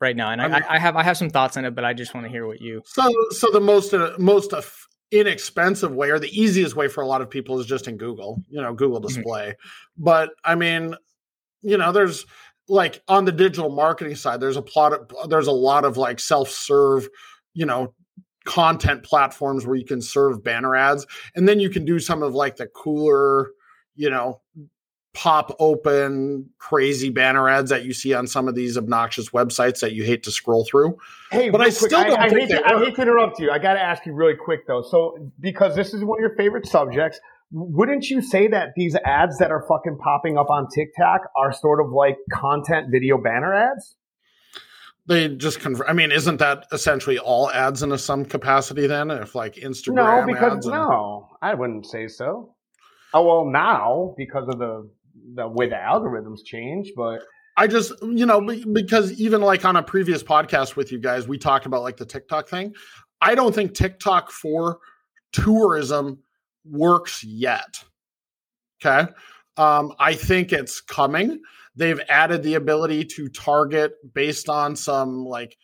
right 0.00 0.14
now? 0.16 0.30
And 0.30 0.40
I, 0.40 0.44
I 0.44 0.48
mean- 0.48 0.62
I, 0.68 0.74
I 0.74 0.78
have 0.78 0.96
I 0.96 1.02
have 1.02 1.16
some 1.16 1.30
thoughts 1.30 1.56
on 1.56 1.64
it, 1.64 1.74
but 1.74 1.84
I 1.84 1.92
just 1.94 2.14
want 2.14 2.26
to 2.26 2.30
hear 2.30 2.46
what 2.46 2.60
you. 2.60 2.82
So, 2.86 3.08
so 3.30 3.50
the 3.50 3.60
most 3.60 3.92
uh, 3.94 4.12
most 4.18 4.52
uh, 4.52 4.62
inexpensive 5.10 5.92
way 5.94 6.10
or 6.10 6.18
the 6.18 6.28
easiest 6.28 6.76
way 6.76 6.88
for 6.88 7.02
a 7.02 7.06
lot 7.06 7.20
of 7.22 7.30
people 7.30 7.58
is 7.60 7.66
just 7.66 7.88
in 7.88 7.96
Google. 7.96 8.42
You 8.48 8.60
know, 8.62 8.74
Google 8.74 9.00
Mhm. 9.00 9.08
Display. 9.08 9.54
But 9.96 10.30
I 10.44 10.54
mean, 10.54 10.94
you 11.62 11.78
know, 11.78 11.92
there's 11.92 12.26
like 12.68 13.02
on 13.08 13.24
the 13.24 13.32
digital 13.32 13.70
marketing 13.70 14.16
side, 14.16 14.40
there's 14.40 14.56
a 14.56 14.62
plot. 14.62 14.92
Of, 14.92 15.30
there's 15.30 15.46
a 15.46 15.52
lot 15.52 15.84
of 15.84 15.96
like 15.96 16.20
self 16.20 16.50
serve, 16.50 17.08
you 17.54 17.66
know, 17.66 17.94
content 18.44 19.02
platforms 19.02 19.66
where 19.66 19.76
you 19.76 19.84
can 19.84 20.00
serve 20.00 20.42
banner 20.44 20.74
ads, 20.76 21.06
and 21.34 21.48
then 21.48 21.58
you 21.60 21.70
can 21.70 21.84
do 21.84 21.98
some 21.98 22.22
of 22.22 22.34
like 22.34 22.56
the 22.56 22.66
cooler, 22.66 23.50
you 23.96 24.10
know. 24.10 24.40
Pop 25.14 25.56
open 25.58 26.50
crazy 26.58 27.08
banner 27.08 27.48
ads 27.48 27.70
that 27.70 27.86
you 27.86 27.94
see 27.94 28.12
on 28.12 28.26
some 28.26 28.48
of 28.48 28.54
these 28.54 28.76
obnoxious 28.76 29.30
websites 29.30 29.80
that 29.80 29.94
you 29.94 30.04
hate 30.04 30.22
to 30.24 30.30
scroll 30.30 30.66
through. 30.70 30.94
Hey, 31.30 31.48
But 31.48 31.62
I 31.62 31.64
quick, 31.64 31.74
still 31.74 32.02
don't 32.04 32.20
I, 32.20 32.28
think 32.28 32.50
hate 32.50 32.58
to, 32.58 32.62
I 32.66 32.84
hate 32.84 32.96
to 32.96 33.00
interrupt 33.00 33.38
you. 33.38 33.50
I 33.50 33.58
got 33.58 33.72
to 33.74 33.80
ask 33.80 34.04
you 34.04 34.12
really 34.12 34.34
quick 34.34 34.66
though. 34.66 34.82
So, 34.82 35.16
because 35.40 35.74
this 35.74 35.94
is 35.94 36.04
one 36.04 36.18
of 36.18 36.20
your 36.20 36.36
favorite 36.36 36.66
subjects, 36.66 37.18
wouldn't 37.50 38.10
you 38.10 38.20
say 38.20 38.46
that 38.48 38.74
these 38.76 38.94
ads 39.06 39.38
that 39.38 39.50
are 39.50 39.64
fucking 39.66 39.96
popping 40.04 40.36
up 40.36 40.50
on 40.50 40.68
TikTok 40.68 41.22
are 41.34 41.50
sort 41.50 41.80
of 41.80 41.92
like 41.92 42.18
content 42.30 42.88
video 42.90 43.16
banner 43.16 43.54
ads? 43.54 43.96
they 45.06 45.28
just 45.28 45.60
convert. 45.60 45.88
I 45.88 45.92
mean, 45.94 46.12
isn't 46.12 46.38
that 46.38 46.66
essentially 46.72 47.18
all 47.18 47.50
ads 47.52 47.82
in 47.82 47.92
a 47.92 47.96
some 47.96 48.24
capacity 48.26 48.86
then? 48.86 49.10
If 49.10 49.34
like 49.34 49.54
Instagram 49.54 49.94
No, 49.94 50.26
because 50.26 50.56
ads 50.56 50.66
and- 50.66 50.74
no, 50.74 51.28
I 51.40 51.54
wouldn't 51.54 51.86
say 51.86 52.06
so. 52.08 52.52
Oh 53.14 53.26
well, 53.26 53.44
now 53.50 54.14
because 54.16 54.48
of 54.48 54.58
the 54.58 54.88
the 55.34 55.48
way 55.48 55.68
the 55.68 55.76
algorithms 55.76 56.44
change, 56.44 56.92
but 56.96 57.22
I 57.56 57.66
just 57.66 57.92
you 58.02 58.26
know 58.26 58.40
because 58.72 59.12
even 59.12 59.40
like 59.40 59.64
on 59.64 59.76
a 59.76 59.82
previous 59.82 60.22
podcast 60.22 60.76
with 60.76 60.92
you 60.92 60.98
guys, 60.98 61.26
we 61.26 61.38
talked 61.38 61.66
about 61.66 61.82
like 61.82 61.96
the 61.96 62.06
TikTok 62.06 62.48
thing. 62.48 62.74
I 63.20 63.34
don't 63.34 63.54
think 63.54 63.74
TikTok 63.74 64.30
for 64.30 64.78
tourism 65.32 66.18
works 66.64 67.24
yet. 67.24 67.82
Okay. 68.84 69.10
Um, 69.56 69.94
I 69.98 70.14
think 70.14 70.52
it's 70.52 70.80
coming. 70.80 71.40
They've 71.76 72.00
added 72.08 72.42
the 72.42 72.54
ability 72.54 73.04
to 73.04 73.28
target 73.28 73.92
based 74.14 74.48
on 74.48 74.76
some 74.76 75.24
like 75.24 75.56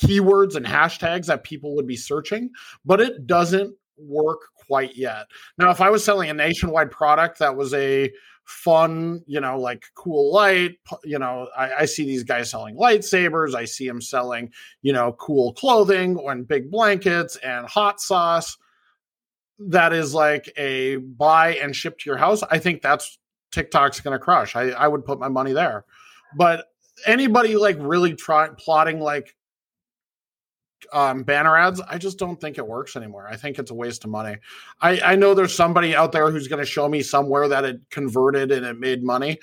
keywords 0.00 0.56
and 0.56 0.64
hashtags 0.64 1.26
that 1.26 1.44
people 1.44 1.74
would 1.76 1.86
be 1.86 1.96
searching, 1.96 2.50
but 2.84 3.00
it 3.00 3.26
doesn't 3.26 3.74
work 3.98 4.40
quite 4.66 4.96
yet. 4.96 5.26
Now, 5.58 5.70
if 5.70 5.80
I 5.80 5.90
was 5.90 6.04
selling 6.04 6.30
a 6.30 6.34
nationwide 6.34 6.90
product 6.90 7.38
that 7.38 7.56
was 7.56 7.74
a 7.74 8.10
fun, 8.44 9.22
you 9.26 9.40
know, 9.40 9.58
like 9.58 9.84
cool 9.94 10.32
light, 10.32 10.78
you 11.04 11.18
know, 11.18 11.48
I, 11.56 11.72
I 11.80 11.84
see 11.84 12.04
these 12.04 12.24
guys 12.24 12.50
selling 12.50 12.76
lightsabers. 12.76 13.54
I 13.54 13.64
see 13.64 13.86
them 13.86 14.00
selling, 14.00 14.50
you 14.82 14.92
know, 14.92 15.12
cool 15.12 15.52
clothing 15.54 16.18
and 16.26 16.46
big 16.46 16.70
blankets 16.70 17.36
and 17.36 17.66
hot 17.66 18.00
sauce. 18.00 18.56
That 19.58 19.92
is 19.92 20.12
like 20.12 20.52
a 20.56 20.96
buy 20.96 21.54
and 21.56 21.74
ship 21.74 21.98
to 21.98 22.10
your 22.10 22.16
house. 22.16 22.42
I 22.50 22.58
think 22.58 22.82
that's 22.82 23.18
TikTok's 23.52 24.00
going 24.00 24.18
to 24.18 24.18
crush. 24.18 24.56
I, 24.56 24.70
I 24.70 24.88
would 24.88 25.04
put 25.04 25.20
my 25.20 25.28
money 25.28 25.52
there. 25.52 25.84
But 26.36 26.66
anybody 27.06 27.56
like 27.56 27.76
really 27.78 28.14
try 28.14 28.48
plotting 28.58 28.98
like 28.98 29.36
um, 30.92 31.22
banner 31.22 31.56
ads, 31.56 31.80
I 31.80 31.98
just 31.98 32.18
don't 32.18 32.40
think 32.40 32.58
it 32.58 32.66
works 32.66 32.96
anymore. 32.96 33.28
I 33.28 33.36
think 33.36 33.58
it's 33.58 33.70
a 33.70 33.74
waste 33.74 34.04
of 34.04 34.10
money. 34.10 34.36
I, 34.80 35.00
I 35.00 35.16
know 35.16 35.34
there's 35.34 35.54
somebody 35.54 35.94
out 35.94 36.12
there 36.12 36.30
who's 36.30 36.48
going 36.48 36.60
to 36.60 36.70
show 36.70 36.88
me 36.88 37.02
somewhere 37.02 37.48
that 37.48 37.64
it 37.64 37.80
converted 37.90 38.52
and 38.52 38.64
it 38.66 38.78
made 38.78 39.02
money. 39.02 39.38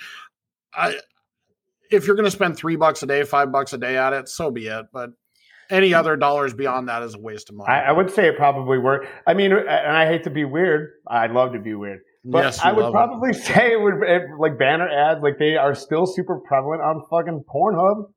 I, 0.74 1.00
if 1.92 2.06
you're 2.06 2.16
going 2.16 2.26
to 2.26 2.32
spend 2.32 2.56
three 2.58 2.76
bucks 2.76 3.04
a 3.04 3.06
day, 3.06 3.24
five 3.24 3.52
bucks 3.52 3.74
a 3.74 3.78
day 3.78 3.98
at 3.98 4.14
it, 4.14 4.30
so 4.30 4.52
be 4.52 4.68
it. 4.68 4.86
But 4.94 5.12
any 5.70 5.94
other 5.94 6.16
dollars 6.16 6.54
beyond 6.54 6.90
that 6.90 7.04
is 7.04 7.16
a 7.16 7.20
waste 7.20 7.50
of 7.50 7.56
money. 7.56 7.72
I, 7.72 7.86
I 7.86 7.92
would 7.92 8.12
say 8.12 8.28
it 8.28 8.38
probably 8.38 8.78
worked. 8.78 9.08
I 9.28 9.34
mean, 9.34 9.52
and 9.52 9.70
I 9.70 10.08
hate 10.08 10.24
to 10.24 10.30
be 10.30 10.46
weird. 10.46 10.90
I'd 11.08 11.32
love 11.32 11.54
to 11.54 11.60
be 11.60 11.76
weird. 11.76 12.00
But 12.26 12.44
yes, 12.44 12.60
I 12.60 12.74
would 12.74 12.92
probably 12.92 13.30
it. 13.30 13.36
say 13.44 13.74
it 13.74 13.82
would 13.82 14.04
it, 14.04 14.24
like 14.40 14.58
banner 14.58 14.90
ads, 14.90 15.22
like 15.24 15.40
they 15.40 15.56
are 15.56 15.74
still 15.74 16.06
super 16.06 16.40
prevalent 16.40 16.82
on 16.82 17.02
fucking 17.10 17.44
Pornhub. 17.54 18.12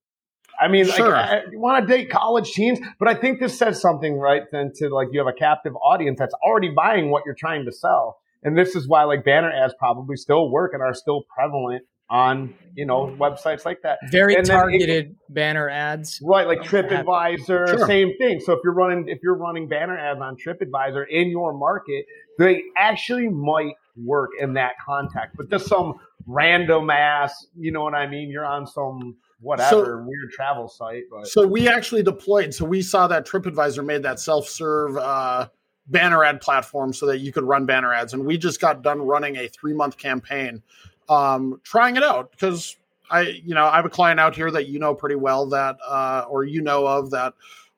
I 0.62 0.68
mean, 0.68 0.86
sure. 0.86 1.10
like, 1.10 1.30
I, 1.30 1.40
you 1.50 1.58
want 1.58 1.86
to 1.86 1.92
date 1.92 2.10
college 2.10 2.52
teens, 2.52 2.78
but 2.98 3.08
I 3.08 3.14
think 3.14 3.40
this 3.40 3.58
says 3.58 3.80
something, 3.80 4.16
right? 4.18 4.42
Then 4.52 4.72
to 4.76 4.88
like 4.88 5.08
you 5.10 5.18
have 5.18 5.26
a 5.26 5.36
captive 5.36 5.74
audience 5.76 6.18
that's 6.18 6.34
already 6.34 6.70
buying 6.70 7.10
what 7.10 7.24
you're 7.26 7.34
trying 7.34 7.64
to 7.64 7.72
sell, 7.72 8.18
and 8.42 8.56
this 8.56 8.76
is 8.76 8.86
why 8.86 9.04
like 9.04 9.24
banner 9.24 9.50
ads 9.50 9.74
probably 9.78 10.16
still 10.16 10.50
work 10.50 10.72
and 10.74 10.82
are 10.82 10.94
still 10.94 11.24
prevalent 11.34 11.82
on 12.12 12.54
you 12.74 12.86
know 12.86 13.06
websites 13.18 13.64
like 13.64 13.82
that. 13.82 13.98
Very 14.10 14.36
and 14.36 14.46
targeted 14.46 14.88
it, 14.88 15.12
banner 15.28 15.68
ads, 15.68 16.20
right? 16.22 16.46
Like 16.46 16.60
TripAdvisor, 16.60 17.46
sure. 17.46 17.86
same 17.86 18.16
thing. 18.18 18.38
So 18.40 18.52
if 18.52 18.60
you're 18.62 18.74
running 18.74 19.08
if 19.08 19.18
you're 19.22 19.36
running 19.36 19.66
banner 19.66 19.98
ads 19.98 20.20
on 20.20 20.36
TripAdvisor 20.36 21.06
in 21.10 21.28
your 21.28 21.52
market, 21.52 22.04
they 22.38 22.62
actually 22.76 23.28
might 23.28 23.74
work 23.96 24.30
in 24.38 24.54
that 24.54 24.72
context. 24.84 25.36
But 25.36 25.50
just 25.50 25.66
some 25.66 25.94
random 26.26 26.90
ass, 26.90 27.46
you 27.58 27.72
know 27.72 27.82
what 27.82 27.94
I 27.94 28.06
mean? 28.06 28.30
You're 28.30 28.46
on 28.46 28.66
some 28.66 29.16
whatever 29.42 29.70
so, 29.70 30.04
weird 30.06 30.30
travel 30.32 30.68
site. 30.68 31.04
But 31.10 31.26
so 31.26 31.46
we 31.46 31.68
actually 31.68 32.02
deployed. 32.02 32.54
So 32.54 32.64
we 32.64 32.80
saw 32.80 33.06
that 33.08 33.26
TripAdvisor 33.26 33.84
made 33.84 34.02
that 34.04 34.20
self-serve 34.20 34.96
uh, 34.96 35.48
banner 35.88 36.24
ad 36.24 36.40
platform 36.40 36.92
so 36.92 37.06
that 37.06 37.18
you 37.18 37.32
could 37.32 37.44
run 37.44 37.66
banner 37.66 37.92
ads, 37.92 38.14
and 38.14 38.24
we 38.24 38.38
just 38.38 38.60
got 38.60 38.82
done 38.82 39.02
running 39.02 39.36
a 39.36 39.48
three-month 39.48 39.98
campaign, 39.98 40.62
um, 41.08 41.60
trying 41.64 41.96
it 41.96 42.02
out 42.02 42.30
because 42.30 42.76
I, 43.10 43.40
you 43.44 43.54
know, 43.54 43.66
I 43.66 43.76
have 43.76 43.84
a 43.84 43.90
client 43.90 44.20
out 44.20 44.34
here 44.34 44.50
that 44.50 44.68
you 44.68 44.78
know 44.78 44.94
pretty 44.94 45.16
well 45.16 45.46
that, 45.46 45.76
uh, 45.86 46.24
or 46.28 46.44
you 46.44 46.62
know 46.62 46.86
of 46.86 47.10
that. 47.10 47.34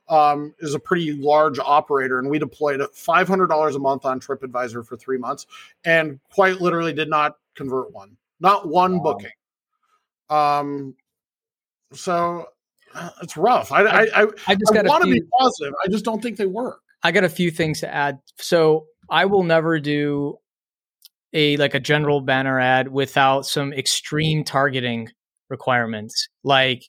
Um, 0.07 0.55
is 0.59 0.75
a 0.75 0.79
pretty 0.79 1.15
large 1.15 1.59
operator, 1.59 2.19
and 2.19 2.29
we 2.29 2.39
deployed 2.39 2.83
five 2.93 3.27
hundred 3.27 3.47
dollars 3.47 3.75
a 3.75 3.79
month 3.79 4.05
on 4.05 4.21
TripAdvisor 4.21 4.87
for 4.87 4.99
three 4.99 5.17
months, 5.17 5.47
and 5.87 6.21
quite 6.31 6.61
literally 6.61 6.93
did 6.93 7.09
not 7.09 7.39
convert 7.55 7.91
one, 7.91 8.19
not 8.39 8.69
one 8.69 8.99
wow. 8.99 9.03
booking. 9.03 9.31
Um, 10.29 10.95
so 11.95 12.47
uh, 12.95 13.11
it's 13.23 13.37
rough. 13.37 13.73
I 13.73 13.83
I 13.83 14.03
I, 14.03 14.27
I 14.49 14.55
just 14.55 14.77
I 14.77 14.83
want 14.83 15.05
to 15.05 15.11
be 15.11 15.23
positive. 15.39 15.75
I 15.85 15.89
just 15.89 16.05
don't 16.05 16.23
think 16.23 16.37
they 16.37 16.47
work. 16.47 16.81
I 17.03 17.13
got 17.13 17.25
a 17.25 17.29
few 17.29 17.51
things 17.51 17.81
to 17.81 17.93
add. 17.93 18.19
So 18.39 18.87
I 19.11 19.27
will 19.27 19.43
never 19.43 19.79
do 19.79 20.39
a 21.33 21.57
like 21.57 21.75
a 21.75 21.81
general 21.81 22.21
banner 22.21 22.59
ad 22.59 22.89
without 22.89 23.47
some 23.47 23.73
extreme 23.73 24.45
targeting 24.45 25.09
requirements. 25.51 26.29
Like 26.43 26.85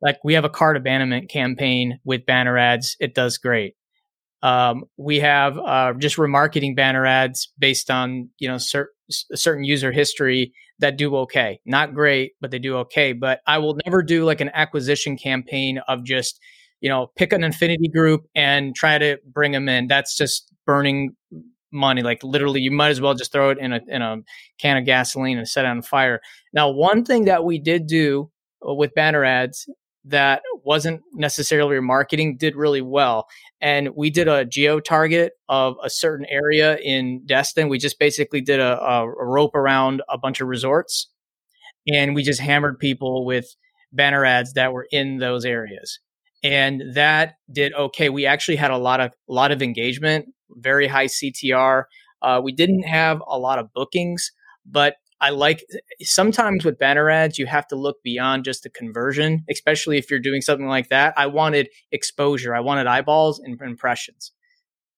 like 0.00 0.18
we 0.24 0.34
have 0.34 0.44
a 0.44 0.50
cart 0.50 0.76
abandonment 0.76 1.28
campaign 1.28 1.98
with 2.04 2.24
banner 2.24 2.56
ads. 2.56 2.96
It 3.00 3.14
does 3.14 3.38
great. 3.38 3.74
Um, 4.40 4.84
we 4.96 5.18
have 5.20 5.58
uh, 5.58 5.94
just 5.98 6.16
remarketing 6.16 6.76
banner 6.76 7.04
ads 7.04 7.52
based 7.58 7.90
on 7.90 8.30
you 8.38 8.48
know 8.48 8.58
cer- 8.58 8.90
certain 9.10 9.64
user 9.64 9.90
history 9.90 10.52
that 10.80 10.96
do 10.96 11.16
okay. 11.16 11.60
Not 11.64 11.94
great, 11.94 12.32
but 12.40 12.50
they 12.50 12.58
do 12.58 12.76
okay. 12.78 13.12
But 13.12 13.40
I 13.46 13.58
will 13.58 13.78
never 13.84 14.02
do 14.02 14.24
like 14.24 14.40
an 14.40 14.50
acquisition 14.54 15.16
campaign 15.16 15.78
of 15.88 16.04
just, 16.04 16.40
you 16.80 16.88
know, 16.88 17.10
pick 17.16 17.32
an 17.32 17.44
affinity 17.44 17.88
group 17.88 18.26
and 18.34 18.74
try 18.74 18.98
to 18.98 19.18
bring 19.26 19.52
them 19.52 19.68
in. 19.68 19.88
That's 19.88 20.16
just 20.16 20.52
burning 20.66 21.16
money. 21.72 22.02
Like 22.02 22.22
literally, 22.22 22.60
you 22.60 22.70
might 22.70 22.90
as 22.90 23.00
well 23.00 23.14
just 23.14 23.32
throw 23.32 23.50
it 23.50 23.58
in 23.58 23.72
a 23.72 23.80
in 23.88 24.02
a 24.02 24.18
can 24.58 24.76
of 24.76 24.84
gasoline 24.84 25.38
and 25.38 25.48
set 25.48 25.64
it 25.64 25.68
on 25.68 25.82
fire. 25.82 26.20
Now, 26.52 26.70
one 26.70 27.04
thing 27.04 27.24
that 27.26 27.44
we 27.44 27.58
did 27.58 27.86
do 27.86 28.30
uh, 28.66 28.74
with 28.74 28.94
banner 28.94 29.24
ads 29.24 29.68
that 30.08 30.42
wasn't 30.64 31.02
necessarily 31.14 31.80
marketing 31.80 32.36
did 32.36 32.56
really 32.56 32.80
well. 32.80 33.28
And 33.60 33.90
we 33.96 34.10
did 34.10 34.28
a 34.28 34.44
geo 34.44 34.80
target 34.80 35.32
of 35.48 35.76
a 35.82 35.90
certain 35.90 36.26
area 36.30 36.78
in 36.78 37.24
Destin. 37.26 37.68
We 37.68 37.78
just 37.78 37.98
basically 37.98 38.40
did 38.40 38.60
a, 38.60 38.78
a, 38.80 39.08
rope 39.08 39.54
around 39.54 40.02
a 40.08 40.18
bunch 40.18 40.40
of 40.40 40.48
resorts 40.48 41.08
and 41.86 42.14
we 42.14 42.22
just 42.22 42.40
hammered 42.40 42.78
people 42.78 43.24
with 43.24 43.54
banner 43.92 44.24
ads 44.24 44.52
that 44.54 44.72
were 44.72 44.86
in 44.90 45.18
those 45.18 45.44
areas. 45.44 46.00
And 46.42 46.82
that 46.94 47.34
did 47.50 47.72
okay. 47.74 48.10
We 48.10 48.26
actually 48.26 48.56
had 48.56 48.70
a 48.70 48.78
lot 48.78 49.00
of 49.00 49.12
a 49.28 49.32
lot 49.32 49.50
of 49.50 49.60
engagement, 49.60 50.26
very 50.50 50.86
high 50.86 51.06
CTR. 51.06 51.84
Uh, 52.22 52.40
we 52.42 52.52
didn't 52.52 52.84
have 52.84 53.20
a 53.26 53.38
lot 53.38 53.58
of 53.58 53.72
bookings, 53.72 54.30
but 54.64 54.96
I 55.20 55.30
like 55.30 55.64
sometimes 56.00 56.64
with 56.64 56.78
banner 56.78 57.10
ads, 57.10 57.38
you 57.38 57.46
have 57.46 57.66
to 57.68 57.76
look 57.76 57.96
beyond 58.04 58.44
just 58.44 58.62
the 58.62 58.70
conversion, 58.70 59.44
especially 59.50 59.98
if 59.98 60.10
you're 60.10 60.20
doing 60.20 60.40
something 60.40 60.68
like 60.68 60.88
that. 60.90 61.14
I 61.16 61.26
wanted 61.26 61.68
exposure, 61.90 62.54
I 62.54 62.60
wanted 62.60 62.86
eyeballs 62.86 63.40
and 63.40 63.60
impressions. 63.60 64.32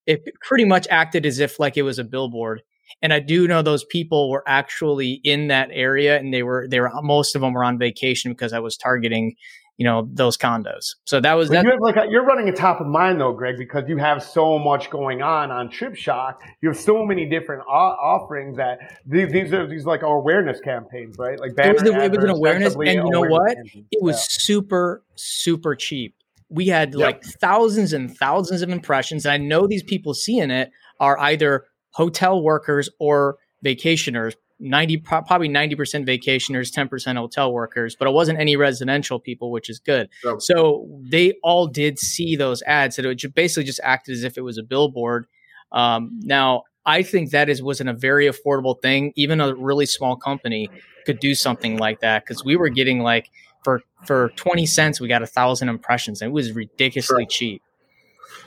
It 0.06 0.22
pretty 0.42 0.64
much 0.64 0.86
acted 0.90 1.24
as 1.24 1.38
if 1.38 1.58
like 1.58 1.76
it 1.76 1.82
was 1.82 1.98
a 1.98 2.04
billboard. 2.04 2.62
And 3.02 3.12
I 3.12 3.20
do 3.20 3.46
know 3.46 3.62
those 3.62 3.84
people 3.84 4.30
were 4.30 4.44
actually 4.46 5.20
in 5.24 5.48
that 5.48 5.70
area 5.72 6.18
and 6.18 6.34
they 6.34 6.42
were, 6.42 6.66
they 6.68 6.80
were, 6.80 6.90
most 7.02 7.34
of 7.34 7.40
them 7.40 7.52
were 7.52 7.64
on 7.64 7.78
vacation 7.78 8.32
because 8.32 8.52
I 8.52 8.58
was 8.58 8.76
targeting 8.76 9.36
you 9.80 9.84
know 9.84 10.06
those 10.12 10.36
condos. 10.36 10.96
So 11.06 11.20
that 11.20 11.32
was 11.32 11.48
that. 11.48 11.64
You 11.64 11.70
have 11.70 11.80
like 11.80 11.96
a, 11.96 12.04
you're 12.10 12.26
running 12.26 12.50
a 12.50 12.52
top 12.52 12.82
of 12.82 12.86
mind 12.86 13.18
though, 13.18 13.32
Greg, 13.32 13.56
because 13.56 13.84
you 13.88 13.96
have 13.96 14.22
so 14.22 14.58
much 14.58 14.90
going 14.90 15.22
on 15.22 15.50
on 15.50 15.70
TripShock. 15.70 16.34
You 16.60 16.68
have 16.68 16.78
so 16.78 17.06
many 17.06 17.24
different 17.24 17.62
offerings 17.66 18.58
that 18.58 19.00
these, 19.06 19.32
these 19.32 19.54
are 19.54 19.66
these 19.66 19.86
like 19.86 20.02
awareness 20.02 20.60
campaigns, 20.60 21.16
right? 21.18 21.40
Like 21.40 21.52
it 21.56 21.72
was, 21.72 21.82
a, 21.82 21.98
it 21.98 22.10
was 22.10 22.24
an 22.24 22.28
awareness, 22.28 22.74
and 22.74 22.86
you 22.86 23.08
know 23.08 23.22
what? 23.22 23.54
Campaigns. 23.56 23.86
It 23.90 24.02
was 24.02 24.16
yeah. 24.16 24.26
super 24.28 25.02
super 25.14 25.74
cheap. 25.74 26.14
We 26.50 26.66
had 26.66 26.92
yep. 26.92 27.00
like 27.00 27.24
thousands 27.24 27.94
and 27.94 28.14
thousands 28.14 28.60
of 28.60 28.68
impressions, 28.68 29.24
and 29.24 29.32
I 29.32 29.38
know 29.38 29.66
these 29.66 29.82
people 29.82 30.12
seeing 30.12 30.50
it 30.50 30.72
are 31.00 31.18
either 31.20 31.64
hotel 31.92 32.42
workers 32.42 32.90
or 32.98 33.38
vacationers 33.64 34.34
90 34.60 34.98
probably 34.98 35.48
90% 35.48 36.06
vacationers 36.06 36.70
10% 36.72 37.16
hotel 37.16 37.52
workers 37.52 37.96
but 37.96 38.06
it 38.06 38.12
wasn't 38.12 38.38
any 38.38 38.56
residential 38.56 39.18
people 39.18 39.50
which 39.50 39.68
is 39.70 39.78
good. 39.78 40.08
So 40.38 40.86
they 41.02 41.34
all 41.42 41.66
did 41.66 41.98
see 41.98 42.36
those 42.36 42.62
ads 42.62 42.96
that 42.96 43.04
it 43.04 43.34
basically 43.34 43.64
just 43.64 43.80
acted 43.82 44.12
as 44.14 44.24
if 44.24 44.36
it 44.36 44.42
was 44.42 44.58
a 44.58 44.62
billboard. 44.62 45.26
Um, 45.72 46.18
now 46.22 46.64
i 46.86 47.02
think 47.02 47.30
that 47.30 47.48
is 47.48 47.62
wasn't 47.62 47.88
a 47.88 47.94
very 47.94 48.26
affordable 48.28 48.80
thing. 48.80 49.12
Even 49.16 49.40
a 49.40 49.54
really 49.54 49.86
small 49.86 50.16
company 50.16 50.68
could 51.06 51.20
do 51.20 51.34
something 51.34 51.76
like 51.76 52.00
that 52.00 52.24
because 52.24 52.44
we 52.44 52.56
were 52.56 52.68
getting 52.68 53.00
like 53.00 53.30
for 53.64 53.82
for 54.06 54.30
20 54.36 54.66
cents 54.66 55.00
we 55.00 55.08
got 55.08 55.22
a 55.22 55.26
thousand 55.26 55.68
impressions 55.68 56.22
and 56.22 56.30
it 56.30 56.32
was 56.32 56.52
ridiculously 56.52 57.24
sure. 57.24 57.28
cheap 57.28 57.62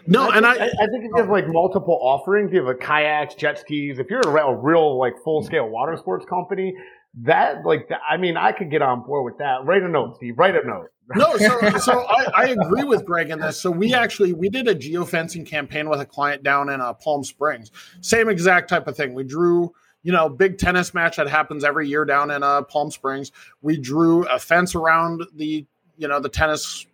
no, 0.07 0.29
I 0.29 0.37
and 0.37 0.45
I, 0.45 0.51
I 0.53 0.57
think 0.67 1.03
if 1.05 1.09
you 1.09 1.17
have 1.17 1.29
like 1.29 1.47
multiple 1.47 1.97
offerings, 2.01 2.51
you 2.51 2.59
have 2.59 2.67
a 2.67 2.77
kayaks, 2.77 3.35
jet 3.35 3.59
skis. 3.59 3.99
If 3.99 4.09
you're 4.09 4.21
a 4.21 4.29
real, 4.29 4.53
real 4.53 4.99
like 4.99 5.13
full 5.23 5.43
scale 5.43 5.69
water 5.69 5.95
sports 5.97 6.25
company, 6.25 6.73
that 7.21 7.65
like 7.65 7.89
I 8.07 8.17
mean, 8.17 8.37
I 8.37 8.51
could 8.51 8.71
get 8.71 8.81
on 8.81 9.03
board 9.03 9.25
with 9.25 9.37
that. 9.37 9.65
Write 9.65 9.83
a 9.83 9.87
note, 9.87 10.15
Steve. 10.17 10.37
Write 10.37 10.55
a 10.55 10.65
note. 10.65 10.87
no, 11.15 11.37
so 11.37 11.77
so 11.79 12.05
I, 12.09 12.27
I, 12.35 12.45
agree 12.49 12.83
with 12.83 13.05
Greg 13.05 13.29
in 13.29 13.39
this. 13.39 13.59
So 13.59 13.69
we 13.69 13.93
actually 13.93 14.33
we 14.33 14.49
did 14.49 14.67
a 14.67 14.75
geofencing 14.75 15.45
campaign 15.45 15.89
with 15.89 15.99
a 15.99 16.05
client 16.05 16.43
down 16.43 16.69
in 16.69 16.81
uh, 16.81 16.93
Palm 16.93 17.23
Springs. 17.23 17.71
Same 18.01 18.29
exact 18.29 18.69
type 18.69 18.87
of 18.87 18.95
thing. 18.95 19.13
We 19.13 19.23
drew 19.23 19.73
you 20.03 20.11
know 20.11 20.29
big 20.29 20.57
tennis 20.57 20.93
match 20.93 21.17
that 21.17 21.27
happens 21.27 21.63
every 21.63 21.87
year 21.87 22.05
down 22.05 22.31
in 22.31 22.41
uh, 22.41 22.63
Palm 22.63 22.89
Springs. 22.89 23.31
We 23.61 23.77
drew 23.77 24.25
a 24.27 24.39
fence 24.39 24.75
around 24.75 25.23
the 25.35 25.65
you 25.97 26.07
know 26.07 26.19
the 26.19 26.29
tennis 26.29 26.85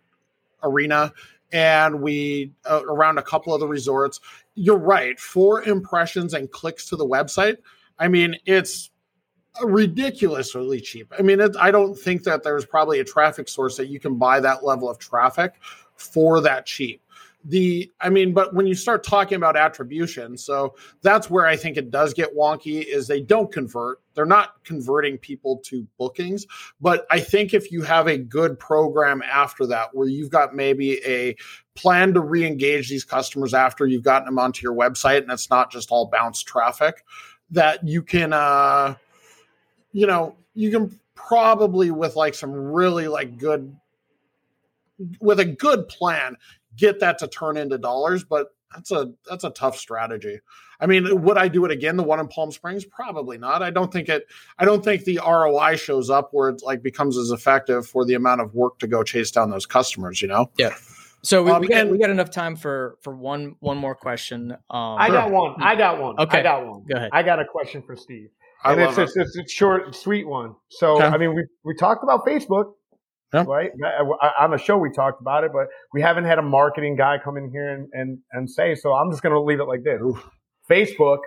arena 0.62 1.12
and 1.52 2.00
we 2.00 2.52
uh, 2.68 2.82
around 2.84 3.18
a 3.18 3.22
couple 3.22 3.52
of 3.54 3.60
the 3.60 3.66
resorts. 3.66 4.20
You're 4.54 4.78
right. 4.78 5.18
Four 5.18 5.62
impressions 5.62 6.34
and 6.34 6.50
clicks 6.50 6.86
to 6.90 6.96
the 6.96 7.06
website. 7.06 7.56
I 7.98 8.08
mean, 8.08 8.36
it's 8.46 8.90
ridiculously 9.62 10.80
cheap. 10.80 11.12
I 11.18 11.22
mean, 11.22 11.40
it, 11.40 11.56
I 11.58 11.70
don't 11.70 11.94
think 11.94 12.22
that 12.24 12.42
there's 12.42 12.64
probably 12.64 13.00
a 13.00 13.04
traffic 13.04 13.48
source 13.48 13.76
that 13.76 13.88
you 13.88 14.00
can 14.00 14.16
buy 14.16 14.40
that 14.40 14.64
level 14.64 14.88
of 14.88 14.98
traffic 14.98 15.54
for 15.96 16.40
that 16.40 16.66
cheap. 16.66 17.02
The, 17.44 17.90
I 18.00 18.10
mean, 18.10 18.34
but 18.34 18.54
when 18.54 18.66
you 18.66 18.74
start 18.74 19.02
talking 19.02 19.36
about 19.36 19.56
attribution, 19.56 20.36
so 20.36 20.74
that's 21.00 21.30
where 21.30 21.46
I 21.46 21.56
think 21.56 21.78
it 21.78 21.90
does 21.90 22.12
get 22.12 22.36
wonky 22.36 22.84
is 22.84 23.06
they 23.06 23.22
don't 23.22 23.50
convert. 23.50 24.00
They're 24.12 24.26
not 24.26 24.62
converting 24.64 25.16
people 25.16 25.56
to 25.64 25.86
bookings. 25.98 26.46
But 26.82 27.06
I 27.10 27.20
think 27.20 27.54
if 27.54 27.72
you 27.72 27.82
have 27.82 28.08
a 28.08 28.18
good 28.18 28.58
program 28.58 29.22
after 29.22 29.66
that, 29.68 29.94
where 29.94 30.06
you've 30.06 30.30
got 30.30 30.54
maybe 30.54 31.02
a 31.04 31.34
plan 31.74 32.12
to 32.12 32.20
re-engage 32.20 32.90
these 32.90 33.04
customers 33.04 33.54
after 33.54 33.86
you've 33.86 34.02
gotten 34.02 34.26
them 34.26 34.38
onto 34.38 34.62
your 34.62 34.74
website 34.74 35.22
and 35.22 35.32
it's 35.32 35.48
not 35.48 35.72
just 35.72 35.90
all 35.90 36.06
bounce 36.06 36.42
traffic, 36.42 37.04
that 37.50 37.86
you 37.88 38.02
can, 38.02 38.34
uh, 38.34 38.94
you 39.92 40.06
know, 40.06 40.36
you 40.54 40.70
can 40.70 41.00
probably 41.14 41.90
with 41.90 42.16
like 42.16 42.34
some 42.34 42.52
really 42.52 43.08
like 43.08 43.38
good 43.38 43.74
with 45.20 45.40
a 45.40 45.44
good 45.44 45.88
plan 45.88 46.36
get 46.76 47.00
that 47.00 47.18
to 47.18 47.28
turn 47.28 47.56
into 47.56 47.78
dollars 47.78 48.24
but 48.24 48.48
that's 48.74 48.90
a 48.92 49.12
that's 49.28 49.44
a 49.44 49.50
tough 49.50 49.76
strategy. 49.76 50.40
I 50.78 50.86
mean 50.86 51.22
would 51.22 51.36
i 51.36 51.48
do 51.48 51.64
it 51.64 51.70
again 51.70 51.96
the 51.96 52.02
one 52.02 52.20
in 52.20 52.28
palm 52.28 52.52
springs? 52.52 52.84
Probably 52.84 53.36
not. 53.36 53.62
I 53.62 53.70
don't 53.70 53.92
think 53.92 54.08
it 54.08 54.26
i 54.58 54.64
don't 54.64 54.84
think 54.84 55.04
the 55.04 55.20
roi 55.24 55.76
shows 55.76 56.10
up 56.10 56.30
where 56.32 56.50
it 56.50 56.62
like 56.62 56.82
becomes 56.82 57.16
as 57.16 57.30
effective 57.30 57.86
for 57.86 58.04
the 58.04 58.14
amount 58.14 58.40
of 58.40 58.54
work 58.54 58.78
to 58.78 58.86
go 58.86 59.02
chase 59.02 59.30
down 59.30 59.50
those 59.50 59.66
customers 59.66 60.22
you 60.22 60.28
know? 60.28 60.50
Yeah. 60.56 60.74
So 61.22 61.42
we, 61.42 61.50
um, 61.50 61.60
we 61.60 61.68
got 61.68 61.80
and, 61.80 61.90
we 61.90 61.98
got 61.98 62.10
enough 62.10 62.30
time 62.30 62.56
for 62.56 62.96
for 63.02 63.14
one 63.14 63.56
one 63.60 63.76
more 63.76 63.94
question 63.94 64.52
um, 64.52 64.96
i 64.98 65.08
got 65.08 65.30
one. 65.30 65.54
I 65.60 65.74
got 65.74 66.00
one. 66.00 66.18
Okay. 66.18 66.38
i 66.38 66.42
got 66.42 66.66
one. 66.66 66.84
Go 66.88 66.96
ahead. 66.96 67.10
I 67.12 67.22
got 67.22 67.40
a 67.40 67.44
question 67.44 67.82
for 67.82 67.96
steve. 67.96 68.30
I 68.62 68.72
and 68.72 68.82
it's, 68.82 68.98
it's, 68.98 69.16
it's, 69.16 69.36
a 69.36 69.48
short, 69.48 69.94
sweet 69.94 70.26
one. 70.26 70.54
So, 70.68 70.96
okay. 70.96 71.06
I 71.06 71.16
mean, 71.16 71.34
we, 71.34 71.44
we 71.64 71.74
talked 71.74 72.04
about 72.04 72.26
Facebook, 72.26 72.74
yeah. 73.32 73.44
right? 73.46 73.72
On 74.38 74.50
the 74.50 74.58
show, 74.58 74.78
we 74.78 74.90
talked 74.90 75.20
about 75.20 75.44
it, 75.44 75.52
but 75.52 75.68
we 75.92 76.00
haven't 76.00 76.24
had 76.24 76.38
a 76.38 76.42
marketing 76.42 76.96
guy 76.96 77.18
come 77.18 77.36
in 77.36 77.50
here 77.50 77.70
and, 77.70 77.88
and, 77.92 78.18
and 78.32 78.50
say, 78.50 78.74
so 78.74 78.92
I'm 78.92 79.10
just 79.10 79.22
going 79.22 79.34
to 79.34 79.40
leave 79.40 79.60
it 79.60 79.64
like 79.64 79.82
this 79.82 80.00
Oof. 80.00 80.28
Facebook, 80.68 81.18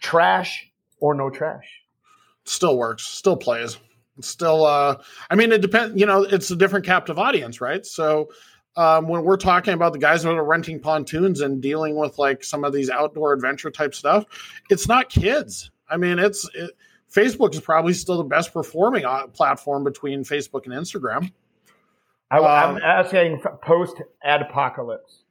trash 0.00 0.70
or 1.00 1.14
no 1.14 1.30
trash? 1.30 1.64
Still 2.44 2.76
works, 2.78 3.04
still 3.04 3.36
plays. 3.36 3.78
still, 4.20 4.64
uh, 4.64 4.96
I 5.30 5.34
mean, 5.34 5.52
it 5.52 5.60
depends, 5.60 5.98
you 5.98 6.06
know, 6.06 6.22
it's 6.22 6.50
a 6.50 6.56
different 6.56 6.86
captive 6.86 7.18
audience, 7.18 7.60
right? 7.60 7.84
So, 7.84 8.30
um, 8.76 9.08
when 9.08 9.24
we're 9.24 9.38
talking 9.38 9.72
about 9.72 9.94
the 9.94 9.98
guys 9.98 10.22
that 10.22 10.34
are 10.34 10.44
renting 10.44 10.80
pontoons 10.80 11.40
and 11.40 11.62
dealing 11.62 11.96
with 11.96 12.18
like 12.18 12.44
some 12.44 12.62
of 12.62 12.74
these 12.74 12.90
outdoor 12.90 13.32
adventure 13.32 13.70
type 13.70 13.94
stuff, 13.94 14.26
it's 14.68 14.86
not 14.86 15.08
kids 15.08 15.70
I 15.88 15.96
mean, 15.96 16.18
it's 16.18 16.48
it, 16.54 16.70
Facebook 17.16 17.54
is 17.54 17.60
probably 17.60 17.94
still 17.94 18.18
the 18.18 18.24
best 18.24 18.52
performing 18.52 19.04
uh, 19.04 19.26
platform 19.28 19.84
between 19.84 20.22
Facebook 20.22 20.66
and 20.66 20.74
Instagram. 20.74 21.32
I, 22.30 22.38
am 22.38 22.76
um, 22.76 22.82
asking 22.82 23.40
post 23.62 24.02
apocalypse. 24.24 25.22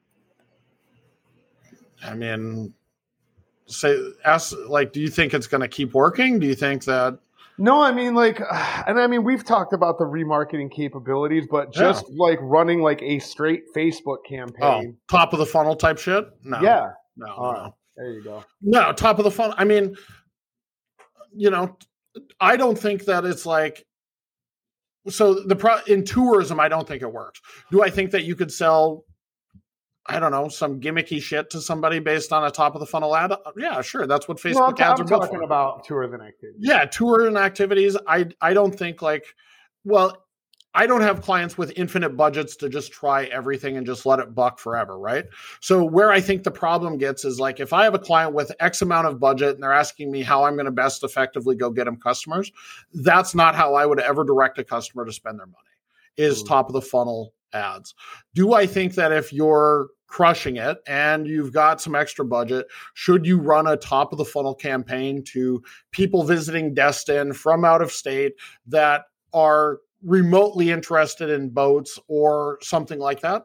I 2.04 2.16
mean, 2.16 2.74
say, 3.68 3.98
ask 4.24 4.56
like, 4.68 4.94
do 4.94 5.02
you 5.02 5.10
think 5.10 5.34
it's 5.34 5.48
going 5.48 5.62
to 5.62 5.68
keep 5.68 5.94
working? 5.94 6.40
Do 6.40 6.48
you 6.48 6.56
think 6.56 6.86
that? 6.86 7.20
No, 7.58 7.82
I 7.82 7.92
mean 7.92 8.16
like, 8.16 8.40
and 8.88 9.00
I 9.00 9.08
mean 9.08 9.24
we've 9.24 9.44
talked 9.44 9.74
about 9.74 9.98
the 9.98 10.06
remarketing 10.06 10.72
capabilities, 10.72 11.46
but 11.50 11.74
just 11.74 12.06
yeah. 12.10 12.16
like 12.18 12.40
running 12.42 12.82
like 12.82 13.02
a 13.02 13.20
straight 13.20 13.64
Facebook 13.76 14.26
campaign, 14.28 14.96
oh, 14.96 14.96
top 15.10 15.34
of 15.34 15.40
the 15.40 15.46
funnel 15.46 15.76
type 15.76 15.98
shit. 15.98 16.26
No, 16.44 16.62
yeah, 16.62 16.90
no, 17.18 17.28
no. 17.28 17.52
no. 17.52 17.76
There 17.98 18.12
you 18.12 18.24
go. 18.24 18.44
No, 18.62 18.92
top 18.92 19.20
of 19.20 19.24
the 19.24 19.32
funnel. 19.32 19.56
I 19.58 19.64
mean, 19.64 19.96
you 21.36 21.50
know, 21.50 21.78
I 22.40 22.56
don't 22.56 22.78
think 22.78 23.06
that 23.06 23.26
it's 23.26 23.46
like 23.46 23.86
so 25.08 25.36
the 25.36 25.56
pro 25.56 25.78
in 25.88 26.04
tourism 26.04 26.60
i 26.60 26.68
don't 26.68 26.88
think 26.88 27.02
it 27.02 27.12
works. 27.12 27.42
Do 27.72 27.84
i 27.84 27.90
think 27.90 28.12
that 28.12 28.24
you 28.24 28.36
could 28.36 28.52
sell 28.52 29.06
i 30.08 30.20
don't 30.20 30.32
know 30.32 30.50
some 30.50 30.80
gimmicky 30.80 31.22
shit 31.22 31.50
to 31.52 31.62
somebody 31.62 32.00
based 32.00 32.34
on 32.34 32.44
a 32.44 32.52
top 32.52 32.76
of 32.76 32.80
the 32.80 32.88
funnel 32.88 33.16
ad? 33.16 33.32
Uh, 33.32 33.38
yeah 33.58 33.82
sure 33.82 34.08
that's 34.08 34.28
what 34.28 34.38
facebook 34.38 34.80
well, 34.80 34.92
ads 34.92 35.02
I'm 35.02 35.06
are 35.06 35.10
talking 35.10 35.44
about 35.44 35.84
tourism 35.84 36.22
activities. 36.22 36.60
Yeah 36.60 36.86
tourism 36.86 37.38
activities 37.38 37.98
i 38.08 38.26
i 38.42 38.54
don't 38.54 38.76
think 38.76 39.02
like 39.02 39.26
well 39.84 40.25
I 40.76 40.88
don't 40.88 41.02
have 41.02 41.22
clients 41.22 41.58
with 41.58 41.72
infinite 41.78 42.18
budgets 42.18 42.58
to 42.58 42.68
just 42.68 42.92
try 42.92 43.24
everything 43.26 43.78
and 43.78 43.86
just 43.86 44.06
let 44.06 44.20
it 44.20 44.36
buck 44.36 44.60
forever, 44.60 45.00
right? 45.00 45.26
So 45.62 45.86
where 45.86 46.12
I 46.12 46.20
think 46.20 46.44
the 46.44 46.52
problem 46.52 46.98
gets 46.98 47.24
is 47.24 47.40
like 47.40 47.62
if 47.62 47.72
I 47.72 47.86
have 47.86 47.94
a 47.94 48.00
client 48.00 48.34
with 48.34 48.52
X 48.60 48.82
amount 48.82 49.08
of 49.08 49.20
budget 49.20 49.56
and 49.56 49.64
they're 49.64 49.72
asking 49.72 50.12
me 50.12 50.22
how 50.22 50.44
I'm 50.44 50.56
going 50.56 50.66
to 50.66 50.72
best 50.72 51.04
effectively 51.04 51.56
go 51.56 51.70
get 51.70 51.86
them 51.86 51.96
customers, 51.96 52.52
that's 52.94 53.34
not 53.34 53.56
how 53.56 53.76
I 53.76 53.86
would 53.86 54.02
ever 54.02 54.26
direct 54.26 54.60
a 54.60 54.66
customer 54.66 55.06
to 55.06 55.14
spend 55.14 55.40
their 55.40 55.48
money. 55.48 55.60
Is 56.18 56.44
mm. 56.44 56.48
top 56.48 56.68
of 56.68 56.74
the 56.74 56.82
funnel 56.82 57.34
ads. 57.54 57.96
Do 58.34 58.54
I 58.54 58.68
think 58.68 58.96
that 58.96 59.12
if 59.12 59.32
you're 59.32 59.88
crushing 60.08 60.58
it 60.58 60.78
and 60.88 61.26
you've 61.26 61.54
got 61.54 61.82
some 61.82 61.96
extra 61.96 62.26
budget, 62.26 62.68
should 62.94 63.26
you 63.26 63.40
run 63.40 63.68
a 63.68 63.78
top 63.78 64.12
of 64.12 64.18
the 64.18 64.26
funnel 64.26 64.54
campaign 64.54 65.24
to 65.24 65.64
people 65.92 66.24
visiting 66.24 66.74
Destin 66.74 67.34
from 67.34 67.66
out 67.66 67.82
of 67.82 67.92
state 67.92 68.34
that 68.68 69.06
are 69.34 69.80
remotely 70.06 70.72
interested 70.72 71.30
in 71.30 71.50
boats 71.50 72.00
or 72.08 72.60
something 72.62 73.00
like 73.00 73.22
that, 73.22 73.44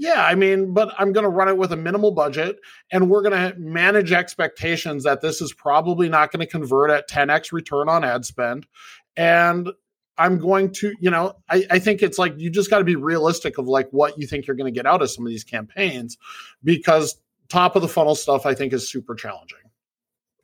yeah, 0.00 0.24
I 0.24 0.36
mean, 0.36 0.72
but 0.72 0.94
I'm 0.96 1.12
going 1.12 1.24
to 1.24 1.28
run 1.28 1.48
it 1.48 1.58
with 1.58 1.72
a 1.72 1.76
minimal 1.76 2.12
budget 2.12 2.60
and 2.92 3.10
we're 3.10 3.22
going 3.22 3.52
to 3.52 3.58
manage 3.58 4.12
expectations 4.12 5.02
that 5.02 5.20
this 5.20 5.40
is 5.40 5.52
probably 5.52 6.08
not 6.08 6.30
going 6.30 6.38
to 6.38 6.46
convert 6.46 6.90
at 6.90 7.10
10x 7.10 7.50
return 7.50 7.88
on 7.88 8.04
ad 8.04 8.24
spend. 8.24 8.64
And 9.16 9.70
I'm 10.16 10.38
going 10.38 10.72
to, 10.74 10.94
you 11.00 11.10
know, 11.10 11.34
I, 11.50 11.64
I 11.68 11.78
think 11.80 12.02
it's 12.02 12.16
like 12.16 12.34
you 12.38 12.48
just 12.48 12.70
got 12.70 12.78
to 12.78 12.84
be 12.84 12.94
realistic 12.94 13.58
of 13.58 13.66
like 13.66 13.88
what 13.90 14.16
you 14.16 14.28
think 14.28 14.46
you're 14.46 14.54
going 14.56 14.72
to 14.72 14.76
get 14.76 14.86
out 14.86 15.02
of 15.02 15.10
some 15.10 15.26
of 15.26 15.30
these 15.30 15.42
campaigns 15.42 16.16
because 16.62 17.18
top 17.48 17.74
of 17.74 17.82
the 17.82 17.88
funnel 17.88 18.14
stuff 18.14 18.46
I 18.46 18.54
think 18.54 18.72
is 18.72 18.88
super 18.88 19.16
challenging. 19.16 19.58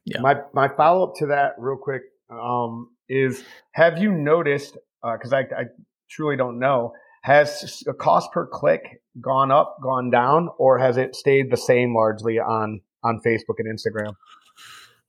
Yeah. 0.04 0.20
My 0.20 0.40
my 0.52 0.68
follow 0.68 1.06
up 1.06 1.14
to 1.16 1.26
that 1.26 1.54
real 1.58 1.76
quick 1.76 2.02
um, 2.28 2.90
is 3.08 3.44
have 3.72 3.98
you 3.98 4.10
noticed 4.10 4.78
because 5.12 5.32
uh, 5.32 5.36
I, 5.36 5.40
I 5.40 5.64
truly 6.08 6.36
don't 6.36 6.58
know. 6.58 6.92
Has 7.22 7.82
the 7.86 7.94
cost 7.94 8.32
per 8.32 8.46
click 8.46 9.00
gone 9.20 9.50
up, 9.50 9.78
gone 9.82 10.10
down, 10.10 10.50
or 10.58 10.78
has 10.78 10.96
it 10.96 11.16
stayed 11.16 11.50
the 11.50 11.56
same 11.56 11.94
largely 11.94 12.38
on 12.38 12.80
on 13.02 13.20
Facebook 13.24 13.56
and 13.58 13.68
Instagram? 13.68 14.14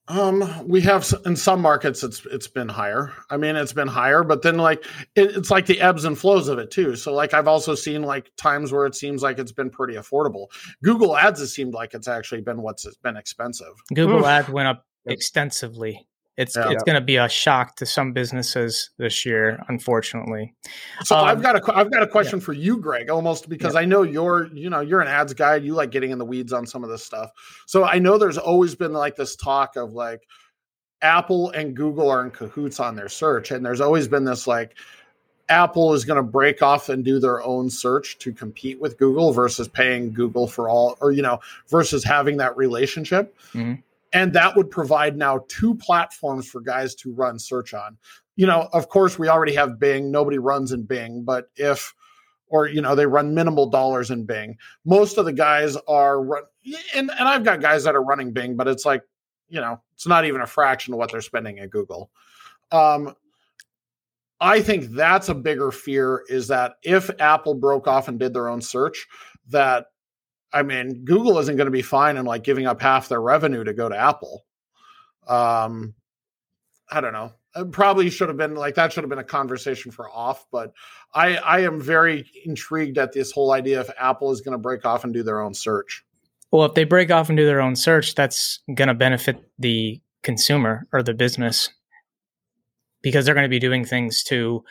Um, 0.08 0.68
we 0.68 0.82
have 0.82 1.12
in 1.26 1.36
some 1.36 1.62
markets 1.62 2.04
it's 2.04 2.26
it's 2.28 2.48
been 2.48 2.70
higher. 2.70 3.12
I 3.32 3.38
mean, 3.38 3.56
it's 3.56 3.74
been 3.74 3.88
higher, 3.88 4.24
but 4.24 4.44
then 4.44 4.58
like 4.58 4.86
it, 5.16 5.36
it's 5.36 5.50
like 5.50 5.66
the 5.66 5.82
ebbs 5.82 6.06
and 6.06 6.18
flows 6.18 6.48
of 6.48 6.60
it 6.60 6.70
too. 6.70 6.96
So 6.96 7.12
like 7.12 7.34
I've 7.34 7.48
also 7.48 7.74
seen 7.74 8.04
like 8.04 8.32
times 8.38 8.72
where 8.72 8.86
it 8.86 8.94
seems 8.94 9.24
like 9.24 9.40
it's 9.40 9.52
been 9.52 9.72
pretty 9.72 9.96
affordable. 9.96 10.48
Google 10.84 11.18
Ads 11.18 11.40
has 11.40 11.54
seemed 11.54 11.74
like 11.74 11.96
it's 11.96 12.08
actually 12.08 12.42
been 12.42 12.62
what's 12.62 12.86
been 12.98 13.18
expensive. 13.18 13.74
Google 13.96 14.20
Oof. 14.20 14.26
Ads 14.26 14.50
went 14.50 14.68
up 14.68 14.86
extensively. 15.08 16.08
It's 16.38 16.56
yeah. 16.56 16.70
it's 16.70 16.84
going 16.84 16.96
to 16.96 17.06
be 17.06 17.16
a 17.16 17.30
shock 17.30 17.78
to 17.78 17.86
some 17.86 18.12
businesses 18.12 18.90
this 18.98 19.26
year, 19.26 19.64
unfortunately. 19.70 20.54
So 21.04 21.18
um, 21.18 21.26
I've 21.26 21.42
got 21.42 21.56
a 21.56 21.76
I've 21.78 21.90
got 21.92 22.04
a 22.04 22.08
question 22.08 22.40
yeah. 22.40 22.46
for 22.46 22.54
you, 22.54 22.78
Greg, 22.78 23.10
almost 23.10 23.48
because 23.48 23.74
yeah. 23.74 23.82
I 23.82 23.86
know 23.86 24.02
you're 24.02 24.48
you 24.48 24.70
know 24.70 24.82
you're 24.82 25.00
an 25.00 25.08
ads 25.08 25.34
guy. 25.34 25.56
You 25.56 25.76
like 25.76 25.92
getting 25.92 26.12
in 26.12 26.18
the 26.18 26.26
weeds 26.26 26.52
on 26.52 26.66
some 26.66 26.84
of 26.84 26.90
this 26.90 27.04
stuff. 27.04 27.32
So 27.66 27.86
I 27.86 28.00
know 28.00 28.18
there's 28.18 28.38
always 28.38 28.76
been 28.76 28.92
like 28.92 29.16
this 29.16 29.38
talk 29.38 29.78
of 29.78 29.94
like 29.94 30.28
Apple 31.02 31.52
and 31.52 31.74
Google 31.74 32.10
are 32.10 32.22
in 32.22 32.32
cahoots 32.32 32.82
on 32.82 32.98
their 32.98 33.10
search, 33.10 33.52
and 33.52 33.66
there's 33.66 33.82
always 33.82 34.10
been 34.10 34.26
this 34.26 34.46
like 34.46 34.76
Apple 35.48 35.94
is 35.94 36.04
going 36.04 36.18
to 36.18 36.24
break 36.24 36.62
off 36.62 36.90
and 36.90 37.06
do 37.06 37.18
their 37.18 37.42
own 37.44 37.70
search 37.70 38.18
to 38.18 38.34
compete 38.34 38.82
with 38.82 38.98
Google 38.98 39.32
versus 39.32 39.70
paying 39.70 40.12
Google 40.12 40.48
for 40.48 40.68
all, 40.68 40.98
or 41.00 41.14
you 41.14 41.22
know, 41.22 41.40
versus 41.70 42.04
having 42.04 42.36
that 42.38 42.58
relationship. 42.58 43.38
Mm-hmm 43.54 43.76
and 44.16 44.34
that 44.34 44.56
would 44.56 44.72
provide 44.72 45.18
now 45.18 45.46
two 45.48 45.76
platforms 45.76 46.48
for 46.48 46.62
guys 46.62 46.96
to 46.96 47.14
run 47.14 47.38
search 47.38 47.76
on. 47.76 47.98
You 48.36 48.48
know 48.48 48.70
of 48.74 48.90
course 48.90 49.20
we 49.20 49.30
already 49.30 49.54
have 49.54 49.80
bing. 49.80 50.10
Nobody 50.10 50.40
runs 50.40 50.72
in 50.72 50.84
bing 50.84 51.24
but 51.24 51.50
if 51.56 51.94
or 52.48 52.68
you 52.68 52.82
know 52.82 52.96
they 52.96 53.06
run 53.06 53.36
minimal 53.36 53.70
dollars 53.70 54.10
in 54.10 54.26
bing. 54.26 54.58
Most 54.86 55.18
of 55.18 55.26
the 55.26 55.34
guys 55.34 55.78
are 55.88 56.24
run 56.24 56.44
and, 56.96 57.12
and 57.12 57.28
i've 57.28 57.44
got 57.44 57.62
guys 57.62 57.84
that 57.84 57.96
are 57.96 58.04
running 58.04 58.32
bing 58.32 58.56
but 58.56 58.68
it's 58.68 58.86
like 58.86 59.04
you 59.50 59.62
know 59.62 59.80
it's 59.94 60.08
not 60.08 60.26
even 60.26 60.42
a 60.42 60.48
fraction 60.48 60.94
of 60.94 60.98
what 60.98 61.12
they're 61.12 61.22
spending 61.22 61.60
at 61.60 61.70
google. 61.70 62.10
Um, 62.72 63.16
i 64.42 64.60
think 64.60 64.92
that's 64.92 65.30
a 65.30 65.36
bigger 65.36 65.72
fear 65.72 66.24
is 66.28 66.48
that 66.48 66.74
if 66.84 67.10
apple 67.20 67.54
broke 67.54 67.88
off 67.88 68.08
and 68.08 68.20
did 68.20 68.34
their 68.34 68.50
own 68.50 68.62
search 68.62 69.06
that 69.50 69.88
I 70.56 70.64
mean, 70.64 71.04
Google 71.06 71.38
isn't 71.40 71.58
going 71.58 71.66
to 71.68 71.72
be 71.72 71.84
fine 71.84 72.18
in 72.18 72.26
like 72.26 72.44
giving 72.44 72.66
up 72.66 72.82
half 72.82 73.10
their 73.10 73.22
revenue 73.22 73.64
to 73.64 73.74
go 73.74 73.90
to 73.90 73.98
Apple. 73.98 74.46
Um, 75.28 75.94
I 76.90 77.02
don't 77.02 77.14
know. 77.14 77.34
It 77.56 77.72
probably 77.72 78.10
should 78.10 78.30
have 78.30 78.38
been 78.38 78.56
like 78.56 78.76
that. 78.76 78.94
Should 78.94 79.04
have 79.04 79.10
been 79.10 79.20
a 79.20 79.24
conversation 79.24 79.92
for 79.92 80.10
off. 80.10 80.46
But 80.52 80.72
I, 81.14 81.36
I 81.38 81.60
am 81.60 81.82
very 81.82 82.30
intrigued 82.46 82.98
at 82.98 83.12
this 83.14 83.32
whole 83.32 83.52
idea 83.52 83.82
if 83.82 83.90
Apple 84.00 84.32
is 84.32 84.42
going 84.42 84.54
to 84.54 84.58
break 84.58 84.86
off 84.86 85.04
and 85.04 85.14
do 85.14 85.24
their 85.24 85.42
own 85.42 85.54
search. 85.54 86.04
Well, 86.52 86.66
if 86.66 86.74
they 86.74 86.86
break 86.86 87.12
off 87.12 87.30
and 87.30 87.38
do 87.38 87.46
their 87.46 87.62
own 87.62 87.76
search, 87.76 88.16
that's 88.16 88.60
going 88.74 88.88
to 88.88 88.94
benefit 88.94 89.44
the 89.60 90.02
consumer 90.24 90.88
or 90.94 91.04
the 91.04 91.14
business. 91.14 91.70
because 93.02 93.24
they're 93.26 93.36
going 93.36 93.46
to 93.46 93.50
be 93.50 93.60
doing 93.60 93.86
things 93.86 94.24
to 94.24 94.64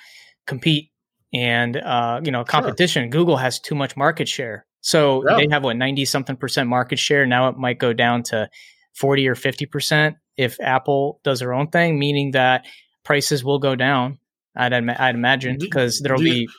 compete 0.46 0.90
and 1.32 1.76
uh, 1.76 2.20
you 2.24 2.32
know 2.32 2.44
competition. 2.44 3.04
Sure. 3.04 3.10
Google 3.10 3.36
has 3.36 3.60
too 3.60 3.74
much 3.76 3.96
market 3.96 4.28
share, 4.28 4.66
so 4.84 5.24
they 5.38 5.48
have 5.50 5.64
what 5.64 5.78
ninety 5.78 6.04
something 6.04 6.36
percent 6.36 6.68
market 6.68 6.98
share. 6.98 7.24
Now 7.24 7.48
it 7.48 7.56
might 7.56 7.78
go 7.78 7.94
down 7.94 8.22
to 8.24 8.50
forty 8.92 9.26
or 9.26 9.34
fifty 9.34 9.64
percent 9.64 10.16
if 10.36 10.60
Apple 10.60 11.20
does 11.24 11.40
their 11.40 11.54
own 11.54 11.68
thing, 11.68 11.98
meaning 11.98 12.32
that 12.32 12.66
prices 13.02 13.42
will 13.42 13.58
go 13.58 13.74
down. 13.74 14.18
I'd 14.54 14.74
I'd 14.74 15.14
imagine 15.14 15.52
mm-hmm. 15.54 15.64
because 15.64 16.00
there'll 16.00 16.20
be 16.20 16.50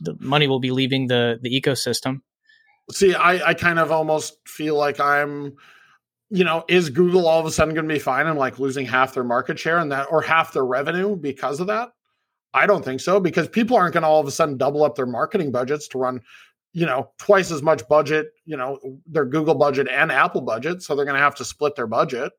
the 0.00 0.14
money 0.20 0.46
will 0.46 0.60
be 0.60 0.70
leaving 0.70 1.06
the 1.06 1.38
the 1.40 1.48
ecosystem. 1.48 2.20
See, 2.90 3.14
I 3.14 3.48
I 3.48 3.54
kind 3.54 3.78
of 3.78 3.90
almost 3.90 4.36
feel 4.46 4.76
like 4.76 5.00
I'm 5.00 5.56
you 6.28 6.44
know, 6.44 6.64
is 6.68 6.90
Google 6.90 7.26
all 7.26 7.40
of 7.40 7.46
a 7.46 7.50
sudden 7.50 7.74
going 7.74 7.88
to 7.88 7.94
be 7.94 7.98
fine 7.98 8.26
and 8.26 8.38
like 8.38 8.58
losing 8.58 8.84
half 8.84 9.14
their 9.14 9.24
market 9.24 9.58
share 9.58 9.78
and 9.78 9.92
that 9.92 10.08
or 10.10 10.20
half 10.20 10.52
their 10.52 10.64
revenue 10.64 11.16
because 11.16 11.58
of 11.58 11.68
that? 11.68 11.90
I 12.52 12.66
don't 12.66 12.84
think 12.84 13.00
so 13.00 13.18
because 13.18 13.48
people 13.48 13.78
aren't 13.78 13.94
going 13.94 14.02
to 14.02 14.08
all 14.08 14.20
of 14.20 14.26
a 14.26 14.30
sudden 14.30 14.58
double 14.58 14.84
up 14.84 14.94
their 14.94 15.06
marketing 15.06 15.52
budgets 15.52 15.88
to 15.88 15.98
run, 15.98 16.20
you 16.72 16.86
know, 16.86 17.10
twice 17.18 17.50
as 17.50 17.62
much 17.62 17.86
budget, 17.88 18.26
you 18.44 18.56
know, 18.56 18.78
their 19.06 19.24
Google 19.24 19.54
budget 19.54 19.88
and 19.90 20.10
Apple 20.10 20.40
budget. 20.40 20.82
So 20.82 20.96
they're 20.96 21.04
going 21.04 21.16
to 21.16 21.22
have 21.22 21.34
to 21.36 21.44
split 21.44 21.76
their 21.76 21.86
budget. 21.86 22.32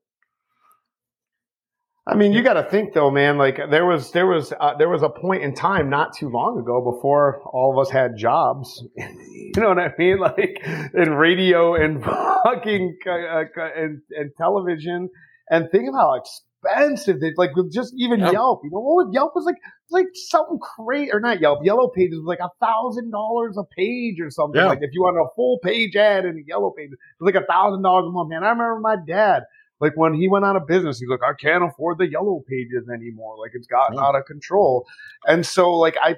I 2.06 2.16
mean, 2.16 2.34
you 2.34 2.44
got 2.44 2.56
to 2.56 2.64
think 2.64 2.94
though, 2.94 3.12
man. 3.12 3.38
Like 3.38 3.58
there 3.70 3.86
was 3.86 4.12
there 4.12 4.28
was 4.28 4.52
uh, 4.60 4.76
there 4.78 4.90
was 4.90 5.04
a 5.04 5.10
point 5.10 5.44
in 5.44 5.56
time 5.56 5.90
not 5.90 6.14
too 6.14 6.28
long 6.30 6.60
ago 6.60 6.92
before 6.92 7.42
all 7.46 7.72
of 7.72 7.82
us 7.82 7.90
had 7.90 8.18
jobs. 8.18 8.84
you 8.98 9.52
know 9.56 9.70
what 9.70 9.80
I 9.80 9.94
mean? 9.98 10.18
Like 10.20 10.62
in 10.94 11.14
radio 11.14 11.76
and 11.76 12.04
fucking 12.44 12.98
uh, 13.08 13.12
uh, 13.12 13.44
and, 13.78 14.02
and 14.10 14.32
television. 14.38 15.10
And 15.50 15.70
think 15.72 15.88
of 15.88 15.96
how 15.96 16.16
expensive 16.64 17.20
they 17.20 17.34
like 17.38 17.56
with 17.56 17.72
just 17.72 17.94
even 17.98 18.20
yep. 18.20 18.34
Yelp. 18.34 18.62
You 18.64 18.72
know 18.72 18.80
what 18.80 19.14
Yelp 19.14 19.34
was 19.36 19.46
like 19.46 19.58
like 19.90 20.08
something 20.14 20.60
crazy 20.60 21.12
or 21.12 21.20
not 21.20 21.42
Yelp. 21.42 21.60
Yellow 21.64 21.90
Pages 21.90 22.18
was 22.18 22.26
like 22.26 22.40
a 22.40 22.50
thousand 22.66 23.12
dollars 23.12 23.58
a 23.58 23.64
page 23.76 24.20
or 24.20 24.30
something. 24.30 24.60
Yeah. 24.60 24.68
Like 24.68 24.80
if 24.82 24.92
you 24.94 25.02
wanted 25.02 25.22
a 25.22 25.34
full 25.36 25.60
page 25.64 25.96
ad 25.96 26.26
in 26.26 26.38
a 26.38 26.44
Yellow 26.48 26.72
Page, 26.72 26.90
it 26.92 27.00
was 27.20 27.34
like 27.34 27.42
a 27.42 27.46
thousand 27.46 27.84
dollars 27.84 28.06
a 28.08 28.12
month. 28.12 28.30
Man, 28.30 28.44
I 28.44 28.50
remember 28.50 28.80
my 28.80 28.96
dad 29.08 29.44
like 29.84 29.98
when 29.98 30.14
he 30.14 30.30
went 30.30 30.46
out 30.46 30.56
of 30.56 30.66
business, 30.66 30.98
he's 30.98 31.10
like, 31.10 31.20
I 31.28 31.34
can't 31.34 31.62
afford 31.62 31.98
the 31.98 32.10
yellow 32.10 32.42
pages 32.48 32.88
anymore. 32.88 33.36
Like 33.38 33.52
it's 33.54 33.68
gotten 33.68 34.00
out 34.00 34.16
of 34.16 34.26
control. 34.26 34.88
And 35.28 35.46
so 35.46 35.72
like 35.72 35.98
I, 36.02 36.16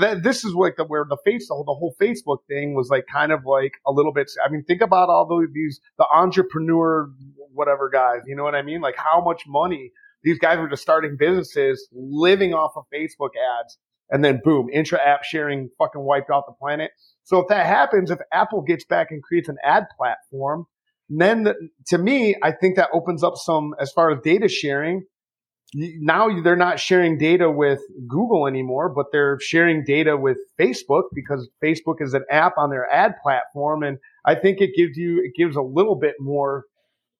th- 0.00 0.22
this 0.22 0.44
is 0.44 0.54
like 0.54 0.76
the, 0.76 0.84
where 0.84 1.04
the 1.04 1.16
face, 1.24 1.48
the 1.48 1.54
whole 1.54 1.96
Facebook 2.00 2.38
thing 2.48 2.74
was 2.74 2.90
like 2.90 3.06
kind 3.12 3.32
of 3.32 3.44
like 3.44 3.72
a 3.84 3.90
little 3.90 4.12
bit. 4.12 4.30
I 4.44 4.48
mean, 4.48 4.62
think 4.62 4.82
about 4.82 5.08
all 5.08 5.26
these, 5.52 5.80
the 5.98 6.06
entrepreneur, 6.14 7.10
whatever 7.58 7.90
guys, 7.90 8.22
you 8.26 8.34
know 8.34 8.44
what 8.44 8.54
I 8.54 8.62
mean? 8.62 8.80
Like 8.80 8.96
how 8.96 9.20
much 9.22 9.42
money 9.46 9.92
these 10.22 10.38
guys 10.38 10.58
were 10.58 10.68
just 10.68 10.82
starting 10.82 11.16
businesses, 11.18 11.88
living 11.92 12.54
off 12.54 12.72
of 12.76 12.84
Facebook 12.94 13.30
ads. 13.60 13.78
And 14.10 14.24
then 14.24 14.40
boom, 14.42 14.68
intra 14.72 14.98
app 14.98 15.22
sharing 15.22 15.68
fucking 15.78 16.00
wiped 16.00 16.30
out 16.30 16.44
the 16.46 16.54
planet. 16.58 16.92
So 17.24 17.40
if 17.40 17.48
that 17.48 17.66
happens, 17.66 18.10
if 18.10 18.18
Apple 18.32 18.62
gets 18.62 18.86
back 18.86 19.08
and 19.10 19.22
creates 19.22 19.50
an 19.50 19.56
ad 19.62 19.84
platform, 19.98 20.64
then 21.10 21.44
the, 21.44 21.54
to 21.88 21.98
me, 21.98 22.34
I 22.42 22.52
think 22.52 22.76
that 22.76 22.88
opens 22.94 23.22
up 23.22 23.34
some 23.36 23.74
as 23.78 23.92
far 23.92 24.10
as 24.10 24.18
data 24.24 24.48
sharing. 24.48 25.04
Now 25.74 26.28
they're 26.42 26.56
not 26.56 26.80
sharing 26.80 27.18
data 27.18 27.50
with 27.50 27.80
Google 28.08 28.46
anymore, 28.46 28.88
but 28.88 29.06
they're 29.12 29.38
sharing 29.40 29.84
data 29.84 30.16
with 30.16 30.38
Facebook 30.58 31.04
because 31.14 31.50
Facebook 31.62 31.96
is 32.00 32.14
an 32.14 32.24
app 32.30 32.54
on 32.56 32.70
their 32.70 32.90
ad 32.90 33.16
platform. 33.22 33.82
And 33.82 33.98
I 34.24 34.34
think 34.34 34.62
it 34.62 34.70
gives 34.74 34.96
you, 34.96 35.22
it 35.22 35.32
gives 35.38 35.54
a 35.54 35.62
little 35.62 35.96
bit 35.96 36.14
more, 36.18 36.64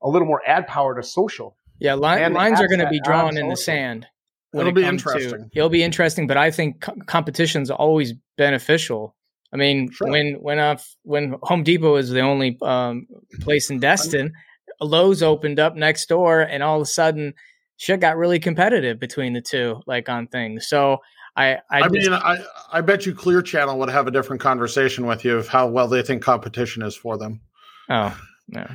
a 0.02 0.08
little 0.08 0.26
more 0.26 0.42
ad 0.46 0.66
power 0.66 0.94
to 0.94 1.02
social. 1.02 1.56
Yeah. 1.78 1.94
Li- 1.94 2.28
lines 2.28 2.60
are 2.60 2.68
going 2.68 2.80
to 2.80 2.88
be 2.88 3.00
drawn 3.00 3.36
in 3.36 3.48
the 3.48 3.56
sand. 3.56 4.06
It'll 4.54 4.68
it 4.68 4.74
be 4.74 4.84
interesting. 4.84 5.30
To, 5.30 5.50
it'll 5.54 5.68
be 5.68 5.82
interesting, 5.82 6.26
but 6.26 6.38
I 6.38 6.50
think 6.50 6.80
co- 6.80 6.96
competition's 7.06 7.70
always 7.70 8.14
beneficial 8.38 9.14
I 9.52 9.56
mean, 9.56 9.90
sure. 9.90 10.08
when 10.08 10.34
when 10.34 10.58
uh, 10.58 10.78
when 11.04 11.36
Home 11.42 11.62
Depot 11.62 11.94
was 11.94 12.10
the 12.10 12.20
only 12.20 12.58
um, 12.62 13.06
place 13.40 13.70
in 13.70 13.78
Destin, 13.78 14.32
Lowe's 14.80 15.22
opened 15.22 15.58
up 15.58 15.74
next 15.74 16.08
door, 16.08 16.40
and 16.40 16.62
all 16.62 16.76
of 16.76 16.82
a 16.82 16.86
sudden, 16.86 17.34
shit 17.76 18.00
got 18.00 18.16
really 18.16 18.38
competitive 18.38 19.00
between 19.00 19.32
the 19.32 19.40
two, 19.40 19.80
like 19.86 20.08
on 20.08 20.26
things. 20.26 20.68
So 20.68 20.98
I, 21.34 21.54
I, 21.70 21.82
I 21.82 21.88
just, 21.88 22.10
mean, 22.10 22.12
I, 22.12 22.38
I 22.72 22.80
bet 22.82 23.06
you 23.06 23.14
Clear 23.14 23.40
Channel 23.40 23.78
would 23.78 23.88
have 23.88 24.06
a 24.06 24.10
different 24.10 24.42
conversation 24.42 25.06
with 25.06 25.24
you 25.24 25.38
of 25.38 25.48
how 25.48 25.66
well 25.68 25.88
they 25.88 26.02
think 26.02 26.22
competition 26.22 26.82
is 26.82 26.94
for 26.94 27.16
them. 27.16 27.40
Oh, 27.88 28.18
no. 28.48 28.66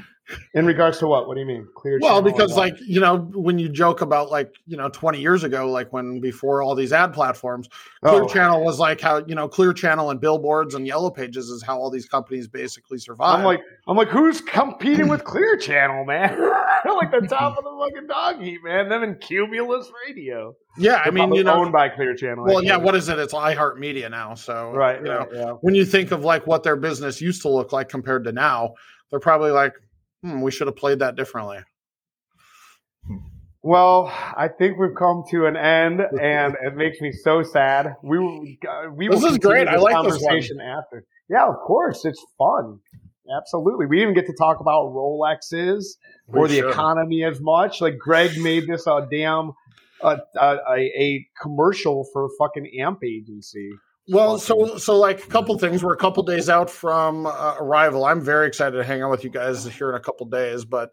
In 0.54 0.66
regards 0.66 1.00
to 1.00 1.08
what? 1.08 1.28
What 1.28 1.34
do 1.36 1.42
you 1.42 1.46
mean? 1.46 1.68
Clear. 1.76 2.00
Channel? 2.00 2.16
Well, 2.16 2.22
because 2.22 2.56
like 2.56 2.76
you 2.80 3.00
know, 3.00 3.18
when 3.34 3.60
you 3.60 3.70
joke 3.70 4.02
about 4.02 4.32
like 4.32 4.54
you 4.66 4.78
know, 4.78 4.90
twenty 4.90 5.20
years 5.20 5.44
ago, 5.44 5.70
like 5.70 5.92
when 5.92 6.20
before 6.20 6.64
all 6.64 6.76
these 6.76 6.94
ad 6.94 7.14
platforms, 7.14 7.68
Clear 8.04 8.24
oh. 8.24 8.28
Channel 8.28 8.64
was 8.64 8.80
like 8.80 9.02
how 9.02 9.24
you 9.26 9.36
know, 9.36 9.48
Clear 9.48 9.74
Channel 9.74 10.12
and 10.12 10.22
billboards 10.22 10.76
and 10.76 10.88
Yellow 10.88 11.10
Pages 11.10 11.50
is 11.50 11.62
how 11.62 11.78
all 11.78 11.90
these 11.90 12.08
companies 12.08 12.48
basically 12.48 13.00
survive. 13.00 13.40
I'm 13.40 13.46
like, 13.46 13.62
I'm 13.88 13.98
like, 13.98 14.10
who's 14.10 14.40
competing 14.42 15.10
with 15.10 15.24
Clear 15.24 15.58
Channel, 15.58 16.06
man? 16.06 16.40
like 16.86 17.12
the 17.12 17.28
top 17.28 17.58
of 17.58 17.64
the 17.64 17.72
fucking 17.72 18.08
dog 18.08 18.42
heap, 18.42 18.64
man. 18.64 18.90
Them 18.90 19.04
and 19.04 19.20
Cumulus 19.20 19.92
Radio. 20.08 20.56
Yeah, 20.78 21.02
I 21.06 21.12
mean, 21.12 21.34
you 21.34 21.44
know, 21.44 21.56
owned 21.56 21.72
by 21.72 21.90
Clear 21.90 22.16
Channel. 22.16 22.46
Well, 22.46 22.64
yeah, 22.64 22.78
what 22.78 22.96
is 22.96 23.10
it? 23.10 23.20
It's 23.20 23.34
iHeartMedia 23.34 24.10
now. 24.10 24.36
So, 24.36 24.72
right, 24.72 25.00
you 25.00 25.06
know, 25.06 25.28
yeah. 25.34 25.52
when 25.62 25.76
you 25.76 25.86
think 25.86 26.12
of 26.12 26.24
like 26.24 26.48
what 26.48 26.64
their 26.64 26.76
business 26.76 27.22
used 27.22 27.42
to 27.44 27.50
look 27.50 27.72
like 27.72 27.90
compared 27.90 28.24
to 28.26 28.32
now, 28.32 28.74
they're 29.10 29.20
probably 29.20 29.52
like, 29.52 29.74
hmm, 30.24 30.42
we 30.42 30.52
should 30.52 30.68
have 30.68 30.76
played 30.76 31.00
that 31.00 31.16
differently. 31.16 31.60
Well, 33.62 34.08
I 34.08 34.50
think 34.50 34.78
we've 34.78 34.96
come 34.96 35.24
to 35.32 35.46
an 35.46 35.56
end, 35.56 36.02
and 36.22 36.56
it 36.62 36.76
makes 36.76 37.00
me 37.00 37.12
so 37.12 37.44
sad. 37.44 37.96
We 38.04 38.60
we 38.92 39.08
this 39.08 39.24
is 39.24 39.38
great. 39.38 39.68
I 39.68 39.78
like 39.78 39.94
conversation 39.94 40.60
after. 40.60 41.06
Yeah, 41.30 41.48
of 41.48 41.56
course, 41.66 42.04
it's 42.06 42.24
fun. 42.38 42.80
Absolutely, 43.38 43.86
we 43.86 44.00
didn't 44.00 44.16
get 44.16 44.26
to 44.26 44.36
talk 44.38 44.60
about 44.60 44.92
Rolexes 44.92 45.86
we 46.28 46.40
or 46.40 46.48
the 46.48 46.56
should. 46.56 46.72
economy 46.72 47.24
as 47.24 47.40
much. 47.40 47.80
Like 47.80 47.98
Greg 47.98 48.38
made 48.38 48.68
this 48.68 48.86
a 48.86 49.08
damn 49.10 49.54
a, 50.02 50.18
a, 50.38 50.58
a 50.78 51.28
commercial 51.42 52.06
for 52.12 52.26
a 52.26 52.30
fucking 52.38 52.70
amp 52.82 53.00
agency. 53.04 53.72
Well, 54.10 54.38
so 54.38 54.78
so 54.78 54.98
like 54.98 55.24
a 55.24 55.28
couple 55.28 55.58
things. 55.58 55.84
We're 55.84 55.94
a 55.94 55.98
couple 55.98 56.24
days 56.24 56.50
out 56.50 56.70
from 56.70 57.26
uh, 57.26 57.56
Arival. 57.56 58.10
I'm 58.10 58.22
very 58.22 58.48
excited 58.48 58.76
to 58.76 58.84
hang 58.84 59.02
out 59.02 59.10
with 59.10 59.24
you 59.24 59.30
guys 59.30 59.66
here 59.66 59.90
in 59.90 59.96
a 59.96 60.00
couple 60.00 60.26
days. 60.26 60.66
But 60.66 60.92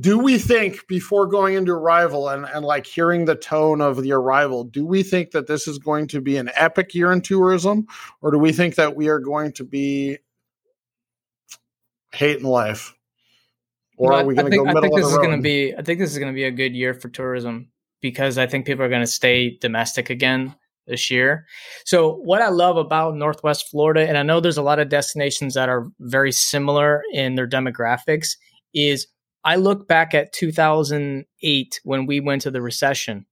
do 0.00 0.18
we 0.18 0.38
think 0.38 0.86
before 0.86 1.26
going 1.26 1.54
into 1.54 1.72
Arival 1.72 2.32
and 2.32 2.46
and 2.46 2.64
like 2.64 2.86
hearing 2.86 3.24
the 3.24 3.34
tone 3.34 3.80
of 3.80 3.96
the 4.02 4.10
Arival, 4.10 4.70
do 4.70 4.86
we 4.86 5.02
think 5.02 5.32
that 5.32 5.48
this 5.48 5.66
is 5.66 5.78
going 5.80 6.06
to 6.08 6.20
be 6.20 6.36
an 6.36 6.50
epic 6.54 6.94
year 6.94 7.10
in 7.10 7.22
tourism, 7.22 7.88
or 8.20 8.30
do 8.30 8.38
we 8.38 8.52
think 8.52 8.76
that 8.76 8.94
we 8.94 9.08
are 9.08 9.18
going 9.18 9.50
to 9.54 9.64
be 9.64 10.18
hating 12.12 12.46
life? 12.46 12.94
Or 13.96 14.12
are 14.12 14.24
we 14.24 14.34
going 14.34 14.50
to 14.50 14.56
go 14.56 14.64
middle 14.64 14.78
I 14.78 14.80
think 14.82 14.96
this 14.96 15.06
is 15.06 15.18
going 15.18 15.36
to 15.36 15.42
be. 15.42 15.74
I 15.74 15.82
think 15.82 15.98
this 15.98 16.12
is 16.12 16.18
going 16.18 16.32
to 16.32 16.36
be 16.36 16.44
a 16.44 16.52
good 16.52 16.74
year 16.74 16.94
for 16.94 17.08
tourism 17.08 17.68
because 18.00 18.38
I 18.38 18.46
think 18.46 18.64
people 18.64 18.84
are 18.84 18.88
going 18.88 19.02
to 19.02 19.06
stay 19.08 19.58
domestic 19.60 20.08
again 20.08 20.54
this 20.86 21.10
year. 21.10 21.46
So 21.84 22.16
what 22.16 22.42
I 22.42 22.48
love 22.48 22.76
about 22.76 23.16
Northwest 23.16 23.68
Florida, 23.70 24.06
and 24.06 24.18
I 24.18 24.22
know 24.22 24.40
there's 24.40 24.56
a 24.56 24.62
lot 24.62 24.78
of 24.78 24.88
destinations 24.88 25.54
that 25.54 25.68
are 25.68 25.88
very 26.00 26.32
similar 26.32 27.02
in 27.12 27.34
their 27.34 27.48
demographics, 27.48 28.36
is 28.74 29.06
I 29.44 29.56
look 29.56 29.88
back 29.88 30.14
at 30.14 30.32
2008 30.32 31.80
when 31.84 32.06
we 32.06 32.20
went 32.20 32.42
to 32.42 32.50
the 32.50 32.62
recession. 32.62 33.26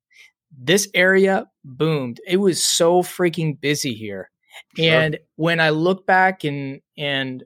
This 0.57 0.89
area 0.95 1.47
boomed. 1.65 2.21
It 2.27 2.39
was 2.39 2.65
so 2.65 3.03
freaking 3.03 3.61
busy 3.61 3.95
here. 3.95 4.31
Sure. 4.77 4.85
And 4.85 5.19
when 5.37 5.61
I 5.61 5.71
look 5.71 6.07
back 6.07 6.45
and 6.45 6.81
and 6.99 7.45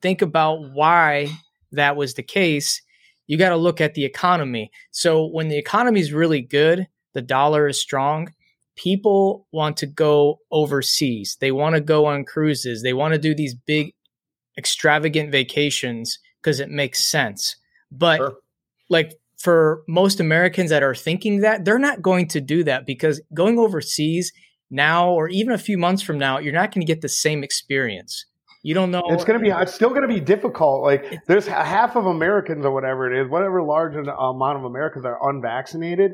think 0.00 0.22
about 0.22 0.72
why 0.72 1.28
that 1.72 1.96
was 1.96 2.14
the 2.14 2.22
case, 2.22 2.80
you 3.26 3.38
got 3.38 3.50
to 3.50 3.56
look 3.56 3.80
at 3.80 3.94
the 3.94 4.04
economy. 4.04 4.70
So 4.90 5.26
when 5.26 5.48
the 5.48 5.58
economy 5.58 6.00
is 6.00 6.12
really 6.12 6.42
good, 6.42 6.86
the 7.14 7.22
dollar 7.22 7.66
is 7.66 7.80
strong, 7.80 8.32
people 8.76 9.46
want 9.52 9.76
to 9.78 9.86
go 9.86 10.38
overseas. 10.50 11.36
They 11.40 11.52
want 11.52 11.74
to 11.74 11.80
go 11.80 12.06
on 12.06 12.24
cruises. 12.24 12.82
They 12.82 12.92
want 12.92 13.14
to 13.14 13.18
do 13.18 13.34
these 13.34 13.54
big, 13.54 13.92
extravagant 14.56 15.30
vacations 15.30 16.18
because 16.40 16.60
it 16.60 16.70
makes 16.70 17.04
sense. 17.04 17.56
But 17.90 18.18
sure. 18.18 18.34
like 18.88 19.14
for 19.38 19.82
most 19.88 20.20
Americans 20.20 20.70
that 20.70 20.82
are 20.82 20.94
thinking 20.94 21.40
that, 21.40 21.64
they're 21.64 21.78
not 21.78 22.02
going 22.02 22.28
to 22.28 22.40
do 22.40 22.64
that 22.64 22.86
because 22.86 23.20
going 23.34 23.58
overseas 23.58 24.32
now 24.70 25.10
or 25.10 25.28
even 25.28 25.52
a 25.52 25.58
few 25.58 25.76
months 25.76 26.02
from 26.02 26.18
now, 26.18 26.38
you're 26.38 26.52
not 26.52 26.72
going 26.72 26.84
to 26.84 26.90
get 26.90 27.02
the 27.02 27.08
same 27.08 27.44
experience. 27.44 28.24
You 28.62 28.74
don't 28.74 28.92
know. 28.92 29.02
It's 29.06 29.24
going 29.24 29.38
to 29.38 29.42
be. 29.42 29.50
It's 29.50 29.74
still 29.74 29.88
going 29.88 30.02
to 30.02 30.08
be 30.08 30.20
difficult. 30.20 30.82
Like 30.82 31.26
there's 31.26 31.48
half 31.48 31.96
of 31.96 32.06
Americans 32.06 32.64
or 32.64 32.72
whatever 32.72 33.12
it 33.12 33.20
is, 33.20 33.28
whatever 33.28 33.60
large 33.60 33.96
amount 33.96 34.56
of 34.56 34.64
Americans 34.64 35.04
are 35.04 35.18
unvaccinated. 35.28 36.12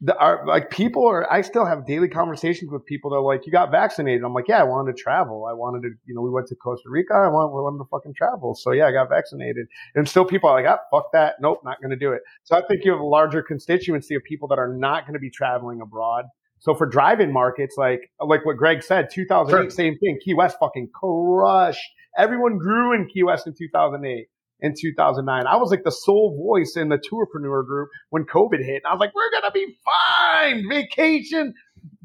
The, 0.00 0.16
our, 0.18 0.46
like 0.46 0.70
people 0.70 1.06
are, 1.06 1.30
I 1.32 1.40
still 1.42 1.64
have 1.64 1.86
daily 1.86 2.08
conversations 2.08 2.70
with 2.70 2.84
people 2.84 3.10
that 3.10 3.16
are 3.16 3.22
like, 3.22 3.46
you 3.46 3.52
got 3.52 3.70
vaccinated. 3.70 4.22
I'm 4.24 4.34
like, 4.34 4.48
yeah, 4.48 4.60
I 4.60 4.64
wanted 4.64 4.96
to 4.96 5.02
travel. 5.02 5.46
I 5.48 5.52
wanted 5.54 5.82
to, 5.82 5.94
you 6.04 6.14
know, 6.14 6.20
we 6.20 6.30
went 6.30 6.46
to 6.48 6.56
Costa 6.56 6.88
Rica. 6.88 7.14
I 7.14 7.28
wanted, 7.28 7.54
we 7.54 7.62
wanted 7.62 7.78
to 7.78 7.88
fucking 7.90 8.14
travel. 8.14 8.54
So 8.54 8.72
yeah, 8.72 8.86
I 8.86 8.92
got 8.92 9.08
vaccinated. 9.08 9.66
And 9.94 10.08
still 10.08 10.24
people 10.24 10.50
are 10.50 10.60
like, 10.60 10.68
ah, 10.68 10.80
fuck 10.90 11.12
that. 11.12 11.36
Nope, 11.40 11.60
not 11.64 11.80
going 11.80 11.90
to 11.90 11.96
do 11.96 12.12
it. 12.12 12.22
So 12.42 12.56
I 12.56 12.62
think 12.66 12.84
you 12.84 12.92
have 12.92 13.00
a 13.00 13.04
larger 13.06 13.42
constituency 13.42 14.14
of 14.14 14.22
people 14.24 14.48
that 14.48 14.58
are 14.58 14.74
not 14.74 15.04
going 15.04 15.14
to 15.14 15.20
be 15.20 15.30
traveling 15.30 15.80
abroad. 15.80 16.26
So 16.58 16.74
for 16.74 16.86
driving 16.86 17.32
markets, 17.32 17.76
like, 17.76 18.10
like 18.20 18.44
what 18.44 18.56
Greg 18.56 18.82
said, 18.82 19.08
2008, 19.12 19.62
sure. 19.62 19.70
same 19.70 19.98
thing. 19.98 20.18
Key 20.24 20.34
West 20.34 20.56
fucking 20.58 20.90
crushed. 20.94 21.90
Everyone 22.16 22.58
grew 22.58 22.94
in 22.94 23.08
Key 23.08 23.22
West 23.22 23.46
in 23.46 23.54
2008 23.56 24.28
in 24.64 24.72
2009. 24.80 25.46
I 25.46 25.56
was 25.56 25.70
like 25.70 25.84
the 25.84 25.92
sole 25.92 26.34
voice 26.42 26.74
in 26.74 26.88
the 26.88 26.96
tourpreneur 26.96 27.66
group 27.66 27.90
when 28.08 28.24
COVID 28.24 28.64
hit. 28.64 28.76
And 28.82 28.86
I 28.88 28.92
was 28.92 29.00
like, 29.00 29.14
we're 29.14 29.30
going 29.30 29.42
to 29.42 29.50
be 29.52 29.76
fine. 29.84 30.64
Vacation 30.68 31.52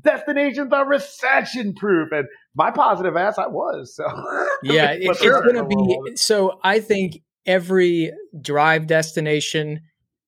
destinations 0.03 0.73
are 0.73 0.85
recession 0.85 1.73
proof. 1.73 2.11
And 2.11 2.25
my 2.53 2.69
positive 2.69 3.15
ass, 3.15 3.37
I 3.37 3.47
was. 3.47 3.95
So 3.95 4.03
yeah, 4.63 4.91
it, 4.91 5.03
it's 5.03 5.21
going 5.21 5.55
to 5.55 5.63
be. 5.63 6.17
So 6.17 6.59
I 6.61 6.81
think 6.81 7.21
every 7.45 8.11
drive 8.41 8.87
destination, 8.87 9.79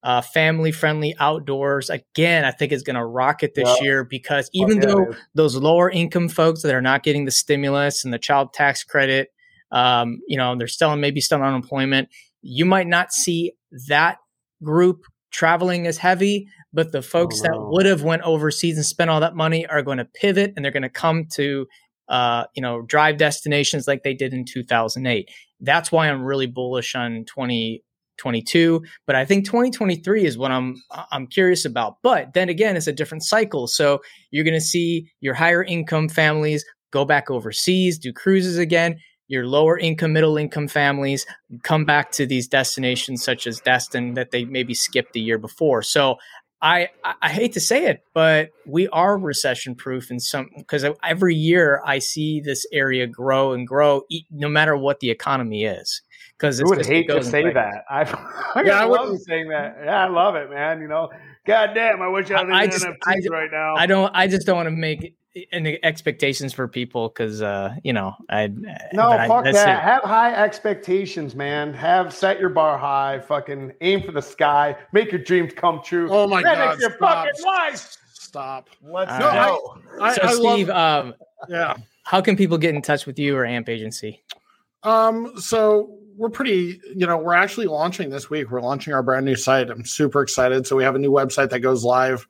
uh, 0.02 0.22
family 0.22 0.72
friendly 0.72 1.14
outdoors, 1.20 1.90
again, 1.90 2.46
I 2.46 2.52
think 2.52 2.72
is 2.72 2.84
going 2.84 2.96
to 2.96 3.06
rocket 3.06 3.56
this 3.56 3.68
yeah. 3.78 3.84
year 3.84 4.04
because 4.06 4.50
even 4.54 4.78
yeah, 4.78 4.88
though 4.88 5.16
those 5.36 5.58
lower 5.58 5.92
income 5.92 6.30
folks 6.30 6.62
that 6.62 6.74
are 6.74 6.82
not 6.82 7.04
getting 7.04 7.26
the 7.26 7.32
stimulus 7.32 8.06
and 8.06 8.14
the 8.14 8.20
child 8.20 8.54
tax 8.54 8.86
credit, 8.86 9.34
um, 9.72 10.20
you 10.28 10.38
know, 10.38 10.56
they're 10.56 10.68
still 10.68 10.96
maybe 10.96 11.22
still 11.22 11.42
on 11.42 11.48
unemployment. 11.48 12.10
You 12.42 12.66
might 12.66 12.88
not 12.88 13.14
see 13.14 13.54
that 13.88 14.18
group 14.64 15.04
traveling 15.32 15.88
as 15.88 15.98
heavy, 15.98 16.48
but 16.74 16.92
the 16.92 17.02
folks 17.02 17.42
oh, 17.42 17.44
wow. 17.44 17.52
that 17.52 17.72
would 17.72 17.86
have 17.86 18.04
went 18.04 18.22
overseas 18.24 18.78
and 18.78 18.86
spent 18.86 19.10
all 19.10 19.20
that 19.22 19.36
money 19.36 19.66
are 19.68 19.82
going 19.82 19.98
to 19.98 20.06
pivot 20.06 20.54
and 20.56 20.64
they're 20.64 20.72
going 20.72 20.84
to 20.84 20.90
come 20.90 21.26
to 21.34 21.66
uh, 22.10 22.46
you 22.54 22.62
know 22.62 22.82
drive 22.82 23.18
destinations 23.18 23.88
like 23.88 24.04
they 24.04 24.14
did 24.14 24.34
in 24.34 24.46
2008. 24.46 25.30
That's 25.62 25.92
why 25.92 26.10
I'm 26.10 26.24
really 26.24 26.48
bullish 26.48 26.94
on 26.96 27.24
2022. 27.26 28.84
But 29.08 29.16
I 29.16 29.24
think 29.24 29.46
2023 29.46 30.26
is 30.26 30.38
what 30.38 30.52
I'm 30.52 30.76
I'm 31.12 31.28
curious 31.28 31.64
about. 31.64 31.98
But 32.04 32.34
then 32.34 32.50
again, 32.50 32.76
it's 32.76 32.88
a 32.88 32.94
different 32.94 33.24
cycle. 33.24 33.68
So 33.68 34.02
you're 34.32 34.44
going 34.44 34.54
to 34.54 34.62
see 34.62 35.10
your 35.22 35.34
higher 35.34 35.64
income 35.64 36.10
families 36.10 36.66
go 36.92 37.06
back 37.06 37.32
overseas, 37.32 37.98
do 37.98 38.12
cruises 38.12 38.58
again 38.58 38.98
your 39.32 39.48
lower 39.48 39.80
income, 39.80 40.12
middle 40.12 40.38
income 40.38 40.68
families 40.68 41.26
come 41.64 41.86
back 41.86 42.12
to 42.12 42.26
these 42.26 42.50
destinations 42.50 43.24
such 43.24 43.48
as 43.48 43.62
Destin 43.62 44.16
that 44.16 44.32
they 44.32 44.44
maybe 44.44 44.74
skipped 44.74 45.14
the 45.14 45.22
year 45.22 45.38
before. 45.38 45.82
So 45.82 46.18
I, 46.62 46.90
I 47.22 47.30
hate 47.30 47.54
to 47.54 47.62
say 47.62 47.86
it, 47.86 48.04
but 48.14 48.50
we 48.68 48.90
are 48.90 49.18
recession 49.18 49.74
proof 49.74 50.12
in 50.12 50.20
some 50.20 50.50
because 50.58 50.86
every 51.02 51.34
year 51.34 51.82
I 51.86 52.00
see 52.00 52.42
this 52.42 52.68
area 52.74 53.08
grow 53.08 53.54
and 53.54 53.66
grow, 53.66 54.04
no 54.30 54.50
matter 54.50 54.76
what 54.76 55.00
the 55.00 55.10
economy 55.10 55.64
is. 55.64 56.02
Because 56.38 56.60
I 56.60 56.66
would 56.66 56.86
hate 56.86 57.08
to 57.08 57.24
say 57.24 57.54
that. 57.54 57.86
I, 57.90 58.02
I 58.56 58.64
yeah, 58.64 58.82
I 58.82 58.84
love 58.84 59.18
saying 59.22 59.48
that. 59.48 59.78
Yeah, 59.86 60.06
I 60.06 60.10
love 60.10 60.36
it, 60.36 60.50
man. 60.50 60.82
You 60.82 60.88
know, 60.88 61.10
God 61.46 61.74
damn, 61.74 62.02
I 62.02 62.10
wish 62.10 62.30
I 62.30 62.44
was 62.44 62.54
I 62.54 62.68
just, 62.68 62.86
I, 62.86 63.16
right 63.30 63.50
now. 63.52 63.76
I 63.76 63.86
don't. 63.86 64.12
I 64.14 64.28
just 64.28 64.46
don't 64.46 64.58
want 64.58 64.68
to 64.68 64.72
make 64.72 65.16
and 65.52 65.68
expectations 65.84 66.54
for 66.54 66.68
people 66.68 67.08
because 67.08 67.42
uh 67.42 67.74
you 67.84 67.94
know 67.94 68.14
i 68.30 68.48
no 68.48 69.12
fuck 69.28 69.46
I, 69.46 69.52
that. 69.54 69.80
it. 69.80 69.82
have 69.82 70.04
high 70.04 70.34
expectations 70.34 71.36
man. 71.36 71.74
Have 71.74 72.14
set 72.14 72.40
your 72.40 72.50
bar 72.50 72.78
high. 72.78 73.20
Fucking 73.20 73.72
aim 73.82 74.04
for 74.04 74.12
the 74.12 74.22
sky. 74.22 74.76
Make 74.92 75.12
your 75.12 75.22
dreams 75.22 75.54
come 75.54 75.82
true. 75.84 76.10
Oh 76.12 76.28
my 76.28 76.44
god 76.44 76.80
your 76.80 76.92
stop. 76.92 77.26
fucking 77.26 77.46
life. 77.46 77.98
Stop. 78.14 78.70
Let's 78.84 79.18
go. 79.18 79.78
I, 80.02 80.14
so 80.14 80.22
I, 80.24 80.34
steve 80.34 80.68
love, 80.68 81.06
um 81.06 81.16
yeah. 81.48 81.76
how 82.04 82.20
can 82.20 82.36
people 82.36 82.58
get 82.58 82.76
in 82.76 82.82
touch 82.82 83.06
with 83.06 83.18
you 83.18 83.36
or 83.36 83.46
amp 83.46 83.70
agency? 83.70 84.24
Um 84.84 85.40
so 85.40 85.98
we're 86.18 86.30
pretty 86.30 86.82
you 86.94 87.08
know 87.08 87.18
we're 87.18 87.36
actually 87.36 87.68
launching 87.68 88.10
this 88.10 88.30
week. 88.30 88.52
We're 88.52 88.62
launching 88.62 88.94
our 88.94 89.02
brand 89.02 89.26
new 89.26 89.38
site. 89.38 89.70
I'm 89.70 89.86
super 89.86 90.22
excited. 90.22 90.68
So 90.68 90.76
we 90.76 90.84
have 90.84 90.96
a 90.96 91.00
new 91.00 91.12
website 91.12 91.52
that 91.52 91.62
goes 91.62 91.86
live 91.86 92.28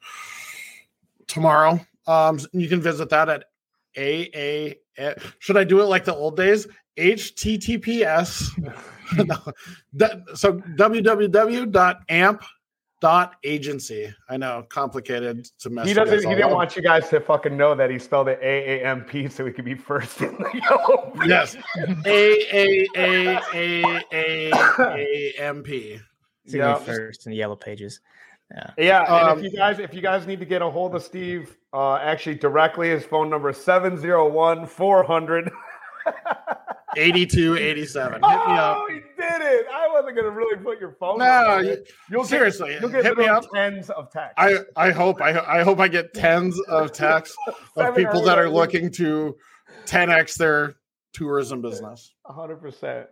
tomorrow 1.26 1.80
um, 2.08 2.40
you 2.54 2.68
can 2.68 2.82
visit 2.82 3.10
that 3.10 3.30
at 3.30 3.46
a 3.98 4.76
a. 4.98 5.16
Should 5.40 5.58
I 5.58 5.64
do 5.64 5.82
it 5.82 5.86
like 5.86 6.06
the 6.06 6.16
old 6.16 6.38
days? 6.38 6.68
HTTPS. 6.98 8.52
no, 9.26 9.38
so 10.36 10.54
www.amp 10.78 12.44
dot 13.02 13.36
agency. 13.44 14.14
I 14.30 14.38
know, 14.38 14.66
complicated 14.70 15.46
to 15.60 15.70
mess. 15.70 15.88
He 15.88 15.94
doesn't. 15.94 16.30
He 16.30 16.36
didn't 16.36 16.52
want 16.52 16.76
you 16.76 16.82
guys 16.82 17.10
to 17.10 17.20
fucking 17.20 17.58
know 17.58 17.76
that 17.76 17.90
he 17.90 18.00
spelled 18.00 18.30
it 18.30 18.40
A 18.42 18.82
A 18.82 18.86
M 18.86 19.04
P 19.04 19.28
so 19.28 19.46
he 19.46 19.52
could 19.52 19.66
be 19.66 19.76
first 19.76 20.22
in 20.22 20.38
the 20.38 20.62
yellow. 20.70 21.12
Yes, 21.26 21.58
A 22.06 22.46
A 22.54 22.88
A 22.96 23.40
A 23.54 24.04
A 24.14 24.52
A 24.80 25.34
M 25.40 25.64
P. 25.64 26.00
Yeah, 26.46 26.76
first 26.76 27.26
in 27.26 27.32
the 27.32 27.38
yellow 27.38 27.56
pages. 27.56 28.00
Yeah. 28.52 28.70
Yeah. 28.78 29.02
And 29.02 29.30
um, 29.30 29.40
if 29.40 29.52
you 29.52 29.58
guys 29.58 29.80
if 29.80 29.94
you 29.94 30.02
guys 30.02 30.28
need 30.28 30.40
to 30.40 30.46
get 30.46 30.62
a 30.62 30.70
hold 30.70 30.96
of 30.96 31.04
Steve, 31.04 31.58
uh, 31.74 31.96
actually 31.96 32.36
directly, 32.36 32.90
his 32.90 33.06
phone 33.06 33.30
number 33.30 33.50
is 33.50 33.58
701 33.58 34.68
400 34.68 35.52
8287. 36.98 38.14
Hit 38.14 38.22
me 38.22 38.28
up. 38.28 38.78
Oh, 38.80 38.88
he 38.90 38.96
did 38.96 39.42
it. 39.42 39.66
I 39.74 39.88
wasn't 39.94 40.16
going 40.16 40.26
to 40.26 40.32
really 40.32 40.58
put 40.58 40.80
your 40.80 40.92
phone 41.00 41.20
No, 41.20 41.60
you, 41.60 41.84
you'll 42.10 42.26
seriously. 42.26 42.72
Get, 42.72 42.82
you'll 42.82 42.90
get 42.90 43.06
hit 43.06 43.18
me 43.18 43.26
up. 43.28 43.46
tens 43.54 43.90
of 43.92 44.12
texts. 44.12 44.36
I, 44.38 44.58
I 44.76 44.92
hope 44.92 45.22
I, 45.22 45.40
I 45.40 45.64
hope 45.64 45.80
I 45.80 45.88
get 45.88 46.14
tens 46.14 46.60
of 46.68 46.92
texts 46.94 47.38
of 47.78 47.96
people 47.96 48.22
that 48.24 48.38
are 48.38 48.50
looking 48.50 48.92
to 48.92 49.38
10x 49.86 50.36
their 50.36 50.76
tourism 51.14 51.62
business. 51.62 52.14
100%. 52.28 53.08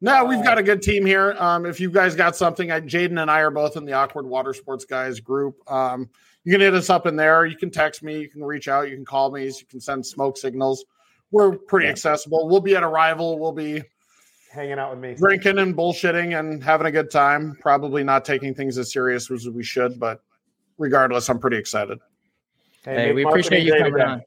No, 0.00 0.24
we've 0.24 0.42
got 0.42 0.58
a 0.58 0.64
good 0.64 0.82
team 0.82 1.06
here. 1.06 1.36
Um, 1.38 1.64
if 1.64 1.78
you 1.78 1.88
guys 1.88 2.16
got 2.16 2.34
something, 2.34 2.72
I, 2.72 2.80
Jaden 2.80 3.22
and 3.22 3.30
I 3.30 3.38
are 3.40 3.52
both 3.52 3.76
in 3.76 3.84
the 3.84 3.92
Awkward 3.92 4.26
Water 4.26 4.52
Sports 4.52 4.84
Guys 4.84 5.20
group. 5.20 5.58
Um, 5.70 6.10
you 6.44 6.52
can 6.52 6.60
hit 6.60 6.74
us 6.74 6.90
up 6.90 7.06
in 7.06 7.16
there. 7.16 7.46
You 7.46 7.56
can 7.56 7.70
text 7.70 8.02
me. 8.02 8.20
You 8.20 8.28
can 8.28 8.42
reach 8.42 8.68
out. 8.68 8.88
You 8.88 8.96
can 8.96 9.04
call 9.04 9.30
me. 9.30 9.46
You 9.46 9.66
can 9.70 9.80
send 9.80 10.04
smoke 10.04 10.36
signals. 10.36 10.84
We're 11.30 11.56
pretty 11.56 11.86
yeah. 11.86 11.92
accessible. 11.92 12.48
We'll 12.48 12.60
be 12.60 12.76
at 12.76 12.82
Arival. 12.82 13.38
We'll 13.38 13.52
be 13.52 13.82
hanging 14.52 14.78
out 14.78 14.90
with 14.90 14.98
me, 14.98 15.14
drinking 15.14 15.58
and 15.58 15.74
bullshitting 15.74 16.38
and 16.38 16.62
having 16.62 16.86
a 16.86 16.90
good 16.90 17.10
time. 17.10 17.56
Probably 17.60 18.04
not 18.04 18.24
taking 18.24 18.54
things 18.54 18.76
as 18.76 18.92
serious 18.92 19.30
as 19.30 19.48
we 19.48 19.62
should, 19.62 19.98
but 19.98 20.20
regardless, 20.78 21.28
I'm 21.30 21.38
pretty 21.38 21.56
excited. 21.56 21.98
Hey, 22.84 22.94
hey 22.94 23.12
we 23.12 23.24
appreciate 23.24 23.62
you 23.62 23.74
coming 23.78 24.00
on. 24.00 24.22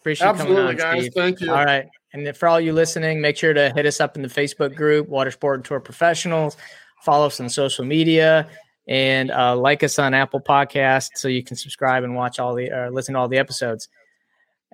Appreciate 0.00 0.28
Absolutely, 0.28 0.56
coming 0.56 0.70
on, 0.70 0.76
guys. 0.76 1.00
Steve. 1.02 1.14
Thank 1.14 1.40
you. 1.40 1.50
All 1.50 1.64
right. 1.64 1.86
And 2.12 2.36
for 2.36 2.48
all 2.48 2.60
you 2.60 2.72
listening, 2.72 3.20
make 3.20 3.36
sure 3.36 3.52
to 3.52 3.72
hit 3.74 3.86
us 3.86 4.00
up 4.00 4.16
in 4.16 4.22
the 4.22 4.28
Facebook 4.28 4.76
group, 4.76 5.08
Water 5.08 5.32
Sport 5.32 5.56
and 5.58 5.64
Tour 5.64 5.80
Professionals. 5.80 6.56
Follow 7.02 7.26
us 7.26 7.40
on 7.40 7.48
social 7.48 7.84
media 7.84 8.48
and 8.86 9.30
uh, 9.30 9.56
like 9.56 9.82
us 9.82 9.98
on 9.98 10.14
Apple 10.14 10.40
Podcasts 10.40 11.16
so 11.16 11.28
you 11.28 11.42
can 11.42 11.56
subscribe 11.56 12.04
and 12.04 12.14
watch 12.14 12.38
all 12.38 12.54
the 12.54 12.70
or 12.70 12.90
listen 12.90 13.14
to 13.14 13.20
all 13.20 13.28
the 13.28 13.38
episodes. 13.38 13.88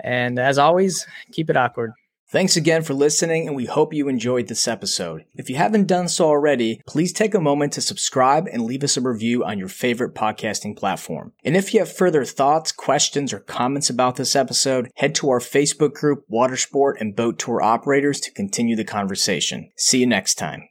And 0.02 0.38
as 0.38 0.58
always, 0.58 1.06
keep 1.32 1.50
it 1.50 1.56
awkward. 1.56 1.92
Thanks 2.32 2.56
again 2.56 2.84
for 2.84 2.94
listening, 2.94 3.48
and 3.48 3.56
we 3.56 3.66
hope 3.66 3.92
you 3.92 4.06
enjoyed 4.06 4.46
this 4.46 4.68
episode. 4.68 5.24
If 5.34 5.50
you 5.50 5.56
haven't 5.56 5.88
done 5.88 6.06
so 6.06 6.26
already, 6.26 6.80
please 6.86 7.12
take 7.12 7.34
a 7.34 7.40
moment 7.40 7.72
to 7.72 7.80
subscribe 7.80 8.46
and 8.46 8.62
leave 8.62 8.84
us 8.84 8.96
a 8.96 9.00
review 9.00 9.44
on 9.44 9.58
your 9.58 9.66
favorite 9.66 10.14
podcasting 10.14 10.76
platform. 10.76 11.32
And 11.44 11.56
if 11.56 11.74
you 11.74 11.80
have 11.80 11.92
further 11.92 12.24
thoughts, 12.24 12.70
questions, 12.70 13.32
or 13.32 13.40
comments 13.40 13.90
about 13.90 14.14
this 14.14 14.36
episode, 14.36 14.92
head 14.94 15.16
to 15.16 15.28
our 15.28 15.40
Facebook 15.40 15.94
group, 15.94 16.24
Watersport 16.32 17.00
and 17.00 17.16
Boat 17.16 17.36
Tour 17.36 17.60
Operators, 17.62 18.20
to 18.20 18.30
continue 18.30 18.76
the 18.76 18.84
conversation. 18.84 19.72
See 19.76 19.98
you 19.98 20.06
next 20.06 20.36
time. 20.36 20.68